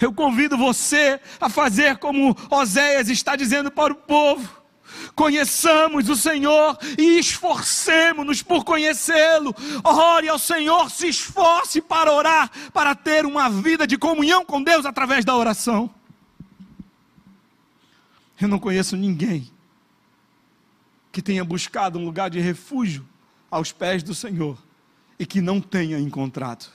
Eu 0.00 0.14
convido 0.14 0.56
você 0.56 1.20
a 1.38 1.50
fazer 1.50 1.98
como 1.98 2.34
Oséias 2.50 3.10
está 3.10 3.36
dizendo 3.36 3.70
para 3.70 3.92
o 3.92 3.96
povo 3.96 4.57
conheçamos 5.18 6.08
o 6.08 6.14
Senhor 6.14 6.78
e 6.96 7.18
esforcemos-nos 7.18 8.40
por 8.40 8.64
conhecê-lo. 8.64 9.52
Ore 9.82 10.28
ao 10.28 10.38
Senhor, 10.38 10.88
se 10.88 11.08
esforce 11.08 11.80
para 11.80 12.12
orar, 12.12 12.48
para 12.72 12.94
ter 12.94 13.26
uma 13.26 13.50
vida 13.50 13.84
de 13.84 13.98
comunhão 13.98 14.44
com 14.44 14.62
Deus 14.62 14.86
através 14.86 15.24
da 15.24 15.36
oração. 15.36 15.92
Eu 18.40 18.46
não 18.46 18.60
conheço 18.60 18.96
ninguém 18.96 19.50
que 21.10 21.20
tenha 21.20 21.44
buscado 21.44 21.98
um 21.98 22.04
lugar 22.04 22.30
de 22.30 22.38
refúgio 22.38 23.04
aos 23.50 23.72
pés 23.72 24.04
do 24.04 24.14
Senhor 24.14 24.56
e 25.18 25.26
que 25.26 25.40
não 25.40 25.60
tenha 25.60 25.98
encontrado. 25.98 26.70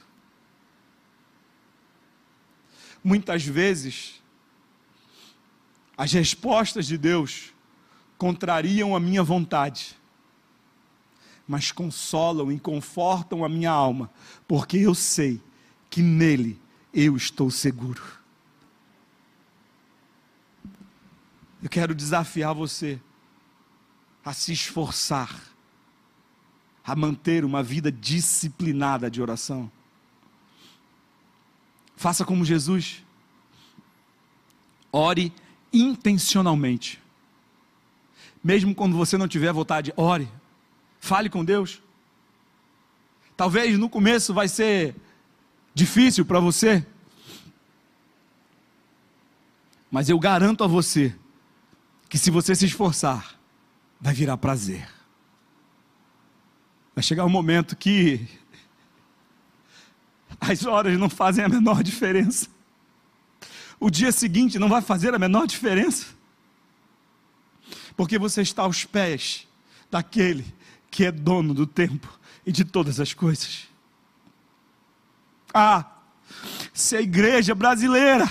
Muitas 3.01 3.45
vezes, 3.45 4.21
as 5.97 6.11
respostas 6.11 6.85
de 6.85 6.97
Deus 6.97 7.52
contrariam 8.17 8.95
a 8.95 8.99
minha 8.99 9.23
vontade, 9.23 9.97
mas 11.47 11.71
consolam 11.71 12.51
e 12.51 12.59
confortam 12.59 13.43
a 13.43 13.49
minha 13.49 13.71
alma, 13.71 14.09
porque 14.47 14.77
eu 14.77 14.95
sei 14.95 15.41
que 15.89 16.01
nele 16.01 16.59
eu 16.93 17.17
estou 17.17 17.51
seguro. 17.51 18.01
Eu 21.61 21.69
quero 21.69 21.95
desafiar 21.95 22.53
você 22.53 22.99
a 24.23 24.33
se 24.33 24.53
esforçar, 24.53 25.33
a 26.83 26.95
manter 26.95 27.43
uma 27.43 27.61
vida 27.61 27.91
disciplinada 27.91 29.09
de 29.09 29.21
oração. 29.21 29.71
Faça 31.95 32.25
como 32.25 32.43
Jesus. 32.43 33.03
Ore 34.91 35.33
intencionalmente. 35.71 37.02
Mesmo 38.43 38.75
quando 38.75 38.97
você 38.97 39.17
não 39.17 39.27
tiver 39.27 39.53
vontade, 39.53 39.93
ore. 39.95 40.27
Fale 40.99 41.29
com 41.29 41.45
Deus. 41.45 41.81
Talvez 43.37 43.77
no 43.79 43.89
começo 43.89 44.33
vai 44.33 44.47
ser 44.47 44.95
difícil 45.73 46.25
para 46.25 46.39
você. 46.39 46.85
Mas 49.89 50.09
eu 50.09 50.19
garanto 50.19 50.63
a 50.63 50.67
você 50.67 51.15
que 52.09 52.17
se 52.17 52.29
você 52.29 52.53
se 52.53 52.65
esforçar, 52.65 53.39
vai 53.99 54.13
virar 54.13 54.37
prazer. 54.37 54.87
Vai 56.95 57.03
chegar 57.03 57.25
um 57.25 57.29
momento 57.29 57.75
que 57.75 58.27
as 60.39 60.65
horas 60.65 60.97
não 60.99 61.09
fazem 61.09 61.43
a 61.43 61.49
menor 61.49 61.81
diferença. 61.81 62.47
O 63.79 63.89
dia 63.89 64.11
seguinte 64.11 64.59
não 64.59 64.69
vai 64.69 64.81
fazer 64.81 65.13
a 65.13 65.19
menor 65.19 65.47
diferença. 65.47 66.07
Porque 67.95 68.17
você 68.17 68.41
está 68.41 68.63
aos 68.63 68.85
pés 68.85 69.47
daquele 69.89 70.45
que 70.89 71.05
é 71.05 71.11
dono 71.11 71.53
do 71.53 71.65
tempo 71.65 72.19
e 72.45 72.51
de 72.51 72.63
todas 72.63 72.99
as 72.99 73.13
coisas. 73.13 73.67
Ah, 75.53 75.85
se 76.73 76.95
a 76.95 77.01
igreja 77.01 77.53
brasileira, 77.53 78.27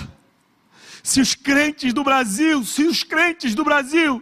se 1.01 1.21
os 1.21 1.35
crentes 1.35 1.93
do 1.93 2.03
Brasil, 2.03 2.63
se 2.65 2.83
os 2.83 3.03
crentes 3.03 3.55
do 3.55 3.63
Brasil 3.63 4.21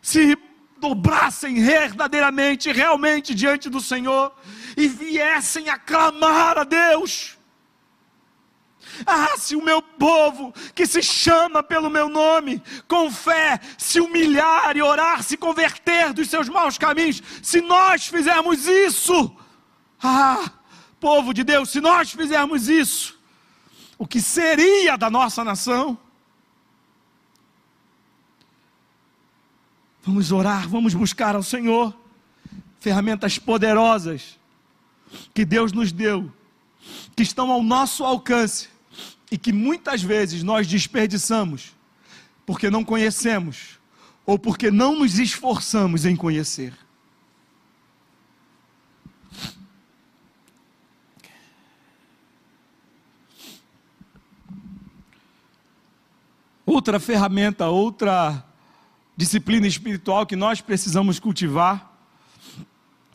se 0.00 0.36
dobrassem 0.78 1.62
verdadeiramente, 1.62 2.70
realmente 2.70 3.34
diante 3.34 3.70
do 3.70 3.80
Senhor 3.80 4.34
e 4.76 4.86
viessem 4.86 5.70
a 5.70 5.78
clamar 5.78 6.58
a 6.58 6.64
Deus. 6.64 7.33
Ah, 9.06 9.36
se 9.36 9.56
o 9.56 9.64
meu 9.64 9.82
povo, 9.82 10.52
que 10.74 10.86
se 10.86 11.02
chama 11.02 11.62
pelo 11.62 11.90
meu 11.90 12.08
nome, 12.08 12.62
com 12.86 13.10
fé, 13.10 13.60
se 13.76 14.00
humilhar 14.00 14.76
e 14.76 14.82
orar, 14.82 15.22
se 15.22 15.36
converter 15.36 16.12
dos 16.12 16.28
seus 16.28 16.48
maus 16.48 16.78
caminhos, 16.78 17.22
se 17.42 17.60
nós 17.60 18.06
fizermos 18.06 18.66
isso, 18.66 19.34
ah, 20.02 20.50
povo 21.00 21.32
de 21.34 21.42
Deus, 21.42 21.70
se 21.70 21.80
nós 21.80 22.12
fizermos 22.12 22.68
isso, 22.68 23.18
o 23.98 24.06
que 24.06 24.20
seria 24.20 24.96
da 24.96 25.10
nossa 25.10 25.42
nação? 25.42 25.98
Vamos 30.02 30.32
orar, 30.32 30.68
vamos 30.68 30.92
buscar 30.92 31.34
ao 31.34 31.42
Senhor 31.42 31.94
ferramentas 32.78 33.38
poderosas 33.38 34.38
que 35.32 35.44
Deus 35.44 35.72
nos 35.72 35.90
deu, 35.90 36.30
que 37.16 37.22
estão 37.22 37.50
ao 37.50 37.62
nosso 37.62 38.04
alcance 38.04 38.73
e 39.34 39.36
que 39.36 39.52
muitas 39.52 40.00
vezes 40.00 40.44
nós 40.44 40.64
desperdiçamos 40.64 41.72
porque 42.46 42.70
não 42.70 42.84
conhecemos 42.84 43.80
ou 44.24 44.38
porque 44.38 44.70
não 44.70 45.00
nos 45.00 45.18
esforçamos 45.18 46.06
em 46.06 46.14
conhecer. 46.14 46.72
Outra 56.64 57.00
ferramenta, 57.00 57.66
outra 57.66 58.40
disciplina 59.16 59.66
espiritual 59.66 60.24
que 60.26 60.36
nós 60.36 60.60
precisamos 60.60 61.18
cultivar 61.18 61.92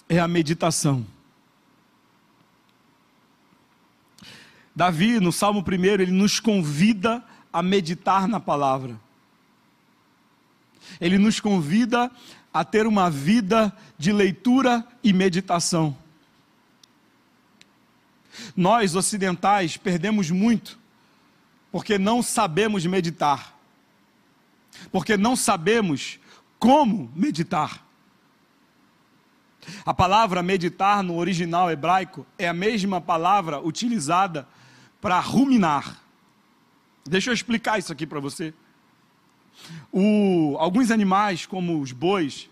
é 0.09 0.19
a 0.19 0.27
meditação. 0.27 1.05
Davi, 4.79 5.19
no 5.19 5.29
Salmo 5.29 5.59
1, 5.59 5.85
ele 5.85 6.11
nos 6.11 6.39
convida 6.39 7.21
a 7.51 7.61
meditar 7.61 8.29
na 8.29 8.39
palavra. 8.39 8.97
Ele 11.01 11.17
nos 11.17 11.41
convida 11.41 12.09
a 12.53 12.63
ter 12.63 12.87
uma 12.87 13.11
vida 13.11 13.75
de 13.97 14.13
leitura 14.13 14.87
e 15.03 15.11
meditação. 15.11 15.97
Nós 18.55 18.95
ocidentais 18.95 19.75
perdemos 19.75 20.31
muito 20.31 20.79
porque 21.69 21.97
não 21.97 22.23
sabemos 22.23 22.85
meditar 22.85 23.59
porque 24.93 25.17
não 25.17 25.35
sabemos 25.35 26.19
como 26.57 27.11
meditar. 27.13 27.85
A 29.85 29.93
palavra 29.93 30.41
meditar 30.41 31.03
no 31.03 31.17
original 31.17 31.69
hebraico 31.69 32.25
é 32.37 32.47
a 32.47 32.53
mesma 32.53 33.01
palavra 33.01 33.59
utilizada 33.59 34.47
para 35.01 35.19
ruminar. 35.19 36.01
Deixa 37.05 37.29
eu 37.29 37.33
explicar 37.33 37.79
isso 37.79 37.91
aqui 37.91 38.05
para 38.05 38.19
você. 38.19 38.53
O, 39.91 40.55
alguns 40.59 40.91
animais, 40.91 41.45
como 41.45 41.81
os 41.81 41.91
bois, 41.91 42.49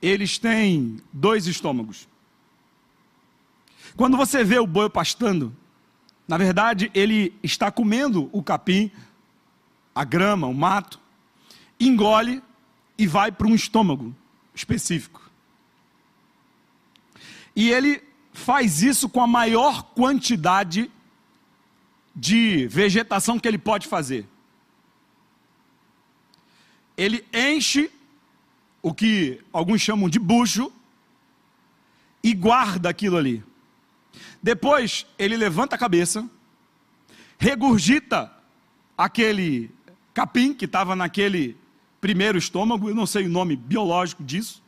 eles 0.00 0.38
têm 0.38 1.00
dois 1.12 1.46
estômagos. 1.46 2.08
Quando 3.96 4.16
você 4.16 4.44
vê 4.44 4.58
o 4.58 4.66
boi 4.66 4.90
pastando, 4.90 5.54
na 6.28 6.36
verdade 6.36 6.90
ele 6.94 7.34
está 7.42 7.70
comendo 7.70 8.28
o 8.32 8.42
capim, 8.42 8.90
a 9.94 10.04
grama, 10.04 10.46
o 10.46 10.54
mato, 10.54 11.00
engole 11.80 12.42
e 12.98 13.06
vai 13.06 13.32
para 13.32 13.46
um 13.46 13.54
estômago 13.54 14.14
específico. 14.54 15.22
E 17.54 17.70
ele 17.70 18.02
faz 18.32 18.82
isso 18.82 19.08
com 19.08 19.22
a 19.22 19.26
maior 19.26 19.82
quantidade 19.82 20.90
de 22.16 22.66
vegetação 22.68 23.38
que 23.38 23.46
ele 23.46 23.58
pode 23.58 23.86
fazer. 23.86 24.26
Ele 26.96 27.22
enche 27.32 27.90
o 28.80 28.94
que 28.94 29.44
alguns 29.52 29.82
chamam 29.82 30.08
de 30.08 30.18
bucho 30.18 30.72
e 32.24 32.32
guarda 32.32 32.88
aquilo 32.88 33.18
ali. 33.18 33.44
Depois 34.42 35.06
ele 35.18 35.36
levanta 35.36 35.76
a 35.76 35.78
cabeça, 35.78 36.26
regurgita 37.38 38.32
aquele 38.96 39.70
capim 40.14 40.54
que 40.54 40.64
estava 40.64 40.96
naquele 40.96 41.54
primeiro 42.00 42.38
estômago, 42.38 42.88
eu 42.88 42.94
não 42.94 43.04
sei 43.04 43.26
o 43.26 43.28
nome 43.28 43.56
biológico 43.56 44.24
disso, 44.24 44.62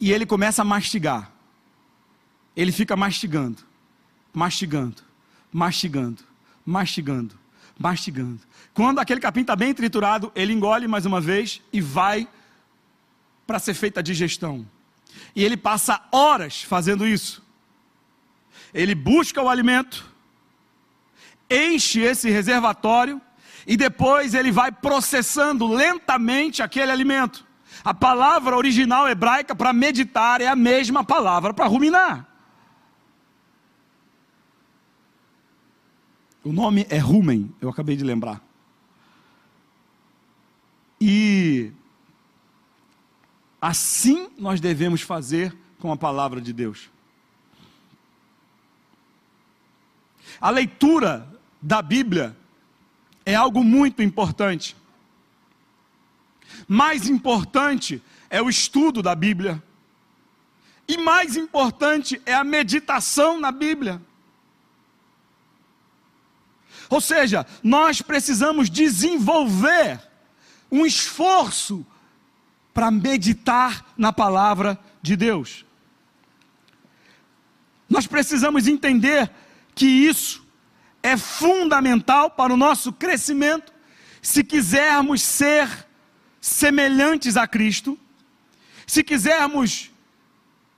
e 0.00 0.10
ele 0.10 0.24
começa 0.24 0.62
a 0.62 0.64
mastigar. 0.64 1.30
Ele 2.56 2.72
fica 2.72 2.96
mastigando, 2.96 3.62
mastigando, 4.32 5.02
mastigando, 5.54 6.24
mastigando, 6.66 7.38
mastigando. 7.78 8.40
Quando 8.74 8.98
aquele 8.98 9.20
capim 9.20 9.42
está 9.42 9.54
bem 9.54 9.72
triturado, 9.72 10.32
ele 10.34 10.52
engole 10.52 10.88
mais 10.88 11.06
uma 11.06 11.20
vez 11.20 11.62
e 11.72 11.80
vai 11.80 12.26
para 13.46 13.60
ser 13.60 13.72
feita 13.72 14.00
a 14.00 14.02
digestão. 14.02 14.66
E 15.34 15.44
ele 15.44 15.56
passa 15.56 16.02
horas 16.10 16.62
fazendo 16.62 17.06
isso. 17.06 17.40
Ele 18.72 18.96
busca 18.96 19.40
o 19.40 19.48
alimento, 19.48 20.04
enche 21.48 22.00
esse 22.00 22.28
reservatório 22.28 23.20
e 23.64 23.76
depois 23.76 24.34
ele 24.34 24.50
vai 24.50 24.72
processando 24.72 25.68
lentamente 25.68 26.64
aquele 26.64 26.90
alimento. 26.90 27.46
A 27.84 27.94
palavra 27.94 28.56
original 28.56 29.08
hebraica 29.08 29.54
para 29.54 29.72
meditar 29.72 30.40
é 30.40 30.48
a 30.48 30.56
mesma 30.56 31.04
palavra 31.04 31.54
para 31.54 31.66
ruminar. 31.66 32.33
O 36.44 36.52
nome 36.52 36.86
é 36.90 36.98
rumen, 36.98 37.52
eu 37.58 37.70
acabei 37.70 37.96
de 37.96 38.04
lembrar. 38.04 38.44
E 41.00 41.72
assim 43.60 44.28
nós 44.38 44.60
devemos 44.60 45.00
fazer 45.00 45.56
com 45.78 45.90
a 45.90 45.96
palavra 45.96 46.42
de 46.42 46.52
Deus. 46.52 46.90
A 50.38 50.50
leitura 50.50 51.26
da 51.62 51.80
Bíblia 51.80 52.36
é 53.24 53.34
algo 53.34 53.64
muito 53.64 54.02
importante. 54.02 54.76
Mais 56.68 57.08
importante 57.08 58.02
é 58.28 58.42
o 58.42 58.50
estudo 58.50 59.02
da 59.02 59.14
Bíblia. 59.14 59.62
E 60.86 60.98
mais 60.98 61.36
importante 61.36 62.20
é 62.26 62.34
a 62.34 62.44
meditação 62.44 63.40
na 63.40 63.50
Bíblia. 63.50 64.00
Ou 66.88 67.00
seja, 67.00 67.46
nós 67.62 68.02
precisamos 68.02 68.68
desenvolver 68.68 70.00
um 70.70 70.84
esforço 70.84 71.86
para 72.72 72.90
meditar 72.90 73.92
na 73.96 74.12
palavra 74.12 74.78
de 75.00 75.16
Deus. 75.16 75.64
Nós 77.88 78.06
precisamos 78.06 78.66
entender 78.66 79.30
que 79.74 79.86
isso 79.86 80.44
é 81.02 81.16
fundamental 81.16 82.30
para 82.30 82.52
o 82.52 82.56
nosso 82.56 82.92
crescimento, 82.92 83.72
se 84.22 84.42
quisermos 84.42 85.22
ser 85.22 85.68
semelhantes 86.40 87.36
a 87.36 87.46
Cristo, 87.46 87.98
se 88.86 89.04
quisermos 89.04 89.90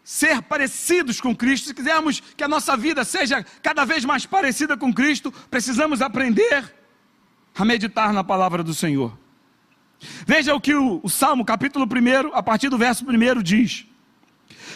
ser 0.07 0.41
parecidos 0.41 1.21
com 1.21 1.35
Cristo, 1.35 1.67
se 1.67 1.75
quisermos 1.75 2.23
que 2.37 2.45
a 2.45 2.47
nossa 2.47 2.77
vida 2.77 3.05
seja 3.05 3.45
cada 3.61 3.85
vez 3.85 4.05
mais 4.05 4.25
parecida 4.25 4.77
com 4.77 4.95
Cristo, 4.95 5.33
precisamos 5.51 6.01
aprender 6.01 6.73
a 7.57 7.65
meditar 7.65 8.13
na 8.13 8.23
palavra 8.23 8.63
do 8.63 8.73
Senhor. 8.73 9.19
Veja 10.25 10.55
o 10.55 10.61
que 10.61 10.77
o, 10.77 11.01
o 11.03 11.09
Salmo, 11.11 11.45
capítulo 11.45 11.85
1, 11.87 12.37
a 12.37 12.41
partir 12.41 12.69
do 12.69 12.79
verso 12.79 13.05
1 13.05 13.43
diz: 13.43 13.85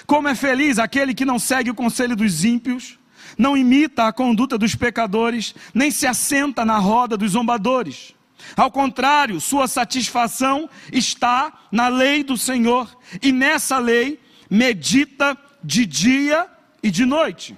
Como 0.05 0.27
é 0.27 0.35
feliz 0.35 0.81
aquele 0.81 1.15
que 1.15 1.25
não 1.25 1.39
segue 1.39 1.71
o 1.71 1.77
conselho 1.77 2.17
dos 2.17 2.45
ímpios, 2.45 2.99
não 3.39 3.57
imita 3.57 4.09
a 4.09 4.13
conduta 4.13 4.59
dos 4.59 4.75
pecadores, 4.75 5.55
nem 5.73 5.93
se 5.93 6.09
assenta 6.09 6.65
na 6.65 6.79
roda 6.79 7.17
dos 7.17 7.31
zombadores. 7.31 8.17
Ao 8.57 8.69
contrário, 8.69 9.41
sua 9.41 9.69
satisfação 9.69 10.69
está 10.93 11.53
na 11.71 11.87
lei 11.87 12.25
do 12.25 12.37
Senhor, 12.37 12.91
e 13.23 13.31
nessa 13.31 13.79
lei 13.79 14.19
medita 14.51 15.39
de 15.63 15.87
dia 15.87 16.49
e 16.83 16.91
de 16.91 17.07
noite. 17.07 17.57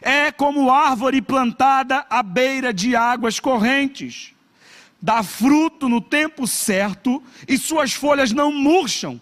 É 0.00 0.32
como 0.32 0.70
árvore 0.70 1.20
plantada 1.20 2.06
à 2.08 2.22
beira 2.22 2.72
de 2.72 2.96
águas 2.96 3.38
correntes. 3.38 4.32
Dá 5.00 5.22
fruto 5.22 5.88
no 5.88 6.00
tempo 6.00 6.46
certo 6.46 7.22
e 7.46 7.58
suas 7.58 7.92
folhas 7.92 8.32
não 8.32 8.50
murcham. 8.50 9.20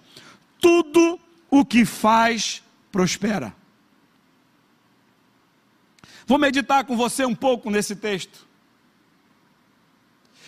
Tudo 0.60 1.18
o 1.50 1.64
que 1.64 1.84
faz 1.84 2.62
prospera. 2.92 3.54
Vou 6.26 6.38
meditar 6.38 6.84
com 6.84 6.96
você 6.96 7.24
um 7.24 7.34
pouco 7.34 7.70
nesse 7.70 7.96
texto. 7.96 8.46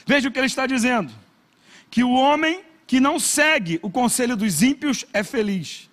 Veja 0.07 0.29
o 0.29 0.33
que 0.33 0.39
ele 0.39 0.47
está 0.47 0.67
dizendo: 0.67 1.13
que 1.91 2.05
o 2.05 2.11
homem 2.11 2.63
que 2.87 3.01
não 3.01 3.19
segue 3.19 3.81
o 3.83 3.91
conselho 3.91 4.37
dos 4.37 4.63
ímpios 4.63 5.05
é 5.13 5.25
feliz. 5.25 5.90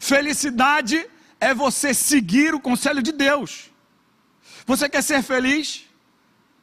Felicidade 0.00 1.06
é 1.38 1.52
você 1.52 1.92
seguir 1.92 2.54
o 2.54 2.58
conselho 2.58 3.02
de 3.02 3.12
Deus. 3.12 3.70
Você 4.64 4.88
quer 4.88 5.02
ser 5.02 5.22
feliz? 5.22 5.84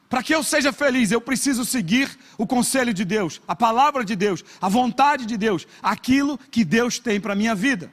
Para 0.08 0.24
que 0.24 0.34
eu 0.34 0.42
seja 0.42 0.72
feliz, 0.72 1.12
eu 1.12 1.20
preciso 1.20 1.64
seguir 1.64 2.18
o 2.36 2.46
conselho 2.46 2.92
de 2.92 3.04
Deus, 3.04 3.40
a 3.46 3.54
palavra 3.54 4.04
de 4.04 4.16
Deus, 4.16 4.44
a 4.60 4.68
vontade 4.68 5.24
de 5.24 5.36
Deus, 5.36 5.68
aquilo 5.80 6.36
que 6.50 6.64
Deus 6.64 6.98
tem 6.98 7.20
para 7.20 7.34
a 7.34 7.36
minha 7.36 7.54
vida. 7.54 7.92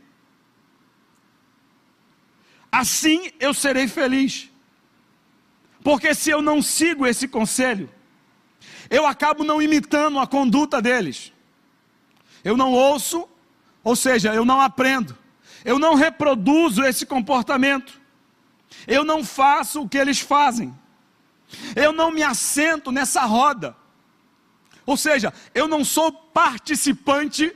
Assim 2.71 3.29
eu 3.39 3.53
serei 3.53 3.87
feliz. 3.87 4.49
Porque 5.83 6.15
se 6.15 6.31
eu 6.31 6.41
não 6.41 6.59
sigo 6.59 7.05
esse 7.05 7.27
conselho, 7.27 7.87
eu 8.89 9.05
acabo 9.05 9.43
não 9.43 9.61
imitando 9.61 10.17
a 10.17 10.25
conduta 10.25 10.81
deles. 10.81 11.31
Eu 12.43 12.57
não 12.57 12.71
ouço, 12.71 13.29
ou 13.83 13.95
seja, 13.95 14.33
eu 14.33 14.43
não 14.43 14.59
aprendo 14.59 15.24
eu 15.65 15.79
não 15.79 15.95
reproduzo 15.95 16.83
esse 16.83 17.07
comportamento, 17.07 17.99
eu 18.87 19.03
não 19.03 19.25
faço 19.25 19.81
o 19.81 19.89
que 19.89 19.97
eles 19.97 20.19
fazem, 20.19 20.73
eu 21.75 21.91
não 21.91 22.11
me 22.11 22.21
assento 22.21 22.91
nessa 22.91 23.25
roda, 23.25 23.75
ou 24.85 24.95
seja, 24.95 25.33
eu 25.55 25.67
não 25.67 25.83
sou 25.83 26.11
participante 26.11 27.51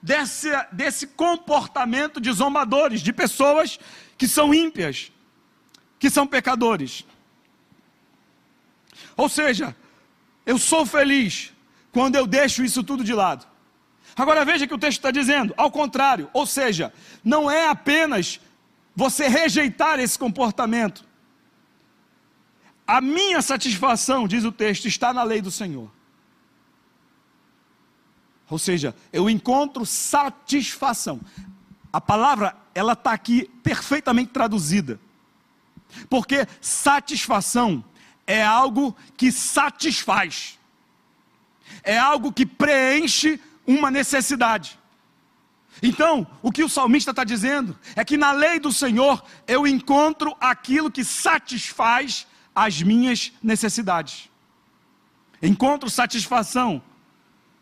desse, 0.00 0.48
desse 0.70 1.08
comportamento 1.08 2.20
de 2.20 2.30
zombadores, 2.30 3.00
de 3.00 3.12
pessoas 3.12 3.78
que 4.16 4.28
são 4.28 4.54
ímpias, 4.54 5.10
que 5.98 6.08
são 6.08 6.24
pecadores. 6.24 7.04
Ou 9.16 9.28
seja, 9.28 9.76
eu 10.46 10.56
sou 10.56 10.86
feliz 10.86 11.52
quando 11.90 12.14
eu 12.14 12.26
deixo 12.28 12.62
isso 12.62 12.84
tudo 12.84 13.02
de 13.02 13.12
lado. 13.12 13.49
Agora 14.16 14.44
veja 14.44 14.66
que 14.66 14.74
o 14.74 14.78
texto 14.78 14.98
está 14.98 15.10
dizendo, 15.10 15.54
ao 15.56 15.70
contrário, 15.70 16.28
ou 16.32 16.46
seja, 16.46 16.92
não 17.24 17.50
é 17.50 17.68
apenas 17.68 18.40
você 18.94 19.28
rejeitar 19.28 19.98
esse 19.98 20.18
comportamento. 20.18 21.04
A 22.86 23.00
minha 23.00 23.40
satisfação, 23.40 24.26
diz 24.26 24.44
o 24.44 24.52
texto, 24.52 24.86
está 24.86 25.12
na 25.14 25.22
lei 25.22 25.40
do 25.40 25.50
Senhor. 25.50 25.90
Ou 28.50 28.58
seja, 28.58 28.94
eu 29.12 29.30
encontro 29.30 29.86
satisfação. 29.86 31.20
A 31.92 32.00
palavra, 32.00 32.56
ela 32.74 32.94
está 32.94 33.12
aqui 33.12 33.48
perfeitamente 33.62 34.32
traduzida. 34.32 34.98
Porque 36.08 36.46
satisfação 36.60 37.84
é 38.26 38.44
algo 38.44 38.96
que 39.16 39.30
satisfaz. 39.30 40.58
É 41.82 41.96
algo 41.96 42.32
que 42.32 42.44
preenche 42.44 43.40
uma 43.66 43.90
necessidade. 43.90 44.78
Então, 45.82 46.26
o 46.42 46.50
que 46.50 46.64
o 46.64 46.68
salmista 46.68 47.10
está 47.10 47.24
dizendo 47.24 47.78
é 47.94 48.04
que 48.04 48.16
na 48.16 48.32
lei 48.32 48.58
do 48.58 48.72
Senhor 48.72 49.24
eu 49.46 49.66
encontro 49.66 50.36
aquilo 50.40 50.90
que 50.90 51.04
satisfaz 51.04 52.26
as 52.54 52.82
minhas 52.82 53.32
necessidades. 53.42 54.28
Encontro 55.42 55.88
satisfação 55.88 56.82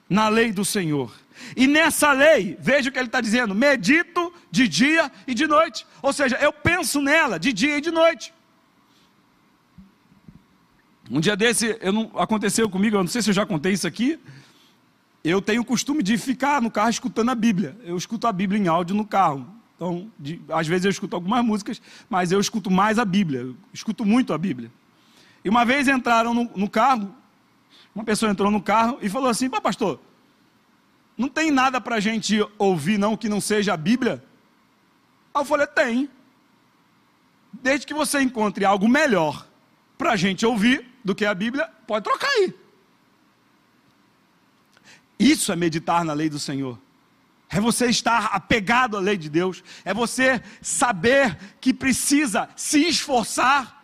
na 0.08 0.28
lei 0.28 0.52
do 0.52 0.64
Senhor. 0.64 1.14
E 1.56 1.66
nessa 1.66 2.12
lei, 2.12 2.56
veja 2.60 2.88
o 2.88 2.92
que 2.92 2.98
ele 2.98 3.06
está 3.06 3.20
dizendo: 3.20 3.54
medito 3.54 4.32
de 4.50 4.66
dia 4.66 5.12
e 5.26 5.34
de 5.34 5.46
noite. 5.46 5.86
Ou 6.02 6.12
seja, 6.12 6.36
eu 6.36 6.52
penso 6.52 7.00
nela 7.00 7.38
de 7.38 7.52
dia 7.52 7.78
e 7.78 7.80
de 7.80 7.90
noite. 7.90 8.34
Um 11.10 11.20
dia 11.20 11.36
desse, 11.36 11.78
não, 11.92 12.10
aconteceu 12.16 12.68
comigo, 12.68 12.96
eu 12.96 13.00
não 13.00 13.08
sei 13.08 13.22
se 13.22 13.30
eu 13.30 13.34
já 13.34 13.46
contei 13.46 13.72
isso 13.72 13.86
aqui, 13.86 14.18
eu 15.30 15.42
tenho 15.42 15.62
o 15.62 15.64
costume 15.64 16.02
de 16.02 16.16
ficar 16.16 16.62
no 16.62 16.70
carro 16.70 16.90
escutando 16.90 17.30
a 17.30 17.34
Bíblia. 17.34 17.76
Eu 17.84 17.96
escuto 17.96 18.26
a 18.26 18.32
Bíblia 18.32 18.60
em 18.60 18.68
áudio 18.68 18.94
no 18.94 19.04
carro. 19.04 19.46
Então, 19.76 20.10
de, 20.18 20.40
às 20.48 20.66
vezes 20.66 20.84
eu 20.84 20.90
escuto 20.90 21.14
algumas 21.14 21.44
músicas, 21.44 21.80
mas 22.08 22.32
eu 22.32 22.40
escuto 22.40 22.70
mais 22.70 22.98
a 22.98 23.04
Bíblia. 23.04 23.40
Eu 23.40 23.56
escuto 23.72 24.04
muito 24.04 24.32
a 24.32 24.38
Bíblia. 24.38 24.70
E 25.44 25.48
uma 25.48 25.64
vez 25.64 25.88
entraram 25.88 26.34
no, 26.34 26.50
no 26.54 26.68
carro, 26.68 27.14
uma 27.94 28.04
pessoa 28.04 28.30
entrou 28.30 28.50
no 28.50 28.60
carro 28.60 28.98
e 29.00 29.08
falou 29.08 29.28
assim: 29.28 29.48
Pá, 29.48 29.60
pastor, 29.60 30.00
não 31.16 31.28
tem 31.28 31.50
nada 31.50 31.80
para 31.80 31.96
a 31.96 32.00
gente 32.00 32.44
ouvir, 32.58 32.98
não, 32.98 33.16
que 33.16 33.28
não 33.28 33.40
seja 33.40 33.74
a 33.74 33.76
Bíblia? 33.76 34.22
Aí 35.34 35.40
eu 35.40 35.44
falei: 35.44 35.66
tem. 35.66 36.10
Desde 37.52 37.86
que 37.86 37.94
você 37.94 38.20
encontre 38.20 38.64
algo 38.64 38.88
melhor 38.88 39.46
para 39.96 40.12
a 40.12 40.16
gente 40.16 40.44
ouvir 40.44 40.86
do 41.04 41.14
que 41.14 41.24
a 41.24 41.34
Bíblia, 41.34 41.68
pode 41.86 42.04
trocar 42.04 42.28
aí. 42.28 42.54
Isso 45.18 45.50
é 45.50 45.56
meditar 45.56 46.04
na 46.04 46.12
lei 46.12 46.28
do 46.28 46.38
Senhor. 46.38 46.78
É 47.50 47.60
você 47.60 47.86
estar 47.86 48.26
apegado 48.26 48.96
à 48.96 49.00
lei 49.00 49.16
de 49.16 49.28
Deus. 49.28 49.64
É 49.84 49.92
você 49.94 50.42
saber 50.60 51.36
que 51.60 51.72
precisa 51.72 52.48
se 52.54 52.86
esforçar. 52.86 53.76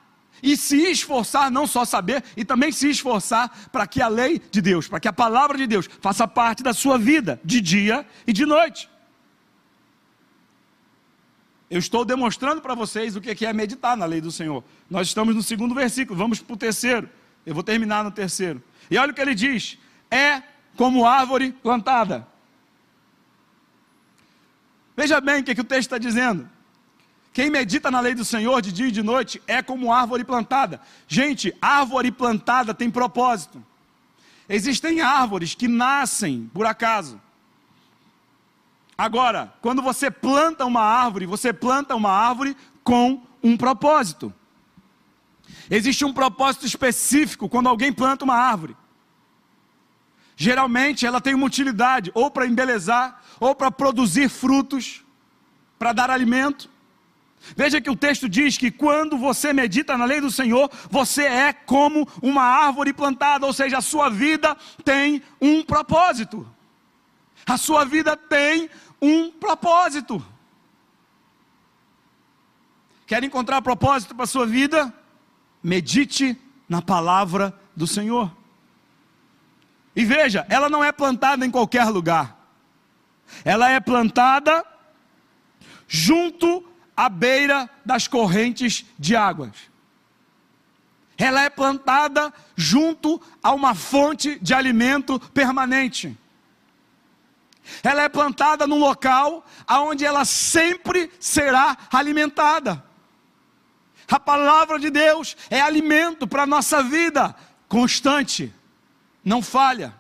E 0.43 0.59
se 0.59 0.77
esforçar, 0.77 1.51
não 1.51 1.67
só 1.67 1.87
saber, 1.87 2.23
e 2.37 2.45
também 2.45 2.71
se 2.71 2.91
esforçar 2.91 3.51
para 3.73 3.87
que 3.87 4.03
a 4.03 4.09
lei 4.09 4.43
de 4.51 4.61
Deus, 4.61 4.87
para 4.87 5.01
que 5.01 5.09
a 5.09 5.13
palavra 5.13 5.57
de 5.57 5.67
Deus 5.67 5.89
faça 6.03 6.29
parte 6.29 6.63
da 6.63 6.75
sua 6.75 6.99
vida, 6.99 7.41
de 7.43 7.63
dia 7.63 8.07
e 8.27 8.33
de 8.33 8.45
noite. 8.45 8.91
Eu 11.71 11.79
estou 11.79 12.05
demonstrando 12.05 12.61
para 12.61 12.75
vocês 12.75 13.17
o 13.17 13.23
que 13.23 13.47
é 13.47 13.53
meditar 13.55 13.97
na 13.97 14.05
lei 14.05 14.21
do 14.21 14.31
Senhor. 14.31 14.63
Nós 14.91 15.09
estamos 15.09 15.35
no 15.35 15.43
segundo 15.43 15.75
versículo, 15.75 16.19
vamos 16.19 16.41
para 16.41 16.53
o 16.53 16.59
terceiro. 16.59 17.09
Eu 17.47 17.55
vou 17.55 17.63
terminar 17.63 18.05
no 18.05 18.11
terceiro. 18.11 18.63
E 18.91 18.99
olha 18.99 19.13
o 19.13 19.15
que 19.15 19.23
ele 19.23 19.35
diz: 19.35 19.79
é 20.11 20.43
como 20.77 21.07
árvore 21.07 21.53
plantada. 21.53 22.27
Veja 24.97 25.21
bem 25.21 25.41
o 25.41 25.45
que, 25.45 25.55
que 25.55 25.61
o 25.61 25.65
texto 25.65 25.93
está 25.93 25.99
dizendo. 25.99 26.49
Quem 27.33 27.51
medita 27.51 27.91
na 27.91 27.99
lei 27.99 28.15
do 28.15 28.25
Senhor 28.25 28.63
de 28.63 28.73
dia 28.73 28.87
e 28.87 28.93
de 28.93 29.03
noite 29.03 29.43
é 29.47 29.61
como 29.61 29.93
árvore 29.93 30.23
plantada. 30.23 30.81
Gente, 31.09 31.53
árvore 31.61 32.13
plantada 32.13 32.73
tem 32.73 32.89
propósito. 32.89 33.63
Existem 34.49 35.01
árvores 35.01 35.55
que 35.55 35.67
nascem 35.67 36.49
por 36.55 36.65
acaso. 36.65 37.21
Agora, 38.97 39.53
quando 39.61 39.83
você 39.83 40.11
planta 40.11 40.65
uma 40.65 40.83
árvore, 40.83 41.27
você 41.27 41.53
planta 41.53 41.97
uma 41.97 42.11
árvore 42.11 42.57
com 42.85 43.21
um 43.43 43.57
propósito. 43.57 44.33
Existe 45.69 46.05
um 46.05 46.13
propósito 46.13 46.67
específico 46.67 47.49
quando 47.49 47.69
alguém 47.69 47.93
planta 47.93 48.25
uma 48.25 48.37
árvore. 48.37 48.77
Geralmente 50.37 51.07
ela 51.07 51.21
tem 51.21 51.35
uma 51.35 51.47
utilidade, 51.47 52.11
ou 52.15 52.31
para 52.31 52.47
embelezar, 52.47 53.23
ou 53.39 53.55
para 53.55 53.71
produzir 53.71 54.29
frutos, 54.29 55.05
para 55.79 55.93
dar 55.93 56.11
alimento. 56.11 56.69
Veja 57.57 57.81
que 57.81 57.91
o 57.91 57.97
texto 57.97 58.29
diz 58.29 58.57
que 58.57 58.71
quando 58.71 59.19
você 59.19 59.53
medita 59.53 59.99
na 59.99 60.07
lei 60.07 60.21
do 60.21 60.31
Senhor, 60.31 60.71
você 60.91 61.25
é 61.25 61.53
como 61.53 62.09
uma 62.23 62.43
árvore 62.43 62.93
plantada, 62.93 63.45
ou 63.45 63.53
seja, 63.53 63.79
a 63.79 63.83
sua 63.83 64.09
vida 64.09 64.57
tem 64.83 65.23
um 65.41 65.63
propósito. 65.63 66.49
A 67.47 67.59
sua 67.59 67.85
vida 67.85 68.17
tem 68.17 68.71
um 69.01 69.31
propósito. 69.31 70.25
Quer 73.07 73.23
encontrar 73.23 73.61
propósito 73.61 74.15
para 74.15 74.25
a 74.25 74.29
sua 74.29 74.47
vida? 74.47 74.93
Medite 75.63 76.41
na 76.67 76.81
palavra 76.81 77.55
do 77.77 77.87
Senhor. 77.87 78.35
E 79.95 80.05
veja, 80.05 80.47
ela 80.49 80.69
não 80.69 80.83
é 80.83 80.91
plantada 80.91 81.47
em 81.47 81.51
qualquer 81.51 81.85
lugar. 81.85 82.37
Ela 83.45 83.71
é 83.71 83.81
plantada 83.81 84.65
junto 85.87 86.67
à 86.97 87.09
beira 87.09 87.69
das 87.85 88.09
correntes 88.09 88.85
de 88.99 89.15
águas. 89.15 89.53
Ela 91.17 91.43
é 91.43 91.51
plantada 91.51 92.33
junto 92.57 93.21
a 93.43 93.53
uma 93.53 93.75
fonte 93.75 94.39
de 94.41 94.53
alimento 94.53 95.21
permanente. 95.33 96.17
Ela 97.83 98.03
é 98.03 98.09
plantada 98.09 98.67
num 98.67 98.79
local 98.79 99.47
onde 99.69 100.05
ela 100.05 100.25
sempre 100.25 101.11
será 101.21 101.77
alimentada. 101.93 102.85
A 104.11 104.21
palavra 104.21 104.79
de 104.79 104.91
Deus 104.91 105.37
é 105.49 105.61
alimento 105.61 106.27
para 106.27 106.43
a 106.43 106.47
nossa 106.47 106.83
vida 106.83 107.35
constante, 107.69 108.53
não 109.25 109.41
falha. 109.41 109.95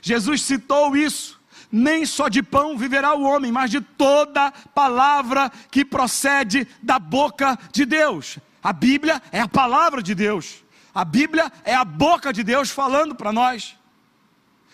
Jesus 0.00 0.42
citou 0.42 0.96
isso. 0.96 1.40
Nem 1.72 2.04
só 2.04 2.28
de 2.28 2.42
pão 2.42 2.76
viverá 2.76 3.14
o 3.14 3.22
homem, 3.22 3.52
mas 3.52 3.70
de 3.70 3.80
toda 3.80 4.50
palavra 4.74 5.50
que 5.70 5.84
procede 5.84 6.66
da 6.82 6.98
boca 6.98 7.56
de 7.70 7.84
Deus. 7.84 8.38
A 8.62 8.72
Bíblia 8.72 9.22
é 9.30 9.40
a 9.40 9.48
palavra 9.48 10.02
de 10.02 10.14
Deus. 10.14 10.64
A 10.92 11.04
Bíblia 11.04 11.50
é 11.64 11.74
a 11.74 11.84
boca 11.84 12.32
de 12.32 12.42
Deus 12.42 12.70
falando 12.70 13.14
para 13.14 13.32
nós. 13.32 13.76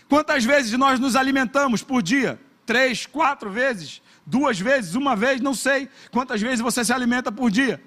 Quantas 0.08 0.44
vezes 0.44 0.72
nós 0.78 0.98
nos 0.98 1.16
alimentamos 1.16 1.82
por 1.82 2.02
dia? 2.02 2.40
Três, 2.64 3.04
quatro 3.04 3.50
vezes? 3.50 4.00
Duas 4.24 4.58
vezes? 4.58 4.94
Uma 4.94 5.14
vez? 5.14 5.40
Não 5.40 5.54
sei. 5.54 5.90
Quantas 6.10 6.40
vezes 6.40 6.60
você 6.60 6.84
se 6.84 6.92
alimenta 6.92 7.30
por 7.30 7.50
dia? 7.50 7.82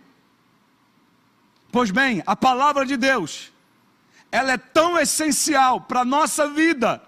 Pois 1.72 1.90
bem, 1.92 2.22
a 2.26 2.36
palavra 2.36 2.86
de 2.86 2.96
Deus, 2.96 3.52
ela 4.32 4.54
é 4.54 4.58
tão 4.58 4.98
essencial 4.98 5.82
para 5.82 6.02
a 6.02 6.06
nossa 6.06 6.48
vida 6.50 7.02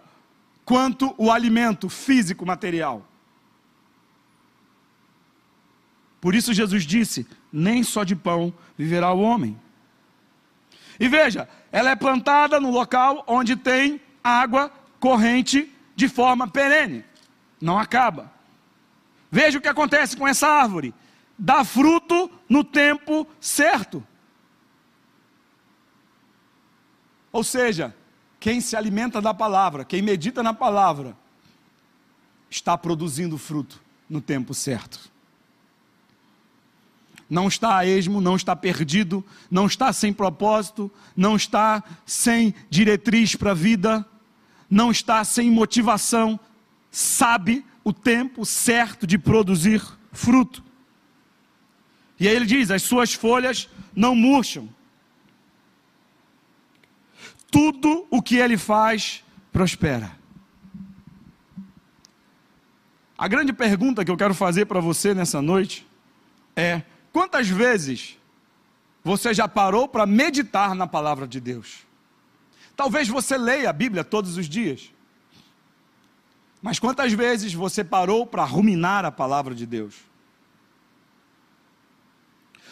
quanto 0.65 1.13
o 1.17 1.32
alimento 1.32 1.89
físico 1.89 2.45
material. 2.45 3.05
Por 6.19 6.36
isso 6.36 6.53
Jesus 6.53 6.84
disse: 6.84 7.28
nem 7.51 7.84
só 7.84 8.03
de 8.03 8.15
pão 8.15 8.53
viverá 8.78 9.11
o 9.11 9.22
homem. 9.22 9.59
E 10.99 11.07
veja, 11.07 11.49
ela 11.72 11.89
é 11.89 11.95
plantada 11.95 12.59
no 12.59 12.69
local 12.69 13.24
onde 13.28 13.55
tem 13.55 13.99
água 14.24 14.72
corrente 14.99 15.74
de 15.95 16.07
forma 16.07 16.47
perene, 16.47 17.03
não 17.59 17.78
acaba. 17.80 18.32
Veja 19.32 19.57
o 19.57 19.61
que 19.61 19.67
acontece 19.67 20.15
com 20.15 20.28
essa 20.28 20.47
árvore: 20.47 20.93
dá 21.38 21.63
fruto 21.63 22.30
no 22.47 22.63
tempo 22.63 23.28
certo. 23.39 24.05
Ou 27.32 27.43
seja, 27.43 27.95
quem 28.39 28.59
se 28.59 28.75
alimenta 28.75 29.21
da 29.21 29.34
palavra, 29.34 29.86
quem 29.86 30.01
medita 30.01 30.41
na 30.41 30.53
palavra, 30.53 31.15
está 32.49 32.77
produzindo 32.77 33.38
fruto 33.38 33.82
no 34.09 34.19
tempo 34.19 34.53
certo. 34.53 35.11
Não 37.29 37.47
está 37.47 37.77
a 37.77 37.86
esmo, 37.86 38.19
não 38.19 38.36
está 38.36 38.55
perdido, 38.55 39.23
não 39.49 39.65
está 39.65 39.93
sem 39.93 40.11
propósito, 40.11 40.91
não 41.15 41.38
está 41.38 41.82
sem 42.05 42.53
diretriz 42.69 43.38
para 43.38 43.51
a 43.51 43.53
vida, 43.53 44.05
não 44.69 44.91
está 44.91 45.23
sem 45.23 45.49
motivação, 45.49 46.38
sabe 46.89 47.65
o 47.86 47.93
tempo 47.93 48.45
certo 48.45 49.07
de 49.07 49.17
produzir 49.17 49.82
fruto. 50.11 50.61
E 52.19 52.27
aí 52.27 52.36
ele 52.36 52.45
diz: 52.45 52.69
as 52.69 52.84
suas 52.84 53.13
folhas 53.13 53.69
não 53.95 54.13
murcham, 54.13 54.67
tudo 57.51 58.07
o 58.09 58.21
que 58.21 58.37
ele 58.37 58.57
faz 58.57 59.23
prospera. 59.51 60.19
A 63.17 63.27
grande 63.27 63.53
pergunta 63.53 64.03
que 64.03 64.09
eu 64.09 64.17
quero 64.17 64.33
fazer 64.33 64.65
para 64.65 64.79
você 64.79 65.13
nessa 65.13 65.41
noite 65.41 65.85
é: 66.55 66.81
quantas 67.11 67.47
vezes 67.49 68.17
você 69.03 69.33
já 69.33 69.47
parou 69.47 69.87
para 69.87 70.07
meditar 70.07 70.73
na 70.73 70.87
palavra 70.87 71.27
de 71.27 71.39
Deus? 71.39 71.85
Talvez 72.75 73.07
você 73.07 73.37
leia 73.37 73.69
a 73.69 73.73
Bíblia 73.73 74.03
todos 74.03 74.37
os 74.37 74.47
dias. 74.47 74.91
Mas 76.61 76.79
quantas 76.79 77.11
vezes 77.11 77.53
você 77.53 77.83
parou 77.83 78.25
para 78.25 78.43
ruminar 78.43 79.03
a 79.03 79.11
palavra 79.11 79.53
de 79.53 79.65
Deus? 79.65 79.95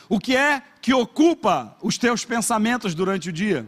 O 0.08 0.20
que 0.20 0.36
é 0.36 0.64
que 0.82 0.94
ocupa 0.94 1.78
os 1.82 1.98
teus 1.98 2.26
pensamentos 2.26 2.96
durante 2.96 3.30
o 3.30 3.34
dia? 3.34 3.68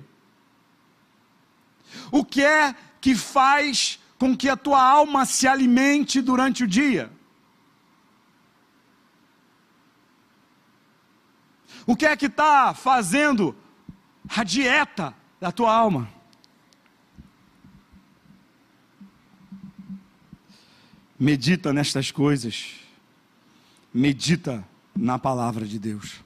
O 2.12 2.24
que 2.24 2.44
é 2.44 2.76
que 3.00 3.16
faz 3.16 4.00
com 4.18 4.36
que 4.36 4.48
a 4.48 4.56
tua 4.56 4.82
alma 4.82 5.26
se 5.26 5.48
alimente 5.48 6.22
durante 6.22 6.64
o 6.64 6.68
dia? 6.68 7.12
O 11.86 11.96
que 11.96 12.06
é 12.06 12.16
que 12.16 12.28
está 12.28 12.74
fazendo 12.74 13.56
a 14.30 14.44
dieta 14.44 15.16
da 15.40 15.52
tua 15.52 15.74
alma? 15.74 16.08
Medita 21.20 21.74
nestas 21.74 22.12
coisas, 22.12 22.76
medita 23.94 24.68
na 24.96 25.20
palavra 25.20 25.66
de 25.66 25.78
Deus. 25.80 26.24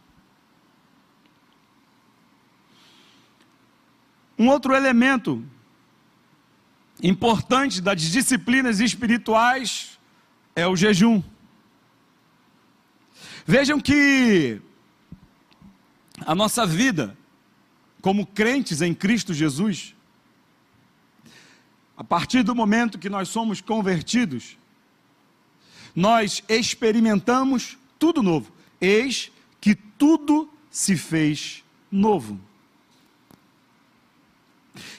Um 4.38 4.49
outro 4.49 4.76
elemento 4.76 5.43
importante 7.08 7.82
das 7.82 8.01
disciplinas 8.01 8.80
espirituais 8.80 9.99
é 10.56 10.68
o 10.68 10.76
jejum. 10.76 11.22
Vejam 13.45 13.80
que 13.80 14.60
a 16.26 16.34
nossa 16.34 16.66
vida, 16.66 17.16
como 18.01 18.26
crentes 18.26 18.82
em 18.82 18.93
Cristo 18.93 19.34
Jesus, 19.34 19.93
a 21.95 22.03
partir 22.03 22.43
do 22.43 22.56
momento 22.56 22.97
que 22.97 23.10
nós 23.10 23.30
somos 23.30 23.62
convertidos, 23.62 24.58
nós 25.95 26.43
experimentamos 26.49 27.78
tudo 27.99 28.24
novo. 28.24 28.51
Eis 28.82 29.32
que 29.62 29.76
tudo 29.76 30.51
se 30.70 30.97
fez 30.97 31.64
novo. 31.91 32.39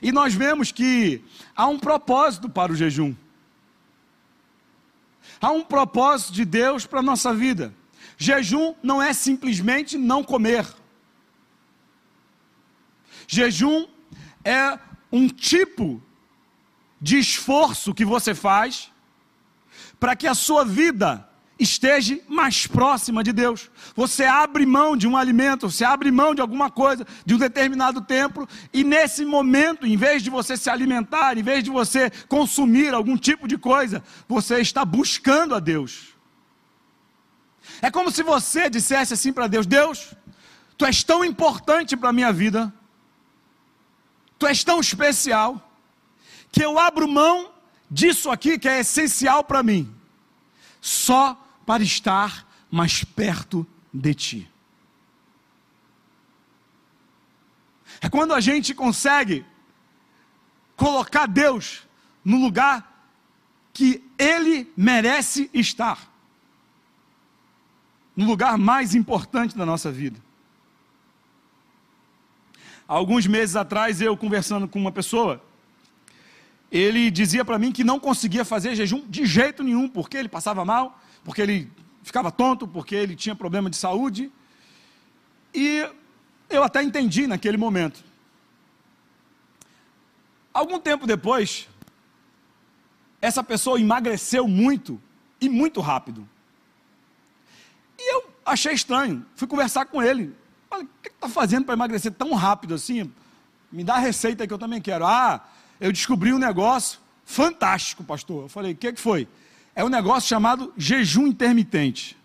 E 0.01 0.13
nós 0.13 0.35
vemos 0.35 0.73
que 0.73 1.23
há 1.55 1.67
um 1.67 1.79
propósito 1.79 2.49
para 2.49 2.73
o 2.73 2.77
jejum. 2.77 3.15
Há 5.41 5.51
um 5.51 5.63
propósito 5.63 6.33
de 6.33 6.45
Deus 6.45 6.87
para 6.87 7.01
a 7.01 7.03
nossa 7.03 7.35
vida. 7.35 7.75
Jejum 8.17 8.75
não 8.83 9.03
é 9.03 9.13
simplesmente 9.13 9.99
não 9.99 10.25
comer. 10.25 10.67
Jejum 13.27 13.87
é 14.45 14.79
um 15.11 15.29
tipo 15.29 16.03
de 17.01 17.19
esforço 17.19 17.95
que 17.95 18.05
você 18.05 18.35
faz 18.35 18.91
para 20.01 20.17
que 20.17 20.27
a 20.27 20.35
sua 20.35 20.65
vida 20.65 21.29
esteja 21.59 22.19
mais 22.29 22.67
próxima 22.67 23.25
de 23.25 23.33
Deus. 23.33 23.71
Você 23.95 24.25
abre 24.25 24.67
mão 24.67 24.97
de 24.97 25.09
um 25.09 25.17
alimento, 25.17 25.71
você 25.71 25.85
abre 25.85 26.11
mão 26.11 26.35
de 26.35 26.41
alguma 26.41 26.71
coisa, 26.71 27.07
de 27.25 27.35
um 27.35 27.39
determinado 27.39 28.01
tempo, 28.01 28.47
e 28.73 28.85
nesse 28.85 29.25
momento, 29.25 29.87
em 29.87 29.97
vez 29.97 30.23
de 30.23 30.29
você 30.29 30.57
se 30.57 30.69
alimentar, 30.69 31.39
em 31.39 31.43
vez 31.43 31.65
de 31.65 31.71
você 31.71 32.11
consumir 32.29 32.93
algum 32.93 33.17
tipo 33.17 33.49
de 33.49 33.57
coisa, 33.57 34.03
você 34.29 34.61
está 34.61 34.85
buscando 34.85 35.55
a 35.55 35.61
Deus. 35.61 36.15
É 37.81 37.91
como 37.91 38.11
se 38.11 38.23
você 38.23 38.69
dissesse 38.69 39.15
assim 39.15 39.33
para 39.33 39.47
Deus: 39.47 39.67
Deus, 39.67 40.15
tu 40.77 40.85
és 40.85 41.03
tão 41.03 41.25
importante 41.25 41.97
para 41.97 42.11
a 42.11 42.13
minha 42.13 42.33
vida, 42.33 42.73
tu 44.39 44.47
és 44.47 44.63
tão 44.63 44.79
especial, 44.79 45.73
que 46.53 46.63
eu 46.63 46.79
abro 46.79 47.09
mão 47.09 47.51
disso 47.91 48.31
aqui 48.31 48.59
que 48.59 48.69
é 48.69 48.81
essencial 48.81 49.43
para 49.43 49.63
mim, 49.63 49.93
só 50.81 51.46
para 51.67 51.83
estar 51.83 52.49
mais 52.71 53.05
perto 53.05 53.67
de 53.93 54.15
ti. 54.15 54.51
É 58.01 58.09
quando 58.09 58.33
a 58.33 58.41
gente 58.41 58.73
consegue 58.75 59.45
colocar 60.77 61.27
Deus 61.27 61.83
no 62.25 62.39
lugar 62.39 63.11
que 63.73 64.03
Ele 64.19 64.73
merece 64.77 65.51
estar 65.53 66.11
no 68.17 68.25
lugar 68.25 68.57
mais 68.57 68.95
importante 68.95 69.57
da 69.57 69.67
nossa 69.67 69.93
vida. 69.93 70.19
Alguns 72.89 73.27
meses 73.27 73.57
atrás, 73.57 74.01
eu 74.01 74.17
conversando 74.17 74.67
com 74.67 74.79
uma 74.79 74.93
pessoa, 74.93 75.43
ele 76.71 77.11
dizia 77.11 77.45
para 77.45 77.59
mim 77.59 77.73
que 77.73 77.85
não 77.85 77.99
conseguia 78.01 78.45
fazer 78.45 78.75
jejum 78.75 79.05
de 79.09 79.27
jeito 79.27 79.63
nenhum, 79.63 79.89
porque 79.89 80.17
ele 80.17 80.29
passava 80.29 80.65
mal, 80.65 80.99
porque 81.27 81.43
ele 81.43 81.69
ficava 82.05 82.31
tonto, 82.31 82.69
porque 82.69 82.95
ele 82.95 83.17
tinha 83.17 83.35
problema 83.35 83.69
de 83.69 83.75
saúde. 83.75 84.31
E 85.53 85.85
eu 86.49 86.63
até 86.63 86.81
entendi 86.81 87.27
naquele 87.27 87.57
momento. 87.57 88.05
Algum 90.55 90.79
tempo 90.79 91.05
depois, 91.05 91.69
essa 93.21 93.43
pessoa 93.43 93.81
emagreceu 93.81 94.47
muito 94.47 95.03
e 95.41 95.49
muito 95.49 95.81
rápido. 95.81 96.27
E 97.99 98.15
eu 98.15 98.31
achei 98.45 98.73
estranho. 98.73 99.27
Fui 99.35 99.49
conversar 99.49 99.87
com 99.87 100.01
ele. 100.01 100.33
O 100.71 100.87
que 101.03 101.09
está 101.09 101.29
fazendo 101.29 101.65
para 101.65 101.75
emagrecer 101.75 102.13
tão 102.13 102.35
rápido 102.35 102.73
assim? 102.73 103.13
Me 103.73 103.83
dá 103.83 103.97
a 103.97 103.99
receita 103.99 104.47
que 104.47 104.53
eu 104.53 104.59
também 104.59 104.81
quero. 104.81 105.05
Ah, 105.05 105.45
eu 105.81 105.91
descobri 105.91 106.33
um 106.33 106.39
negócio 106.39 107.01
fantástico, 107.25 108.05
pastor. 108.05 108.45
Eu 108.45 108.49
falei, 108.49 108.75
o 108.75 108.77
que, 108.77 108.93
que 108.93 109.01
foi? 109.01 109.27
É 109.77 109.85
um 109.85 109.91
negócio 109.91 110.27
chamado 110.27 110.73
jejum 110.75 111.27
intermitente. 111.27 112.17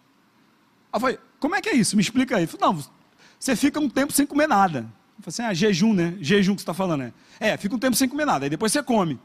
Eu 0.92 1.00
falei, 1.02 1.20
como 1.38 1.54
é 1.54 1.62
que 1.62 1.68
é 1.68 1.76
isso? 1.76 1.98
Me 1.98 2.02
explica 2.02 2.38
aí. 2.38 2.44
Ele 2.44 2.48
falou, 2.48 2.74
não, 2.74 2.84
você 3.38 3.58
fica 3.58 3.78
um 3.78 3.90
tempo 3.90 4.14
sem 4.14 4.26
comer 4.26 4.48
nada. 4.48 4.90
Eu 5.20 5.24
falei 5.24 5.28
assim, 5.28 5.42
ah, 5.44 5.54
jejum, 5.54 5.94
né? 5.94 6.16
Jejum 6.22 6.56
que 6.56 6.62
você 6.62 6.64
está 6.64 6.74
falando, 6.74 7.02
né? 7.02 7.14
É, 7.42 7.58
fica 7.58 7.76
um 7.76 7.80
tempo 7.80 7.98
sem 7.98 8.08
comer 8.08 8.26
nada, 8.26 8.46
aí 8.46 8.50
depois 8.50 8.72
você 8.72 8.82
come. 8.82 9.20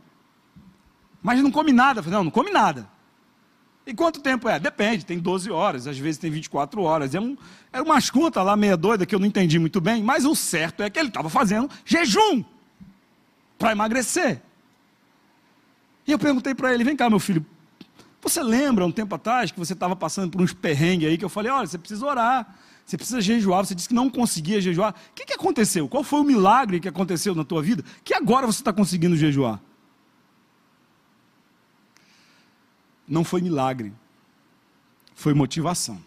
Mas 1.23 1.41
não 1.41 1.53
come 1.53 1.73
nada. 1.73 2.01
Eu 2.01 2.03
falei, 2.05 2.17
não, 2.19 2.25
não 2.25 2.31
come 2.33 2.51
nada. 2.51 2.89
E 3.87 3.95
quanto 3.95 4.21
tempo 4.21 4.49
é? 4.49 4.59
Depende, 4.59 5.07
tem 5.07 5.21
12 5.21 5.49
horas, 5.49 5.87
às 5.87 5.97
vezes 5.97 6.19
tem 6.19 6.29
24 6.29 6.83
horas. 6.83 7.15
É 7.15 7.21
um, 7.21 7.37
era 7.73 7.85
umas 7.85 8.11
contas 8.11 8.45
lá 8.45 8.57
meia 8.57 8.77
doida 8.77 9.07
que 9.07 9.15
eu 9.15 9.21
não 9.21 9.27
entendi 9.27 9.61
muito 9.61 9.81
bem, 9.81 10.03
mas 10.03 10.25
o 10.25 10.35
certo 10.35 10.83
é 10.83 10.91
que 10.91 10.99
ele 10.99 11.09
estava 11.09 11.31
fazendo 11.31 11.71
jejum 11.85 12.43
para 13.57 13.71
emagrecer. 13.71 14.43
E 16.05 16.11
eu 16.11 16.19
perguntei 16.19 16.53
para 16.53 16.75
ele: 16.75 16.83
vem 16.83 16.97
cá, 16.97 17.09
meu 17.09 17.21
filho, 17.21 17.47
você 18.29 18.43
lembra 18.43 18.85
um 18.87 18.93
tempo 18.93 19.15
atrás 19.15 19.51
que 19.51 19.59
você 19.59 19.73
estava 19.73 19.95
passando 19.95 20.31
por 20.31 20.41
uns 20.41 20.53
perrengues 20.53 21.09
aí 21.09 21.19
que 21.19 21.25
eu 21.25 21.29
falei: 21.29 21.51
olha, 21.51 21.67
você 21.67 21.79
precisa 21.79 22.05
orar, 22.05 22.57
você 22.85 22.97
precisa 22.97 23.21
jejuar. 23.21 23.65
Você 23.65 23.75
disse 23.75 23.89
que 23.89 23.95
não 23.95 24.09
conseguia 24.09 24.61
jejuar. 24.61 24.95
O 25.11 25.15
que, 25.15 25.25
que 25.25 25.35
aconteceu? 25.35 25.89
Qual 25.89 26.03
foi 26.03 26.21
o 26.21 26.25
milagre 26.25 26.81
que 26.81 26.89
aconteceu 26.89 27.35
na 27.35 27.45
tua 27.45 27.63
vida 27.63 27.85
que 28.05 28.15
agora 28.15 28.47
você 28.47 28.61
está 28.61 28.73
conseguindo 28.73 29.17
jejuar? 29.17 29.61
não 33.07 33.23
foi 33.23 33.41
milagre, 33.41 33.93
foi 35.15 35.33
motivação. 35.33 36.03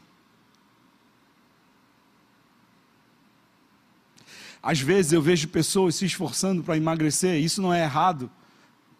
Às 4.61 4.82
vezes 4.82 5.13
eu 5.13 5.22
vejo 5.22 5.47
pessoas 5.47 5.95
se 5.95 6.05
esforçando 6.05 6.61
para 6.61 6.76
emagrecer, 6.76 7.41
isso 7.41 7.61
não 7.61 7.74
é 7.74 7.84
errado. 7.84 8.30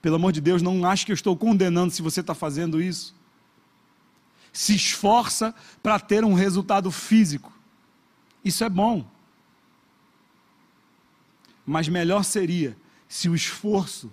Pelo 0.02 0.16
amor 0.16 0.32
de 0.32 0.42
Deus, 0.42 0.62
não 0.62 0.86
acho 0.86 1.06
que 1.06 1.12
eu 1.12 1.16
estou 1.16 1.36
condenando 1.36 1.92
se 1.92 2.02
você 2.02 2.22
está 2.22 2.34
fazendo 2.34 2.82
isso. 2.82 3.16
Se 4.54 4.74
esforça 4.76 5.54
para 5.84 6.00
ter 6.00 6.24
um 6.24 6.34
resultado 6.34 6.90
físico. 6.92 7.52
Isso 8.44 8.64
é 8.64 8.70
bom. 8.70 9.06
Mas 11.66 11.88
melhor 11.88 12.24
seria 12.24 12.76
se 13.08 13.28
o 13.28 13.36
esforço 13.36 14.12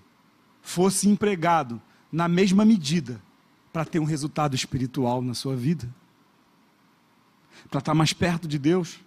fosse 0.61 1.09
empregado 1.09 1.81
na 2.11 2.27
mesma 2.27 2.65
medida 2.65 3.21
para 3.73 3.85
ter 3.85 3.99
um 4.01 4.05
resultado 4.05 4.55
espiritual 4.55 5.23
na 5.23 5.35
sua 5.35 5.55
vida, 5.55 5.89
para 7.71 7.79
estar 7.79 7.95
mais 7.95 8.13
perto 8.13 8.49
de 8.49 8.59
Deus, 8.59 8.99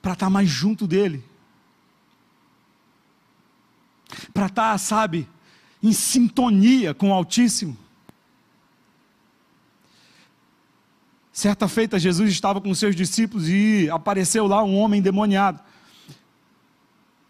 para 0.00 0.12
estar 0.12 0.30
mais 0.30 0.48
junto 0.48 0.86
dEle, 0.86 1.24
para 4.32 4.46
estar, 4.46 4.78
sabe, 4.78 5.28
em 5.82 5.92
sintonia 5.92 6.94
com 6.94 7.10
o 7.10 7.12
Altíssimo. 7.12 7.76
Certa 11.32 11.66
feita, 11.66 11.98
Jesus 11.98 12.30
estava 12.30 12.60
com 12.60 12.72
seus 12.74 12.94
discípulos 12.94 13.48
e 13.48 13.88
apareceu 13.90 14.46
lá 14.46 14.62
um 14.62 14.76
homem 14.76 15.00
endemoniado. 15.00 15.60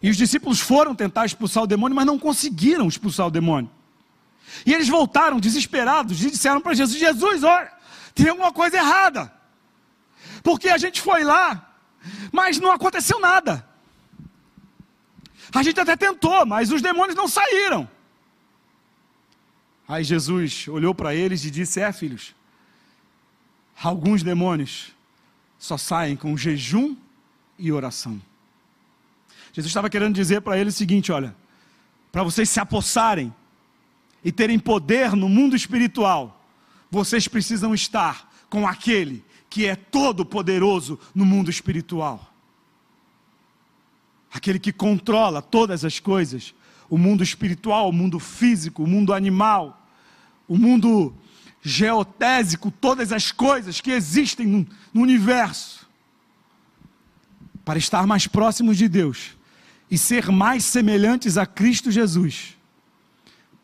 E 0.03 0.11
os 0.11 0.16
discípulos 0.16 0.61
foram 0.61 0.95
tentar 0.95 1.24
expulsar 1.24 1.62
o 1.62 1.66
demônio, 1.66 1.97
mas 1.97 2.05
não 2.05 2.18
conseguiram 2.18 2.87
expulsar 2.87 3.26
o 3.26 3.30
demônio. 3.30 3.70
E 4.66 4.74
eles 4.74 4.89
voltaram 4.89 5.41
desesperados 5.41 6.22
e 6.22 6.30
disseram 6.30 6.61
para 6.61 6.74
Jesus: 6.74 6.99
Jesus, 6.99 7.43
olha, 7.43 7.72
tem 8.14 8.28
alguma 8.28 8.53
coisa 8.53 8.76
errada. 8.76 9.32
Porque 10.43 10.68
a 10.68 10.76
gente 10.76 11.01
foi 11.01 11.24
lá, 11.24 11.74
mas 12.30 12.61
não 12.61 12.70
aconteceu 12.70 13.18
nada. 13.18 13.66
A 15.53 15.62
gente 15.62 15.80
até 15.80 15.97
tentou, 15.97 16.47
mas 16.47 16.70
os 16.70 16.80
demônios 16.80 17.16
não 17.16 17.28
saíram. 17.28 17.88
Aí 19.86 20.03
Jesus 20.03 20.66
olhou 20.68 20.95
para 20.95 21.14
eles 21.14 21.45
e 21.45 21.51
disse: 21.51 21.80
É, 21.80 21.92
filhos, 21.92 22.34
alguns 23.82 24.22
demônios 24.22 24.92
só 25.59 25.76
saem 25.76 26.16
com 26.16 26.36
jejum 26.36 26.97
e 27.59 27.70
oração. 27.72 28.20
Jesus 29.53 29.70
estava 29.70 29.90
querendo 29.90 30.14
dizer 30.14 30.40
para 30.40 30.59
eles 30.59 30.74
o 30.74 30.78
seguinte: 30.78 31.12
olha, 31.12 31.34
para 32.11 32.22
vocês 32.22 32.49
se 32.49 32.59
apossarem 32.59 33.34
e 34.24 34.32
terem 34.32 34.59
poder 34.59 35.12
no 35.12 35.28
mundo 35.28 35.55
espiritual, 35.55 36.45
vocês 36.90 37.28
precisam 37.28 37.74
estar 37.74 38.32
com 38.49 38.66
aquele 38.66 39.24
que 39.51 39.66
é 39.66 39.76
todo 39.76 40.24
poderoso 40.24 40.99
no 41.14 41.24
mundo 41.24 41.51
espiritual. 41.51 42.34
Aquele 44.35 44.59
que 44.59 44.72
controla 44.72 45.41
todas 45.41 45.82
as 45.82 45.99
coisas, 45.99 46.55
o 46.91 46.99
mundo 46.99 47.22
espiritual, 47.22 47.89
o 47.89 47.93
mundo 47.93 48.18
físico, 48.18 48.85
o 48.85 48.87
mundo 48.87 49.14
animal, 49.14 49.89
o 50.47 50.59
mundo 50.59 51.14
geotésico, 51.62 52.70
todas 52.70 53.12
as 53.12 53.32
coisas 53.32 53.80
que 53.80 53.91
existem 53.91 54.47
no, 54.47 54.66
no 54.93 55.01
universo. 55.01 55.89
Para 57.64 57.78
estar 57.78 58.07
mais 58.07 58.26
próximos 58.26 58.76
de 58.76 58.89
Deus 58.89 59.37
e 59.91 59.97
ser 59.97 60.30
mais 60.30 60.64
semelhantes 60.64 61.39
a 61.39 61.47
Cristo 61.47 61.91
Jesus 61.91 62.55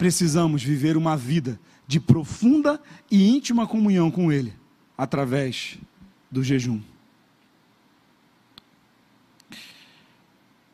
precisamos 0.00 0.64
viver 0.64 0.96
uma 0.96 1.14
vida 1.14 1.60
de 1.86 2.00
profunda 2.00 2.80
e 3.10 3.28
íntima 3.28 3.66
comunhão 3.66 4.10
com 4.10 4.32
Ele, 4.32 4.54
através 4.96 5.76
do 6.30 6.42
jejum. 6.42 6.80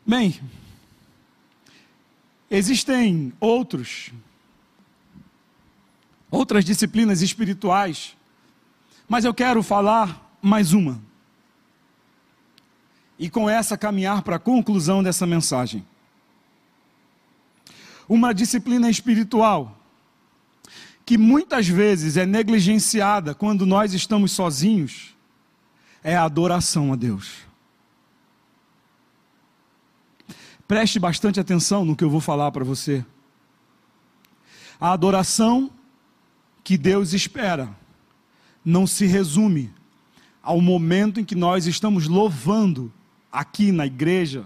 Bem, 0.06 0.40
existem 2.48 3.32
outros, 3.40 4.12
outras 6.30 6.64
disciplinas 6.64 7.22
espirituais, 7.22 8.16
mas 9.08 9.24
eu 9.24 9.34
quero 9.34 9.64
falar 9.64 10.38
mais 10.40 10.72
uma. 10.72 11.02
E 13.18 13.28
com 13.28 13.50
essa 13.50 13.76
caminhar 13.76 14.22
para 14.22 14.36
a 14.36 14.38
conclusão 14.38 15.02
dessa 15.02 15.26
mensagem 15.26 15.84
uma 18.08 18.32
disciplina 18.32 18.88
espiritual 18.88 19.76
que 21.04 21.18
muitas 21.18 21.66
vezes 21.66 22.16
é 22.16 22.24
negligenciada 22.24 23.34
quando 23.34 23.66
nós 23.66 23.92
estamos 23.92 24.30
sozinhos, 24.30 25.16
é 26.02 26.16
a 26.16 26.22
adoração 26.22 26.92
a 26.92 26.96
Deus. 26.96 27.45
Preste 30.66 30.98
bastante 30.98 31.38
atenção 31.38 31.84
no 31.84 31.94
que 31.94 32.02
eu 32.02 32.10
vou 32.10 32.20
falar 32.20 32.50
para 32.50 32.64
você. 32.64 33.04
A 34.80 34.92
adoração 34.92 35.70
que 36.64 36.76
Deus 36.76 37.12
espera 37.12 37.74
não 38.64 38.86
se 38.86 39.06
resume 39.06 39.72
ao 40.42 40.60
momento 40.60 41.20
em 41.20 41.24
que 41.24 41.36
nós 41.36 41.66
estamos 41.66 42.08
louvando 42.08 42.92
aqui 43.30 43.70
na 43.70 43.86
igreja, 43.86 44.44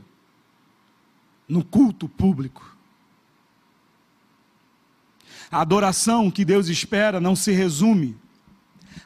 no 1.49 1.65
culto 1.65 2.07
público. 2.09 2.77
A 5.51 5.63
adoração 5.63 6.31
que 6.31 6.45
Deus 6.45 6.69
espera 6.69 7.19
não 7.19 7.35
se 7.35 7.51
resume 7.53 8.17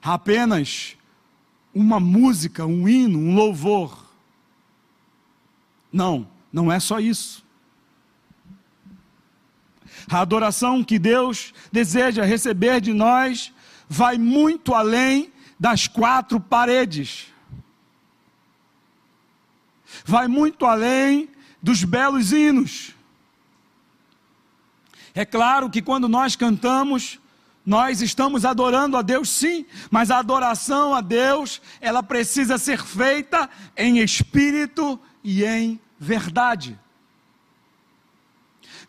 a 0.02 0.14
apenas 0.14 0.96
uma 1.72 1.98
música, 2.00 2.66
um 2.66 2.88
hino, 2.88 3.18
um 3.18 3.34
louvor. 3.34 4.04
Não, 5.92 6.28
não 6.55 6.70
é 6.70 6.78
só 6.78 7.00
isso. 7.00 7.44
A 10.09 10.20
adoração 10.20 10.84
que 10.84 11.00
Deus 11.00 11.52
deseja 11.72 12.24
receber 12.24 12.80
de 12.80 12.92
nós 12.92 13.52
vai 13.88 14.16
muito 14.16 14.72
além 14.72 15.32
das 15.59 15.88
quatro 15.88 16.38
paredes. 16.38 17.26
Vai 20.05 20.28
muito 20.28 20.64
além 20.64 21.28
dos 21.61 21.82
belos 21.82 22.30
hinos. 22.30 22.94
É 25.12 25.24
claro 25.24 25.68
que 25.68 25.82
quando 25.82 26.09
nós 26.09 26.36
cantamos, 26.36 27.18
nós 27.66 28.00
estamos 28.00 28.44
adorando 28.44 28.96
a 28.96 29.02
Deus 29.02 29.28
sim, 29.28 29.66
mas 29.90 30.09
a 30.09 30.18
adoração 30.18 30.94
a 30.94 31.00
Deus, 31.00 31.61
ela 31.80 32.02
precisa 32.02 32.59
ser 32.59 32.80
feita 32.80 33.50
em 33.76 33.98
espírito 33.98 35.00
e 35.24 35.44
em 35.44 35.80
verdade. 36.05 36.78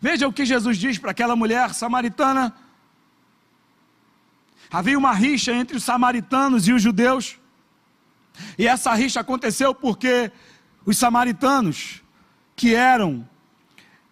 Veja 0.00 0.28
o 0.28 0.32
que 0.32 0.44
Jesus 0.44 0.76
diz 0.76 0.98
para 0.98 1.10
aquela 1.10 1.34
mulher 1.34 1.74
samaritana. 1.74 2.54
Havia 4.70 4.98
uma 4.98 5.12
rixa 5.12 5.52
entre 5.52 5.76
os 5.76 5.84
samaritanos 5.84 6.68
e 6.68 6.72
os 6.72 6.82
judeus. 6.82 7.38
E 8.58 8.68
essa 8.68 8.92
rixa 8.94 9.20
aconteceu 9.20 9.74
porque 9.74 10.30
os 10.84 10.98
samaritanos, 10.98 12.02
que 12.54 12.74
eram 12.74 13.26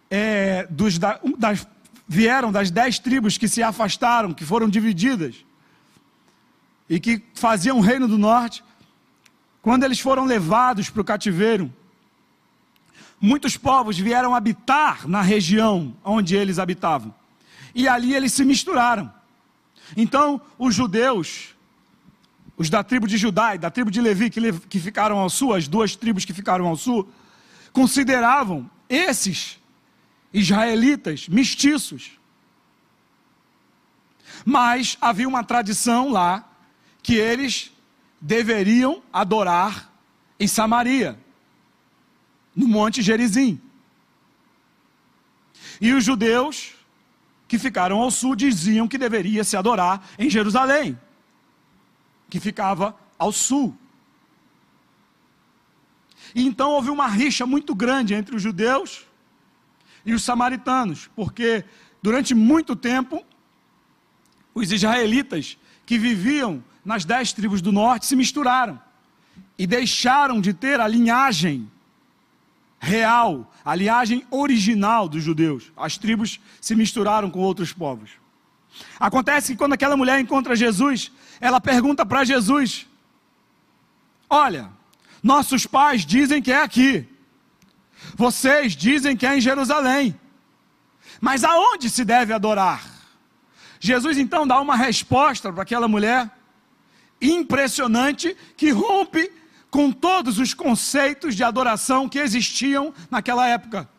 é, 0.09 0.65
dos, 0.69 0.97
da, 0.97 1.19
das, 1.37 1.67
vieram 2.07 2.51
das 2.51 2.71
dez 2.71 2.97
tribos 2.97 3.37
que 3.37 3.47
se 3.47 3.61
afastaram, 3.61 4.33
que 4.33 4.45
foram 4.45 4.67
divididas, 4.67 5.45
e 6.89 6.99
que 6.99 7.23
faziam 7.35 7.77
o 7.77 7.81
reino 7.81 8.07
do 8.07 8.17
norte, 8.17 8.63
quando 9.61 9.83
eles 9.83 9.99
foram 9.99 10.25
levados 10.25 10.89
para 10.89 11.01
o 11.01 11.05
cativeiro, 11.05 11.73
muitos 13.19 13.57
povos 13.57 13.97
vieram 13.97 14.35
habitar 14.35 15.07
na 15.07 15.21
região 15.21 15.95
onde 16.03 16.35
eles 16.35 16.59
habitavam. 16.59 17.13
E 17.73 17.87
ali 17.87 18.13
eles 18.13 18.33
se 18.33 18.45
misturaram. 18.45 19.11
Então, 19.95 20.41
os 20.57 20.73
judeus, 20.73 21.55
os 22.57 22.69
da 22.69 22.83
tribo 22.83 23.07
de 23.07 23.17
Judá 23.17 23.55
e 23.55 23.57
da 23.57 23.69
tribo 23.69 23.91
de 23.91 24.01
Levi, 24.01 24.29
que, 24.29 24.53
que 24.59 24.79
ficaram 24.79 25.17
ao 25.17 25.29
sul, 25.29 25.53
as 25.53 25.67
duas 25.67 25.95
tribos 25.95 26.25
que 26.25 26.33
ficaram 26.33 26.67
ao 26.67 26.77
sul, 26.77 27.09
consideravam 27.73 28.69
esses 28.89 29.59
israelitas 30.33 31.27
mestiços. 31.27 32.11
Mas 34.45 34.97
havia 35.01 35.27
uma 35.27 35.43
tradição 35.43 36.09
lá 36.09 36.47
que 37.01 37.15
eles 37.15 37.71
deveriam 38.19 39.01
adorar 39.11 39.91
em 40.39 40.47
Samaria, 40.47 41.19
no 42.55 42.67
Monte 42.67 43.01
Gerizim. 43.01 43.59
E 45.81 45.91
os 45.93 46.03
judeus 46.03 46.73
que 47.47 47.59
ficaram 47.59 47.99
ao 47.99 48.09
sul 48.09 48.35
diziam 48.35 48.87
que 48.87 48.97
deveria 48.97 49.43
se 49.43 49.57
adorar 49.57 50.07
em 50.17 50.29
Jerusalém, 50.29 50.97
que 52.29 52.39
ficava 52.39 52.95
ao 53.19 53.31
sul. 53.31 53.75
E 56.33 56.45
então 56.45 56.71
houve 56.71 56.89
uma 56.89 57.07
rixa 57.07 57.45
muito 57.45 57.75
grande 57.75 58.13
entre 58.13 58.35
os 58.35 58.41
judeus 58.41 59.05
e 60.05 60.13
os 60.13 60.23
samaritanos, 60.23 61.09
porque 61.15 61.63
durante 62.01 62.33
muito 62.33 62.75
tempo 62.75 63.23
os 64.53 64.71
israelitas 64.71 65.57
que 65.85 65.97
viviam 65.97 66.63
nas 66.83 67.05
dez 67.05 67.33
tribos 67.33 67.61
do 67.61 67.71
norte 67.71 68.05
se 68.05 68.15
misturaram 68.15 68.79
e 69.57 69.67
deixaram 69.67 70.39
de 70.41 70.53
ter 70.53 70.79
a 70.79 70.87
linhagem 70.87 71.69
real, 72.79 73.51
a 73.63 73.75
linhagem 73.75 74.25
original 74.29 75.07
dos 75.07 75.23
judeus. 75.23 75.71
As 75.75 75.97
tribos 75.97 76.39
se 76.61 76.75
misturaram 76.75 77.29
com 77.29 77.39
outros 77.39 77.73
povos. 77.73 78.11
Acontece 78.99 79.53
que 79.53 79.57
quando 79.57 79.73
aquela 79.73 79.97
mulher 79.97 80.19
encontra 80.19 80.55
Jesus, 80.55 81.11
ela 81.39 81.61
pergunta 81.61 82.05
para 82.05 82.23
Jesus: 82.23 82.87
Olha, 84.29 84.69
nossos 85.23 85.65
pais 85.65 86.05
dizem 86.05 86.41
que 86.41 86.51
é 86.51 86.61
aqui. 86.61 87.07
Vocês 88.15 88.75
dizem 88.75 89.15
que 89.15 89.25
é 89.25 89.37
em 89.37 89.41
Jerusalém. 89.41 90.19
Mas 91.19 91.43
aonde 91.43 91.89
se 91.89 92.03
deve 92.03 92.33
adorar? 92.33 92.83
Jesus 93.79 94.17
então 94.17 94.45
dá 94.45 94.59
uma 94.59 94.75
resposta 94.75 95.51
para 95.51 95.63
aquela 95.63 95.87
mulher 95.87 96.29
impressionante 97.21 98.35
que 98.57 98.69
rompe 98.71 99.31
com 99.75 99.91
todos 99.91 100.39
os 100.39 100.53
conceitos 100.53 101.35
de 101.35 101.43
adoração 101.43 102.07
que 102.07 102.17
existiam 102.17 102.93
naquela 103.11 103.45
época. 103.45 103.89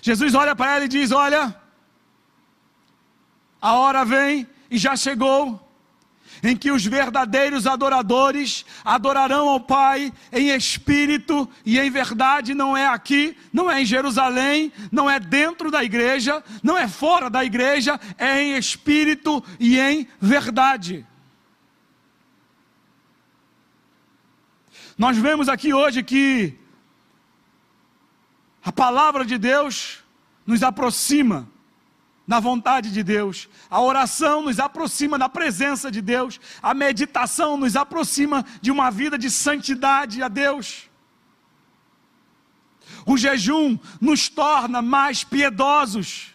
Jesus 0.00 0.36
olha 0.36 0.54
para 0.54 0.76
ela 0.76 0.84
e 0.84 0.88
diz: 0.88 1.10
Olha, 1.10 1.52
a 3.60 3.72
hora 3.72 4.04
vem 4.04 4.46
e 4.70 4.78
já 4.78 4.94
chegou 4.94 5.60
em 6.44 6.56
que 6.56 6.70
os 6.70 6.86
verdadeiros 6.86 7.66
adoradores 7.66 8.64
adorarão 8.84 9.48
ao 9.48 9.58
Pai 9.58 10.12
em 10.32 10.50
espírito 10.50 11.48
e 11.66 11.80
em 11.80 11.90
verdade, 11.90 12.54
não 12.54 12.76
é 12.76 12.86
aqui, 12.86 13.36
não 13.52 13.68
é 13.68 13.82
em 13.82 13.84
Jerusalém, 13.84 14.72
não 14.92 15.10
é 15.10 15.18
dentro 15.18 15.72
da 15.72 15.82
igreja, 15.82 16.40
não 16.62 16.78
é 16.78 16.86
fora 16.86 17.28
da 17.28 17.44
igreja, 17.44 17.98
é 18.16 18.40
em 18.40 18.56
espírito 18.56 19.42
e 19.58 19.80
em 19.80 20.06
verdade. 20.20 21.04
Nós 24.96 25.16
vemos 25.16 25.48
aqui 25.48 25.74
hoje 25.74 26.02
que 26.04 26.56
a 28.64 28.70
palavra 28.70 29.24
de 29.24 29.36
Deus 29.36 30.04
nos 30.46 30.62
aproxima 30.62 31.48
na 32.26 32.38
vontade 32.38 32.92
de 32.92 33.02
Deus. 33.02 33.48
A 33.68 33.80
oração 33.80 34.42
nos 34.42 34.60
aproxima 34.60 35.18
da 35.18 35.28
presença 35.28 35.90
de 35.90 36.00
Deus. 36.00 36.40
A 36.62 36.72
meditação 36.72 37.56
nos 37.56 37.74
aproxima 37.74 38.44
de 38.60 38.70
uma 38.70 38.90
vida 38.90 39.18
de 39.18 39.30
santidade 39.30 40.22
a 40.22 40.28
Deus. 40.28 40.88
O 43.04 43.16
jejum 43.18 43.76
nos 44.00 44.28
torna 44.28 44.80
mais 44.80 45.24
piedosos 45.24 46.34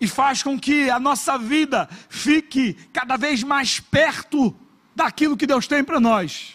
e 0.00 0.06
faz 0.06 0.42
com 0.42 0.58
que 0.58 0.88
a 0.88 1.00
nossa 1.00 1.36
vida 1.36 1.88
fique 2.08 2.74
cada 2.92 3.16
vez 3.16 3.42
mais 3.42 3.80
perto 3.80 4.56
daquilo 4.94 5.36
que 5.36 5.46
Deus 5.46 5.66
tem 5.66 5.82
para 5.82 6.00
nós. 6.00 6.54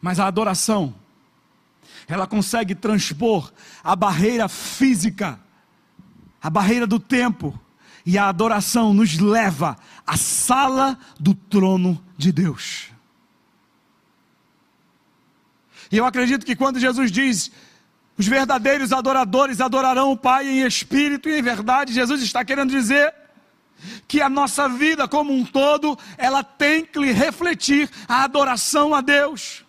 Mas 0.00 0.18
a 0.18 0.26
adoração 0.26 0.94
ela 2.08 2.26
consegue 2.26 2.74
transpor 2.74 3.52
a 3.84 3.94
barreira 3.94 4.48
física, 4.48 5.38
a 6.42 6.50
barreira 6.50 6.86
do 6.86 6.98
tempo, 6.98 7.58
e 8.04 8.18
a 8.18 8.28
adoração 8.28 8.92
nos 8.92 9.18
leva 9.18 9.76
à 10.06 10.16
sala 10.16 10.98
do 11.18 11.34
trono 11.34 12.02
de 12.16 12.32
Deus. 12.32 12.88
E 15.92 15.96
eu 15.96 16.04
acredito 16.04 16.46
que 16.46 16.56
quando 16.56 16.80
Jesus 16.80 17.12
diz, 17.12 17.52
os 18.16 18.26
verdadeiros 18.26 18.92
adoradores 18.92 19.60
adorarão 19.60 20.12
o 20.12 20.16
Pai 20.16 20.48
em 20.48 20.66
espírito 20.66 21.28
e 21.28 21.38
em 21.38 21.42
verdade, 21.42 21.92
Jesus 21.92 22.22
está 22.22 22.44
querendo 22.44 22.70
dizer 22.70 23.14
que 24.10 24.20
a 24.20 24.28
nossa 24.28 24.68
vida 24.68 25.06
como 25.06 25.32
um 25.32 25.44
todo, 25.44 25.96
ela 26.18 26.42
tem 26.42 26.84
que 26.84 26.98
refletir 27.12 27.88
a 28.08 28.24
adoração 28.24 28.92
a 28.92 29.00
Deus. 29.00 29.64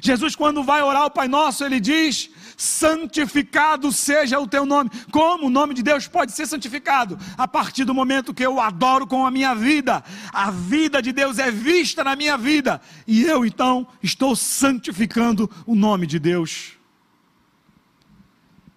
Jesus, 0.00 0.34
quando 0.34 0.64
vai 0.64 0.80
orar 0.80 1.04
o 1.04 1.10
Pai 1.10 1.28
Nosso, 1.28 1.62
ele 1.62 1.78
diz: 1.78 2.30
santificado 2.56 3.92
seja 3.92 4.40
o 4.40 4.48
teu 4.48 4.64
nome. 4.64 4.88
Como 5.10 5.48
o 5.48 5.50
nome 5.50 5.74
de 5.74 5.82
Deus 5.82 6.08
pode 6.08 6.32
ser 6.32 6.46
santificado? 6.46 7.18
A 7.36 7.46
partir 7.46 7.84
do 7.84 7.92
momento 7.92 8.32
que 8.32 8.46
eu 8.46 8.58
adoro 8.58 9.06
com 9.06 9.26
a 9.26 9.30
minha 9.30 9.54
vida, 9.54 10.02
a 10.32 10.50
vida 10.50 11.02
de 11.02 11.12
Deus 11.12 11.38
é 11.38 11.50
vista 11.50 12.02
na 12.02 12.16
minha 12.16 12.38
vida, 12.38 12.80
e 13.06 13.24
eu 13.24 13.44
então 13.44 13.86
estou 14.02 14.34
santificando 14.34 15.50
o 15.66 15.74
nome 15.74 16.06
de 16.06 16.18
Deus. 16.18 16.72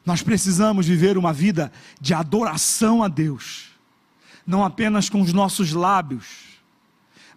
Nós 0.06 0.22
precisamos 0.22 0.86
viver 0.86 1.18
uma 1.18 1.32
vida 1.32 1.72
de 2.02 2.14
adoração 2.14 3.02
a 3.02 3.08
Deus, 3.08 3.67
não 4.48 4.64
apenas 4.64 5.10
com 5.10 5.22
os 5.22 5.34
nossos 5.34 5.74
lábios, 5.74 6.26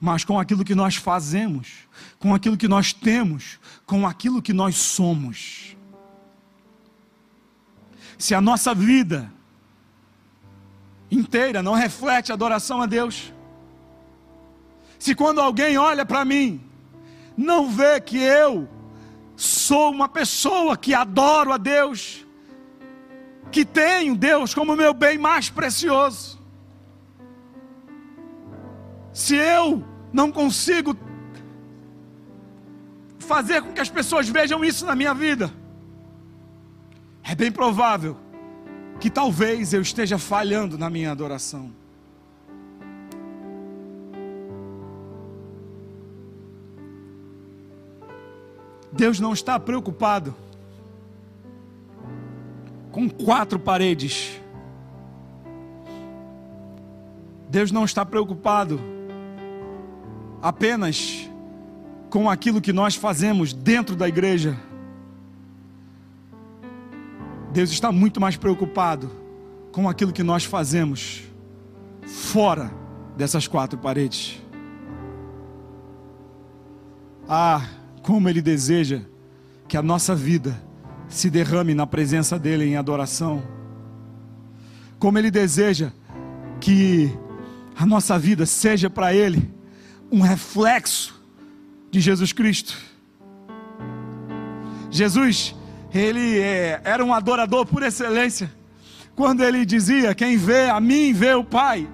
mas 0.01 0.25
com 0.25 0.39
aquilo 0.39 0.65
que 0.65 0.75
nós 0.75 0.95
fazemos, 0.95 1.89
com 2.21 2.33
aquilo 2.33 2.57
que 2.57 2.69
nós 2.69 2.93
temos, 2.93 3.59
com 3.85 4.07
aquilo 4.07 4.41
que 4.41 4.53
nós 4.53 4.77
somos. 4.77 5.77
Se 8.17 8.35
a 8.35 8.41
nossa 8.41 8.73
vida 8.75 9.31
inteira 11.11 11.63
não 11.63 11.75
reflete 11.75 12.33
adoração 12.33 12.81
a 12.81 12.87
Deus, 12.87 13.33
se 14.99 15.15
quando 15.15 15.41
alguém 15.41 15.77
olha 15.77 16.07
para 16.07 16.25
mim, 16.25 16.63
não 17.37 17.71
vê 17.71 18.01
que 18.01 18.19
eu 18.19 18.69
sou 19.37 19.91
uma 19.91 20.09
pessoa 20.09 20.77
que 20.77 20.95
adoro 20.95 21.53
a 21.53 21.57
Deus, 21.57 22.25
que 23.51 23.65
tenho 23.65 24.15
Deus 24.15 24.55
como 24.55 24.77
meu 24.77 24.95
bem 24.95 25.19
mais 25.19 25.51
precioso, 25.51 26.40
se 29.13 29.35
eu 29.35 29.85
não 30.13 30.31
consigo 30.31 30.97
fazer 33.19 33.63
com 33.63 33.73
que 33.73 33.81
as 33.81 33.89
pessoas 33.89 34.29
vejam 34.29 34.65
isso 34.65 34.85
na 34.85 34.97
minha 34.97 35.15
vida, 35.15 35.51
é 37.23 37.35
bem 37.35 37.51
provável 37.51 38.17
que 38.99 39.09
talvez 39.09 39.73
eu 39.73 39.81
esteja 39.81 40.19
falhando 40.19 40.77
na 40.77 40.91
minha 40.91 41.11
adoração. 41.11 41.73
Deus 48.93 49.21
não 49.21 49.33
está 49.33 49.59
preocupado 49.59 50.35
com 52.91 53.09
quatro 53.09 53.59
paredes. 53.59 54.41
Deus 57.49 57.71
não 57.71 57.85
está 57.85 58.05
preocupado 58.05 59.00
apenas 60.43 61.29
com 62.09 62.29
aquilo 62.29 62.61
que 62.61 62.73
nós 62.73 62.97
fazemos 62.97 63.53
dentro 63.53 63.95
da 63.95 64.09
igreja. 64.09 64.57
Deus 67.53 67.71
está 67.71 67.91
muito 67.93 68.21
mais 68.21 68.37
preocupado 68.37 69.11
com 69.73 69.89
aquilo 69.89 70.13
que 70.13 70.23
nós 70.23 70.45
fazemos 70.45 71.23
fora 72.05 72.71
dessas 73.17 73.47
quatro 73.47 73.79
paredes. 73.79 74.41
Ah, 77.29 77.65
como 78.03 78.29
Ele 78.29 78.43
deseja 78.43 79.03
que 79.69 79.77
a 79.77 79.83
nossa 79.83 80.15
vida 80.17 80.61
se 81.09 81.31
derrame 81.31 81.75
na 81.75 81.87
presença 81.87 82.39
dEle 82.39 82.65
em 82.65 82.77
adoração. 82.77 83.43
Como 84.99 85.19
Ele 85.19 85.31
deseja 85.31 85.93
que 86.61 87.13
a 87.77 87.87
nossa 87.87 88.19
vida 88.19 88.47
seja 88.47 88.91
para 88.91 89.15
Ele 89.15 89.60
um 90.11 90.21
reflexo 90.21 91.21
de 91.91 92.01
Jesus 92.01 92.33
Cristo. 92.33 92.77
Jesus, 94.91 95.55
Ele 95.93 96.39
é, 96.41 96.81
era 96.85 97.05
um 97.05 97.15
adorador 97.15 97.65
por 97.67 97.83
excelência. 97.83 98.53
Quando 99.15 99.43
Ele 99.43 99.65
dizia: 99.65 100.15
Quem 100.15 100.37
vê 100.37 100.69
a 100.69 100.81
mim, 100.81 101.13
vê 101.13 101.35
o 101.35 101.45
Pai. 101.45 101.89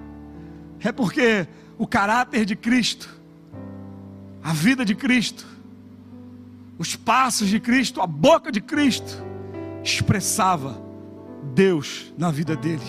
É 0.79 0.91
porque 0.91 1.47
o 1.77 1.85
caráter 1.85 2.45
de 2.45 2.55
Cristo, 2.55 3.09
a 4.43 4.53
vida 4.53 4.83
de 4.83 4.95
Cristo, 4.95 5.45
os 6.77 6.95
passos 6.95 7.47
de 7.47 7.59
Cristo, 7.59 8.01
a 8.01 8.07
boca 8.07 8.51
de 8.51 8.61
Cristo, 8.61 9.23
expressava 9.83 10.81
Deus 11.53 12.13
na 12.17 12.31
vida 12.31 12.55
dele. 12.55 12.85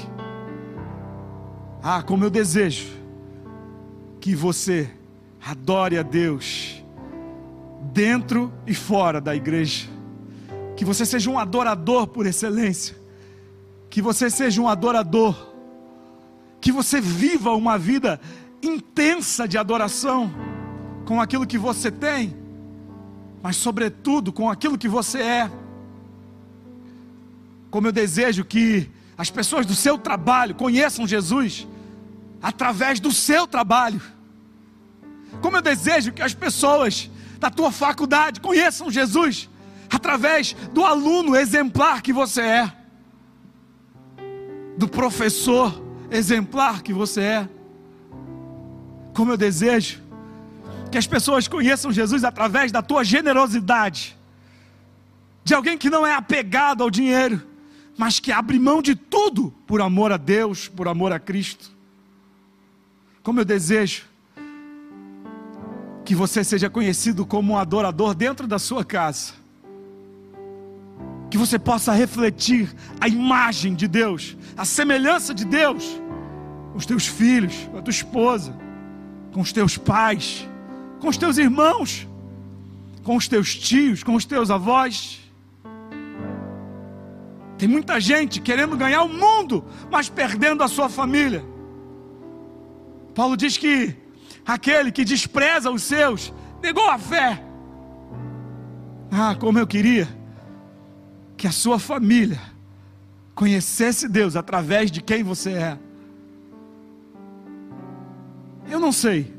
Ah, 1.82 2.02
como 2.02 2.24
eu 2.24 2.30
desejo 2.30 2.86
que 4.20 4.34
você 4.34 4.90
adore 5.44 5.98
a 5.98 6.02
Deus 6.02 6.82
dentro 7.92 8.52
e 8.66 8.74
fora 8.74 9.20
da 9.20 9.34
igreja. 9.34 9.88
Que 10.76 10.84
você 10.84 11.04
seja 11.04 11.30
um 11.30 11.38
adorador 11.38 12.06
por 12.06 12.26
excelência. 12.26 12.96
Que 13.90 14.00
você 14.00 14.30
seja 14.30 14.60
um 14.60 14.68
adorador. 14.68 15.34
Que 16.60 16.70
você 16.70 17.00
viva 17.00 17.52
uma 17.52 17.78
vida 17.78 18.20
intensa 18.62 19.46
de 19.46 19.56
adoração 19.56 20.30
com 21.04 21.20
aquilo 21.20 21.46
que 21.46 21.58
você 21.58 21.90
tem 21.90 22.38
mas 23.42 23.56
sobretudo 23.56 24.32
com 24.32 24.50
aquilo 24.50 24.78
que 24.78 24.88
você 24.88 25.18
é. 25.20 25.50
Como 27.70 27.86
eu 27.86 27.92
desejo 27.92 28.44
que 28.44 28.90
as 29.16 29.30
pessoas 29.30 29.66
do 29.66 29.74
seu 29.74 29.98
trabalho 29.98 30.54
conheçam 30.54 31.06
Jesus 31.06 31.66
através 32.42 33.00
do 33.00 33.12
seu 33.12 33.46
trabalho. 33.46 34.00
Como 35.40 35.56
eu 35.56 35.62
desejo 35.62 36.12
que 36.12 36.22
as 36.22 36.34
pessoas 36.34 37.10
da 37.38 37.50
tua 37.50 37.70
faculdade 37.70 38.40
conheçam 38.40 38.90
Jesus 38.90 39.48
através 39.90 40.54
do 40.72 40.84
aluno 40.84 41.36
exemplar 41.36 42.02
que 42.02 42.12
você 42.12 42.42
é, 42.42 42.72
do 44.76 44.88
professor 44.88 45.82
exemplar 46.10 46.82
que 46.82 46.92
você 46.92 47.20
é. 47.20 47.48
Como 49.14 49.32
eu 49.32 49.36
desejo 49.36 50.00
que 50.90 50.98
as 50.98 51.06
pessoas 51.06 51.46
conheçam 51.46 51.92
Jesus 51.92 52.24
através 52.24 52.72
da 52.72 52.80
tua 52.80 53.04
generosidade, 53.04 54.16
de 55.44 55.54
alguém 55.54 55.76
que 55.76 55.90
não 55.90 56.06
é 56.06 56.14
apegado 56.14 56.82
ao 56.82 56.90
dinheiro, 56.90 57.46
mas 57.96 58.20
que 58.20 58.30
abre 58.30 58.58
mão 58.58 58.80
de 58.80 58.94
tudo 58.94 59.52
por 59.66 59.80
amor 59.82 60.12
a 60.12 60.16
Deus, 60.16 60.68
por 60.68 60.86
amor 60.86 61.12
a 61.12 61.18
Cristo. 61.18 61.70
Como 63.22 63.40
eu 63.40 63.44
desejo 63.44 64.07
que 66.08 66.14
você 66.14 66.42
seja 66.42 66.70
conhecido 66.70 67.26
como 67.26 67.52
um 67.52 67.58
adorador 67.58 68.14
dentro 68.14 68.46
da 68.46 68.58
sua 68.58 68.82
casa, 68.82 69.34
que 71.30 71.36
você 71.36 71.58
possa 71.58 71.92
refletir 71.92 72.74
a 72.98 73.06
imagem 73.06 73.74
de 73.74 73.86
Deus, 73.86 74.34
a 74.56 74.64
semelhança 74.64 75.34
de 75.34 75.44
Deus, 75.44 75.84
com 76.72 76.78
os 76.78 76.86
teus 76.86 77.06
filhos, 77.06 77.68
com 77.70 77.76
a 77.76 77.82
tua 77.82 77.90
esposa, 77.90 78.56
com 79.32 79.42
os 79.42 79.52
teus 79.52 79.76
pais 79.76 80.48
com 81.00 81.08
os 81.08 81.16
teus 81.16 81.38
irmãos, 81.38 82.06
com 83.02 83.16
os 83.16 83.28
teus 83.28 83.54
tios, 83.54 84.02
com 84.02 84.14
os 84.14 84.24
teus 84.24 84.50
avós. 84.50 85.20
Tem 87.56 87.68
muita 87.68 88.00
gente 88.00 88.40
querendo 88.40 88.76
ganhar 88.76 89.02
o 89.02 89.08
mundo, 89.08 89.64
mas 89.90 90.08
perdendo 90.08 90.62
a 90.62 90.68
sua 90.68 90.88
família. 90.88 91.44
Paulo 93.14 93.36
diz 93.36 93.56
que 93.56 93.94
aquele 94.48 94.90
que 94.90 95.04
despreza 95.04 95.70
os 95.70 95.82
seus 95.82 96.32
negou 96.62 96.88
a 96.88 96.98
fé. 96.98 97.44
Ah, 99.10 99.36
como 99.38 99.58
eu 99.58 99.66
queria 99.66 100.08
que 101.36 101.46
a 101.46 101.52
sua 101.52 101.78
família 101.78 102.40
conhecesse 103.34 104.08
Deus 104.08 104.34
através 104.36 104.90
de 104.90 105.02
quem 105.02 105.22
você 105.22 105.50
é. 105.50 105.78
Eu 108.68 108.80
não 108.80 108.90
sei 108.90 109.32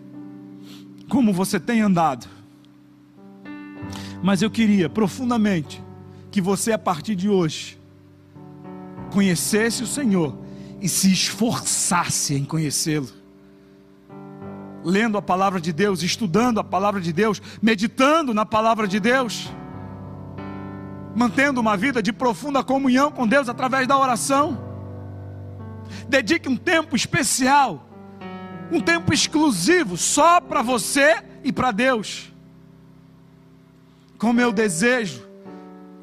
como 1.09 1.33
você 1.33 1.59
tem 1.59 1.81
andado. 1.81 2.27
Mas 4.21 4.43
eu 4.43 4.51
queria 4.51 4.89
profundamente 4.89 5.83
que 6.29 6.39
você, 6.39 6.71
a 6.71 6.77
partir 6.77 7.15
de 7.15 7.27
hoje, 7.27 7.79
conhecesse 9.11 9.81
o 9.81 9.87
Senhor 9.87 10.37
e 10.79 10.87
se 10.87 11.11
esforçasse 11.11 12.35
em 12.35 12.45
conhecê-lo. 12.45 13.18
Lendo 14.83 15.17
a 15.17 15.21
palavra 15.21 15.59
de 15.59 15.73
Deus, 15.73 16.03
estudando 16.03 16.59
a 16.59 16.63
palavra 16.63 17.01
de 17.01 17.11
Deus, 17.11 17.41
meditando 17.61 18.33
na 18.33 18.45
palavra 18.45 18.87
de 18.87 18.99
Deus, 18.99 19.49
mantendo 21.15 21.59
uma 21.59 21.75
vida 21.75 22.01
de 22.01 22.13
profunda 22.13 22.63
comunhão 22.63 23.11
com 23.11 23.27
Deus 23.27 23.49
através 23.49 23.87
da 23.87 23.97
oração. 23.97 24.57
Dedique 26.07 26.47
um 26.47 26.55
tempo 26.55 26.95
especial 26.95 27.89
um 28.71 28.79
tempo 28.79 29.13
exclusivo 29.13 29.97
só 29.97 30.39
para 30.39 30.61
você 30.61 31.23
e 31.43 31.51
para 31.51 31.71
Deus. 31.71 32.31
Como 34.17 34.39
eu 34.39 34.51
desejo 34.51 35.27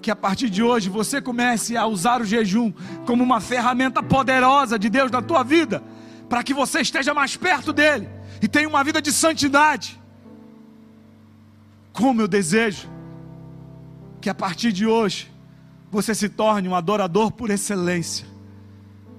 que 0.02 0.10
a 0.10 0.16
partir 0.16 0.48
de 0.48 0.62
hoje 0.62 0.88
você 0.88 1.20
comece 1.20 1.76
a 1.76 1.86
usar 1.86 2.20
o 2.20 2.24
jejum 2.24 2.72
como 3.04 3.22
uma 3.22 3.40
ferramenta 3.40 4.02
poderosa 4.02 4.78
de 4.78 4.88
Deus 4.88 5.10
na 5.10 5.20
tua 5.20 5.42
vida, 5.42 5.82
para 6.28 6.42
que 6.42 6.54
você 6.54 6.80
esteja 6.80 7.12
mais 7.12 7.36
perto 7.36 7.72
dele 7.72 8.08
e 8.40 8.48
tenha 8.48 8.68
uma 8.68 8.82
vida 8.82 9.00
de 9.00 9.12
santidade. 9.12 9.98
Como 11.92 12.20
eu 12.20 12.28
desejo 12.28 12.88
que 14.20 14.28
a 14.28 14.34
partir 14.34 14.72
de 14.72 14.86
hoje 14.86 15.30
você 15.90 16.14
se 16.14 16.28
torne 16.28 16.68
um 16.68 16.74
adorador 16.74 17.30
por 17.30 17.50
excelência, 17.50 18.26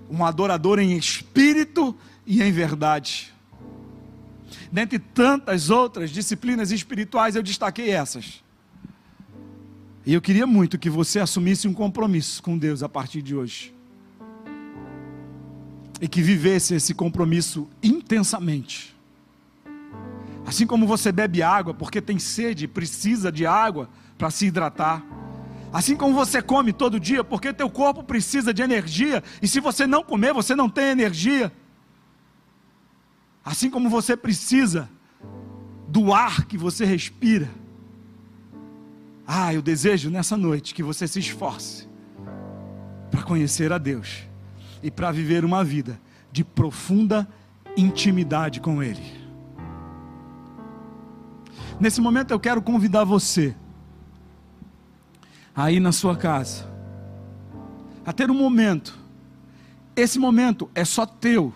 um 0.09 0.23
adorador 0.25 0.79
em 0.79 0.97
espírito 0.97 1.95
e 2.25 2.43
em 2.43 2.51
verdade. 2.51 3.33
Dentre 4.71 4.99
tantas 4.99 5.69
outras 5.69 6.09
disciplinas 6.09 6.71
espirituais, 6.71 7.35
eu 7.35 7.43
destaquei 7.43 7.89
essas. 7.91 8.43
E 10.05 10.13
eu 10.13 10.21
queria 10.21 10.47
muito 10.47 10.77
que 10.77 10.89
você 10.89 11.19
assumisse 11.19 11.67
um 11.67 11.73
compromisso 11.73 12.41
com 12.43 12.57
Deus 12.57 12.83
a 12.83 12.89
partir 12.89 13.21
de 13.21 13.35
hoje. 13.35 13.73
E 15.99 16.07
que 16.07 16.21
vivesse 16.21 16.75
esse 16.75 16.93
compromisso 16.93 17.67
intensamente. 17.81 18.96
Assim 20.47 20.65
como 20.65 20.87
você 20.87 21.11
bebe 21.11 21.43
água 21.43 21.73
porque 21.73 22.01
tem 22.01 22.17
sede 22.17 22.63
e 22.63 22.67
precisa 22.69 23.29
de 23.29 23.45
água 23.45 23.89
para 24.17 24.31
se 24.31 24.45
hidratar. 24.45 25.03
Assim 25.73 25.93
como 25.93 26.13
você 26.13 26.41
come 26.41 26.71
todo 26.71 27.01
dia 27.01 27.21
porque 27.21 27.51
teu 27.51 27.69
corpo 27.69 28.01
precisa 28.01 28.53
de 28.53 28.61
energia 28.61 29.21
e 29.41 29.47
se 29.47 29.59
você 29.59 29.85
não 29.85 30.01
comer, 30.01 30.33
você 30.33 30.55
não 30.55 30.69
tem 30.69 30.85
energia. 30.85 31.51
Assim 33.43 33.69
como 33.69 33.89
você 33.89 34.15
precisa 34.15 34.89
do 35.89 36.13
ar 36.13 36.45
que 36.45 36.57
você 36.57 36.85
respira. 36.85 37.49
Ah, 39.27 39.53
eu 39.53 39.61
desejo 39.61 40.09
nessa 40.09 40.37
noite 40.37 40.73
que 40.73 40.81
você 40.81 41.09
se 41.09 41.19
esforce 41.19 41.89
para 43.11 43.21
conhecer 43.23 43.73
a 43.73 43.77
Deus 43.77 44.23
e 44.81 44.89
para 44.89 45.11
viver 45.11 45.43
uma 45.43 45.61
vida 45.61 45.99
de 46.31 46.45
profunda 46.45 47.27
intimidade 47.75 48.61
com 48.61 48.81
Ele. 48.81 49.16
Nesse 51.79 52.01
momento 52.01 52.31
eu 52.31 52.39
quero 52.39 52.61
convidar 52.61 53.03
você, 53.03 53.55
aí 55.55 55.79
na 55.79 55.91
sua 55.91 56.15
casa, 56.15 56.67
a 58.05 58.11
ter 58.11 58.31
um 58.31 58.35
momento. 58.35 58.97
Esse 59.95 60.19
momento 60.19 60.69
é 60.75 60.85
só 60.85 61.05
teu 61.05 61.53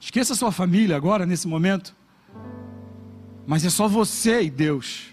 Esqueça 0.00 0.34
sua 0.34 0.52
família 0.52 0.96
agora, 0.96 1.26
nesse 1.26 1.48
momento. 1.48 1.94
Mas 3.46 3.64
é 3.64 3.70
só 3.70 3.88
você 3.88 4.42
e 4.42 4.50
Deus. 4.50 5.08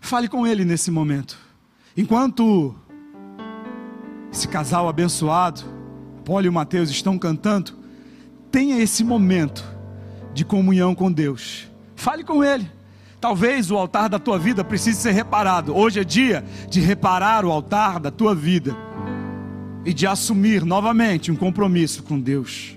Fale 0.00 0.28
com 0.28 0.46
Ele 0.46 0.64
nesse 0.64 0.90
momento. 0.90 1.38
Enquanto 1.96 2.74
esse 4.30 4.48
casal 4.48 4.88
abençoado, 4.88 5.62
Paulo 6.24 6.46
e 6.46 6.50
Mateus 6.50 6.90
estão 6.90 7.18
cantando, 7.18 7.72
tenha 8.50 8.78
esse 8.78 9.02
momento 9.02 9.64
de 10.34 10.44
comunhão 10.44 10.94
com 10.94 11.10
Deus. 11.10 11.70
Fale 12.02 12.24
com 12.24 12.42
Ele. 12.42 12.68
Talvez 13.20 13.70
o 13.70 13.76
altar 13.76 14.08
da 14.08 14.18
tua 14.18 14.36
vida 14.36 14.64
precise 14.64 15.00
ser 15.00 15.12
reparado. 15.12 15.72
Hoje 15.76 16.00
é 16.00 16.04
dia 16.04 16.44
de 16.68 16.80
reparar 16.80 17.44
o 17.44 17.52
altar 17.52 18.00
da 18.00 18.10
tua 18.10 18.34
vida 18.34 18.76
e 19.84 19.94
de 19.94 20.04
assumir 20.04 20.64
novamente 20.64 21.30
um 21.30 21.36
compromisso 21.36 22.02
com 22.02 22.18
Deus. 22.18 22.76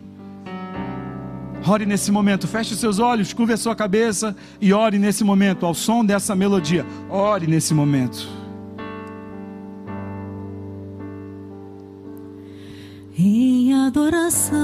Ore 1.68 1.88
nesse 1.88 2.12
momento, 2.12 2.48
feche 2.48 2.76
seus 2.76 3.00
olhos, 3.00 3.34
curve 3.34 3.54
a 3.54 3.58
sua 3.58 3.76
cabeça 3.76 4.36
e 4.62 4.72
ore 4.72 5.00
nesse 5.00 5.24
momento, 5.24 5.66
ao 5.66 5.74
som 5.74 6.06
dessa 6.06 6.36
melodia. 6.36 6.86
Ore 7.10 7.48
nesse 7.48 7.74
momento. 7.74 8.30
Em 13.18 13.74
adoração, 13.74 14.56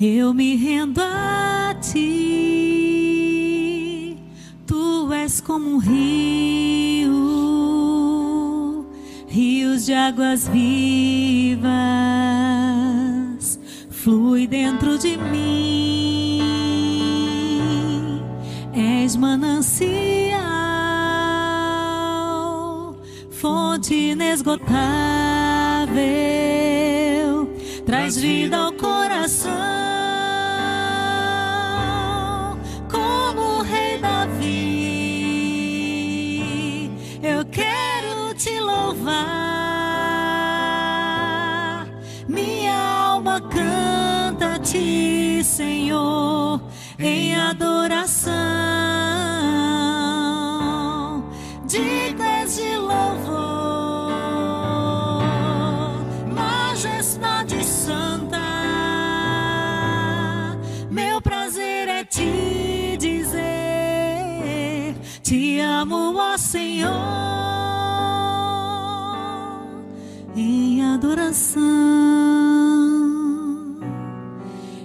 eu 0.00 0.32
me 0.32 0.54
rendo 0.56 1.00
a 1.00 1.74
ti. 1.80 3.08
Tu 4.66 5.12
és 5.12 5.40
como 5.40 5.70
um 5.70 5.78
rio, 5.78 7.16
rios 9.26 9.86
de 9.86 9.94
águas 9.94 10.46
vivas, 10.46 11.68
flui 13.90 14.46
dentro 14.46 14.96
de 14.98 15.16
mim. 15.16 16.38
És 18.72 19.16
manancial, 19.16 20.38
fonte 23.30 23.94
inesgotável, 23.94 24.68
traz 27.88 28.16
vida 28.18 28.56
ao 28.58 28.72
coração. 28.74 29.50
Como 32.90 33.40
o 33.40 33.62
rei 33.62 33.96
Davi, 33.96 34.44
eu 37.22 37.42
quero 37.46 38.34
te 38.34 38.60
louvar. 38.60 39.16
Minha 42.28 42.76
alma 42.76 43.40
canta 43.40 44.56
a 44.56 44.58
ti, 44.58 45.42
Senhor, 45.42 46.60
em 46.98 47.34
adoração. 47.36 48.34
Dignas 51.64 52.27
amo, 65.88 66.14
ó 66.18 66.36
Senhor, 66.36 66.92
em 70.36 70.82
adoração. 70.84 71.62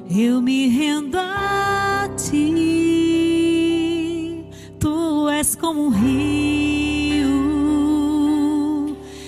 Eu 0.10 0.42
me 0.42 0.70
rendo 0.70 1.18
a 1.18 2.08
ti, 2.16 2.86
tu 4.80 5.28
és 5.28 5.56
como 5.56 5.88
um 5.88 5.90
rio, 5.90 7.34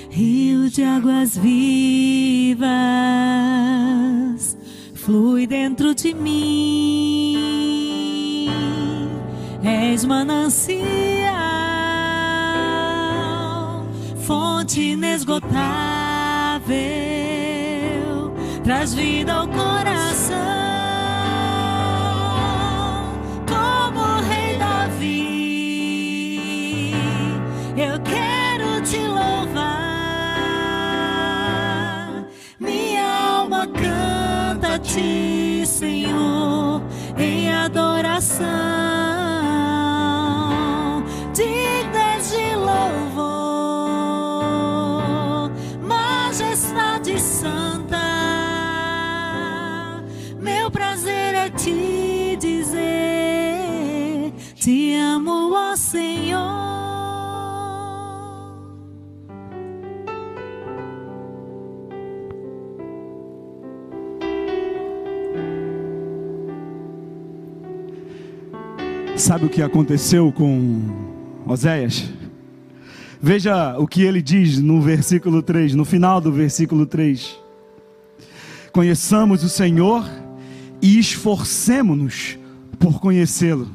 rio 0.09 0.69
de 0.69 0.83
águas 0.83 1.35
vivas, 1.37 2.65
flui 4.93 5.47
dentro 5.47 5.95
de 5.95 6.13
mim, 6.13 7.35
és 9.63 10.05
manancial, 10.05 11.14
fonte 14.75 14.81
inesgotável, 14.81 15.55
traz 18.63 18.93
vida 18.93 19.33
ao 19.33 19.47
coração, 19.47 20.35
como 23.47 23.99
o 24.01 24.21
rei 24.21 24.57
Davi. 24.57 25.71
Eu 27.77 27.99
quero 28.01 28.81
te 28.83 28.99
louvar, 28.99 29.63
minha 32.59 33.07
alma 33.37 33.65
canta 33.67 34.75
a 34.75 34.79
ti, 34.79 35.63
Senhor, 35.65 36.81
em 37.17 37.49
adoração. 37.53 38.84
Sabe 69.25 69.45
o 69.45 69.49
que 69.49 69.63
aconteceu 69.63 70.31
com 70.31 70.83
Oséias? 71.47 72.13
Veja 73.19 73.75
o 73.79 73.87
que 73.87 74.03
ele 74.03 74.21
diz 74.21 74.59
no 74.59 74.79
versículo 74.79 75.41
3, 75.41 75.73
no 75.73 75.83
final 75.83 76.21
do 76.21 76.31
versículo 76.31 76.85
3. 76.85 77.35
Conheçamos 78.71 79.43
o 79.43 79.49
Senhor 79.49 80.07
e 80.79 80.99
esforcemo-nos 80.99 82.37
por 82.77 82.99
conhecê-lo. 82.99 83.67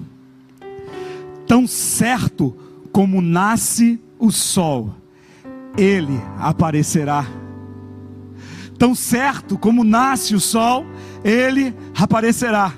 Tão 1.48 1.66
certo 1.66 2.56
como 2.92 3.20
nasce 3.20 4.00
o 4.20 4.30
sol, 4.30 4.94
ele 5.76 6.16
aparecerá. 6.38 7.26
Tão 8.78 8.94
certo 8.94 9.58
como 9.58 9.82
nasce 9.82 10.32
o 10.32 10.38
sol, 10.38 10.86
ele 11.24 11.74
aparecerá. 11.92 12.72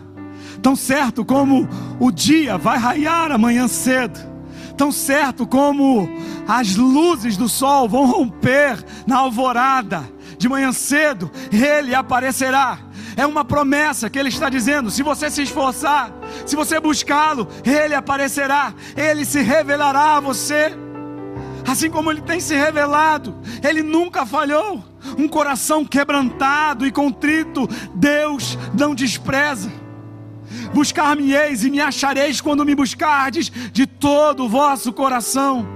Tão 0.62 0.76
certo 0.76 1.24
como 1.24 1.68
o 1.98 2.12
dia 2.12 2.56
vai 2.56 2.78
raiar 2.78 3.32
amanhã 3.32 3.66
cedo, 3.66 4.20
tão 4.76 4.92
certo 4.92 5.44
como 5.44 6.08
as 6.46 6.76
luzes 6.76 7.36
do 7.36 7.48
sol 7.48 7.88
vão 7.88 8.06
romper 8.06 8.78
na 9.04 9.18
alvorada, 9.18 10.08
de 10.38 10.48
manhã 10.48 10.72
cedo, 10.72 11.30
ele 11.50 11.94
aparecerá. 11.94 12.78
É 13.16 13.26
uma 13.26 13.44
promessa 13.44 14.08
que 14.08 14.18
ele 14.18 14.28
está 14.28 14.48
dizendo: 14.48 14.90
se 14.90 15.02
você 15.02 15.28
se 15.28 15.42
esforçar, 15.42 16.12
se 16.46 16.54
você 16.54 16.78
buscá-lo, 16.78 17.48
ele 17.64 17.94
aparecerá, 17.94 18.72
ele 18.96 19.24
se 19.24 19.40
revelará 19.42 20.16
a 20.16 20.20
você. 20.20 20.72
Assim 21.66 21.90
como 21.90 22.10
ele 22.10 22.20
tem 22.20 22.40
se 22.40 22.54
revelado, 22.54 23.36
ele 23.62 23.82
nunca 23.82 24.24
falhou. 24.24 24.82
Um 25.18 25.28
coração 25.28 25.84
quebrantado 25.84 26.86
e 26.86 26.92
contrito, 26.92 27.68
Deus 27.94 28.56
não 28.72 28.94
despreza. 28.94 29.81
Buscar-me-eis 30.72 31.64
e 31.64 31.70
me 31.70 31.80
achareis 31.80 32.40
quando 32.40 32.64
me 32.64 32.74
buscardes 32.74 33.50
de 33.72 33.86
todo 33.86 34.44
o 34.44 34.48
vosso 34.48 34.92
coração. 34.92 35.66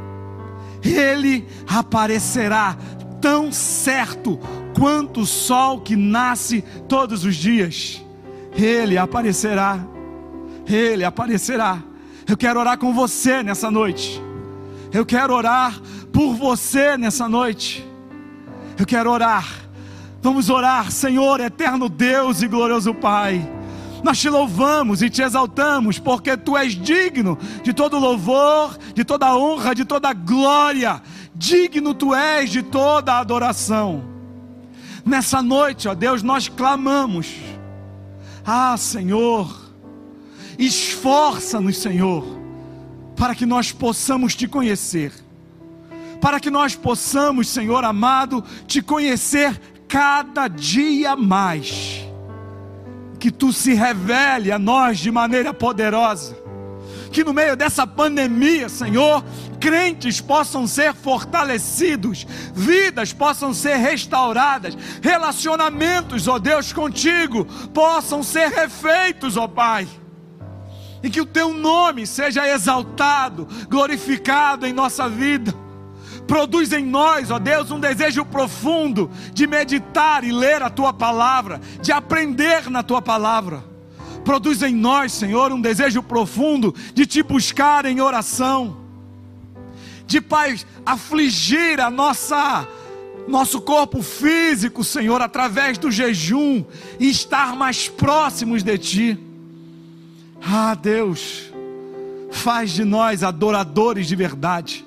Ele 0.82 1.46
aparecerá 1.66 2.76
tão 3.20 3.50
certo 3.50 4.38
quanto 4.78 5.20
o 5.20 5.26
sol 5.26 5.80
que 5.80 5.96
nasce 5.96 6.62
todos 6.88 7.24
os 7.24 7.34
dias. 7.36 8.04
Ele 8.54 8.96
aparecerá. 8.96 9.78
Ele 10.66 11.04
aparecerá. 11.04 11.82
Eu 12.28 12.36
quero 12.36 12.60
orar 12.60 12.78
com 12.78 12.92
você 12.92 13.42
nessa 13.42 13.70
noite. 13.70 14.22
Eu 14.92 15.04
quero 15.04 15.34
orar 15.34 15.80
por 16.12 16.34
você 16.34 16.96
nessa 16.96 17.28
noite. 17.28 17.86
Eu 18.78 18.86
quero 18.86 19.10
orar. 19.10 19.46
Vamos 20.22 20.50
orar, 20.50 20.90
Senhor, 20.90 21.40
eterno 21.40 21.88
Deus 21.88 22.42
e 22.42 22.48
glorioso 22.48 22.92
Pai. 22.94 23.55
Nós 24.06 24.20
te 24.20 24.30
louvamos 24.30 25.02
e 25.02 25.10
te 25.10 25.20
exaltamos, 25.20 25.98
porque 25.98 26.36
tu 26.36 26.56
és 26.56 26.76
digno 26.76 27.36
de 27.64 27.72
todo 27.72 27.98
louvor, 27.98 28.78
de 28.94 29.04
toda 29.04 29.36
honra, 29.36 29.74
de 29.74 29.84
toda 29.84 30.12
glória. 30.12 31.02
Digno 31.34 31.92
tu 31.92 32.14
és 32.14 32.48
de 32.48 32.62
toda 32.62 33.18
adoração. 33.18 34.04
Nessa 35.04 35.42
noite, 35.42 35.88
ó 35.88 35.94
Deus, 35.94 36.22
nós 36.22 36.46
clamamos. 36.48 37.34
Ah, 38.44 38.76
Senhor, 38.76 39.74
esforça-nos, 40.56 41.78
Senhor, 41.78 42.24
para 43.16 43.34
que 43.34 43.44
nós 43.44 43.72
possamos 43.72 44.36
te 44.36 44.46
conhecer 44.46 45.12
para 46.20 46.40
que 46.40 46.50
nós 46.50 46.74
possamos, 46.74 47.48
Senhor 47.48 47.84
amado, 47.84 48.42
te 48.66 48.80
conhecer 48.80 49.60
cada 49.86 50.48
dia 50.48 51.14
mais. 51.14 52.05
Que 53.18 53.30
tu 53.30 53.52
se 53.52 53.74
revele 53.74 54.52
a 54.52 54.58
nós 54.58 54.98
de 54.98 55.10
maneira 55.10 55.52
poderosa. 55.54 56.36
Que 57.10 57.24
no 57.24 57.32
meio 57.32 57.56
dessa 57.56 57.86
pandemia, 57.86 58.68
Senhor, 58.68 59.24
crentes 59.60 60.20
possam 60.20 60.66
ser 60.66 60.94
fortalecidos, 60.94 62.26
vidas 62.52 63.12
possam 63.12 63.54
ser 63.54 63.76
restauradas, 63.76 64.76
relacionamentos, 65.00 66.28
ó 66.28 66.38
Deus, 66.38 66.72
contigo 66.72 67.44
possam 67.72 68.22
ser 68.22 68.50
refeitos, 68.50 69.36
ó 69.36 69.48
Pai. 69.48 69.88
E 71.02 71.08
que 71.08 71.20
o 71.20 71.26
teu 71.26 71.54
nome 71.54 72.06
seja 72.06 72.48
exaltado, 72.48 73.48
glorificado 73.68 74.66
em 74.66 74.72
nossa 74.72 75.08
vida. 75.08 75.65
Produz 76.26 76.72
em 76.72 76.84
nós, 76.84 77.30
ó 77.30 77.38
Deus, 77.38 77.70
um 77.70 77.78
desejo 77.78 78.24
profundo 78.24 79.10
de 79.32 79.46
meditar 79.46 80.24
e 80.24 80.32
ler 80.32 80.62
a 80.62 80.70
tua 80.70 80.92
palavra, 80.92 81.60
de 81.80 81.92
aprender 81.92 82.68
na 82.68 82.82
tua 82.82 83.00
palavra. 83.00 83.62
Produz 84.24 84.62
em 84.62 84.74
nós, 84.74 85.12
Senhor, 85.12 85.52
um 85.52 85.60
desejo 85.60 86.02
profundo 86.02 86.74
de 86.92 87.06
te 87.06 87.22
buscar 87.22 87.84
em 87.84 88.00
oração 88.00 88.86
de 90.06 90.20
Pai 90.20 90.58
afligir 90.84 91.80
a 91.80 91.90
nossa 91.90 92.66
nosso 93.26 93.60
corpo 93.60 94.02
físico, 94.02 94.84
Senhor, 94.84 95.20
através 95.20 95.78
do 95.78 95.90
jejum 95.90 96.64
e 97.00 97.10
estar 97.10 97.56
mais 97.56 97.88
próximos 97.88 98.62
de 98.62 98.78
Ti. 98.78 99.18
Ah, 100.40 100.76
Deus, 100.76 101.52
faz 102.30 102.70
de 102.70 102.84
nós 102.84 103.24
adoradores 103.24 104.06
de 104.06 104.14
verdade, 104.14 104.85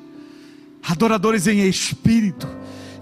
adoradores 0.89 1.47
em 1.47 1.67
espírito, 1.67 2.47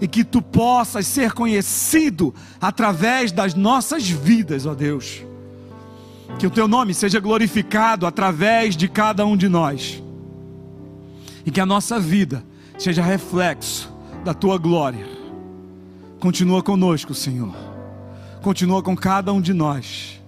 e 0.00 0.06
que 0.06 0.22
Tu 0.24 0.40
possas 0.40 1.06
ser 1.06 1.32
conhecido 1.32 2.34
através 2.60 3.32
das 3.32 3.54
nossas 3.54 4.08
vidas, 4.08 4.66
ó 4.66 4.74
Deus. 4.74 5.22
Que 6.38 6.46
o 6.46 6.50
Teu 6.50 6.68
nome 6.68 6.94
seja 6.94 7.18
glorificado 7.18 8.06
através 8.06 8.76
de 8.76 8.88
cada 8.88 9.24
um 9.26 9.36
de 9.36 9.48
nós 9.48 10.02
e 11.48 11.50
que 11.50 11.62
a 11.62 11.66
nossa 11.66 11.98
vida 11.98 12.44
seja 12.76 13.02
reflexo 13.02 13.90
da 14.22 14.34
tua 14.34 14.58
glória. 14.58 15.06
Continua 16.20 16.62
conosco, 16.62 17.14
Senhor. 17.14 17.56
Continua 18.42 18.82
com 18.82 18.94
cada 18.94 19.32
um 19.32 19.40
de 19.40 19.54
nós. 19.54 20.20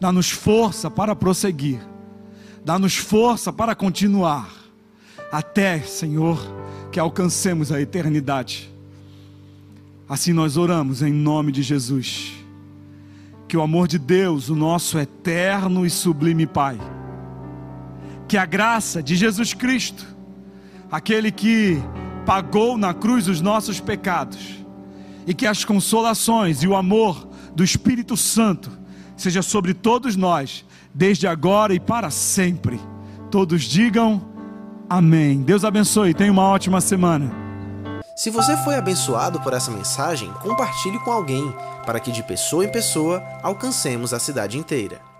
Dá-nos 0.00 0.30
força 0.30 0.90
para 0.90 1.14
prosseguir. 1.14 1.78
Dá-nos 2.64 2.96
força 2.96 3.52
para 3.52 3.72
continuar. 3.76 4.50
Até, 5.30 5.78
Senhor, 5.78 6.38
que 6.94 7.00
alcancemos 7.00 7.72
a 7.72 7.80
eternidade. 7.80 8.70
Assim 10.08 10.32
nós 10.32 10.56
oramos 10.56 11.02
em 11.02 11.12
nome 11.12 11.50
de 11.50 11.60
Jesus. 11.60 12.34
Que 13.48 13.56
o 13.56 13.62
amor 13.62 13.88
de 13.88 13.98
Deus, 13.98 14.48
o 14.48 14.54
nosso 14.54 14.96
eterno 14.96 15.84
e 15.84 15.90
sublime 15.90 16.46
Pai, 16.46 16.78
que 18.28 18.36
a 18.36 18.46
graça 18.46 19.02
de 19.02 19.16
Jesus 19.16 19.52
Cristo, 19.52 20.06
aquele 20.88 21.32
que 21.32 21.82
pagou 22.24 22.78
na 22.78 22.94
cruz 22.94 23.26
os 23.26 23.40
nossos 23.40 23.80
pecados, 23.80 24.64
e 25.26 25.34
que 25.34 25.48
as 25.48 25.64
consolações 25.64 26.62
e 26.62 26.68
o 26.68 26.76
amor 26.76 27.26
do 27.56 27.64
Espírito 27.64 28.16
Santo 28.16 28.70
seja 29.16 29.42
sobre 29.42 29.74
todos 29.74 30.14
nós, 30.14 30.64
desde 30.94 31.26
agora 31.26 31.74
e 31.74 31.80
para 31.80 32.08
sempre. 32.08 32.78
Todos 33.32 33.64
digam 33.64 34.32
amém. 34.88 35.42
Deus 35.42 35.64
abençoe, 35.64 36.14
tenha 36.14 36.32
uma 36.32 36.44
ótima 36.44 36.80
semana. 36.80 37.30
Se 38.16 38.30
você 38.30 38.56
foi 38.58 38.76
abençoado 38.76 39.40
por 39.40 39.52
essa 39.52 39.70
mensagem, 39.70 40.30
compartilhe 40.34 40.98
com 41.00 41.10
alguém, 41.10 41.52
para 41.84 41.98
que 41.98 42.12
de 42.12 42.22
pessoa 42.22 42.64
em 42.64 42.70
pessoa 42.70 43.22
alcancemos 43.42 44.14
a 44.14 44.20
cidade 44.20 44.56
inteira. 44.56 45.13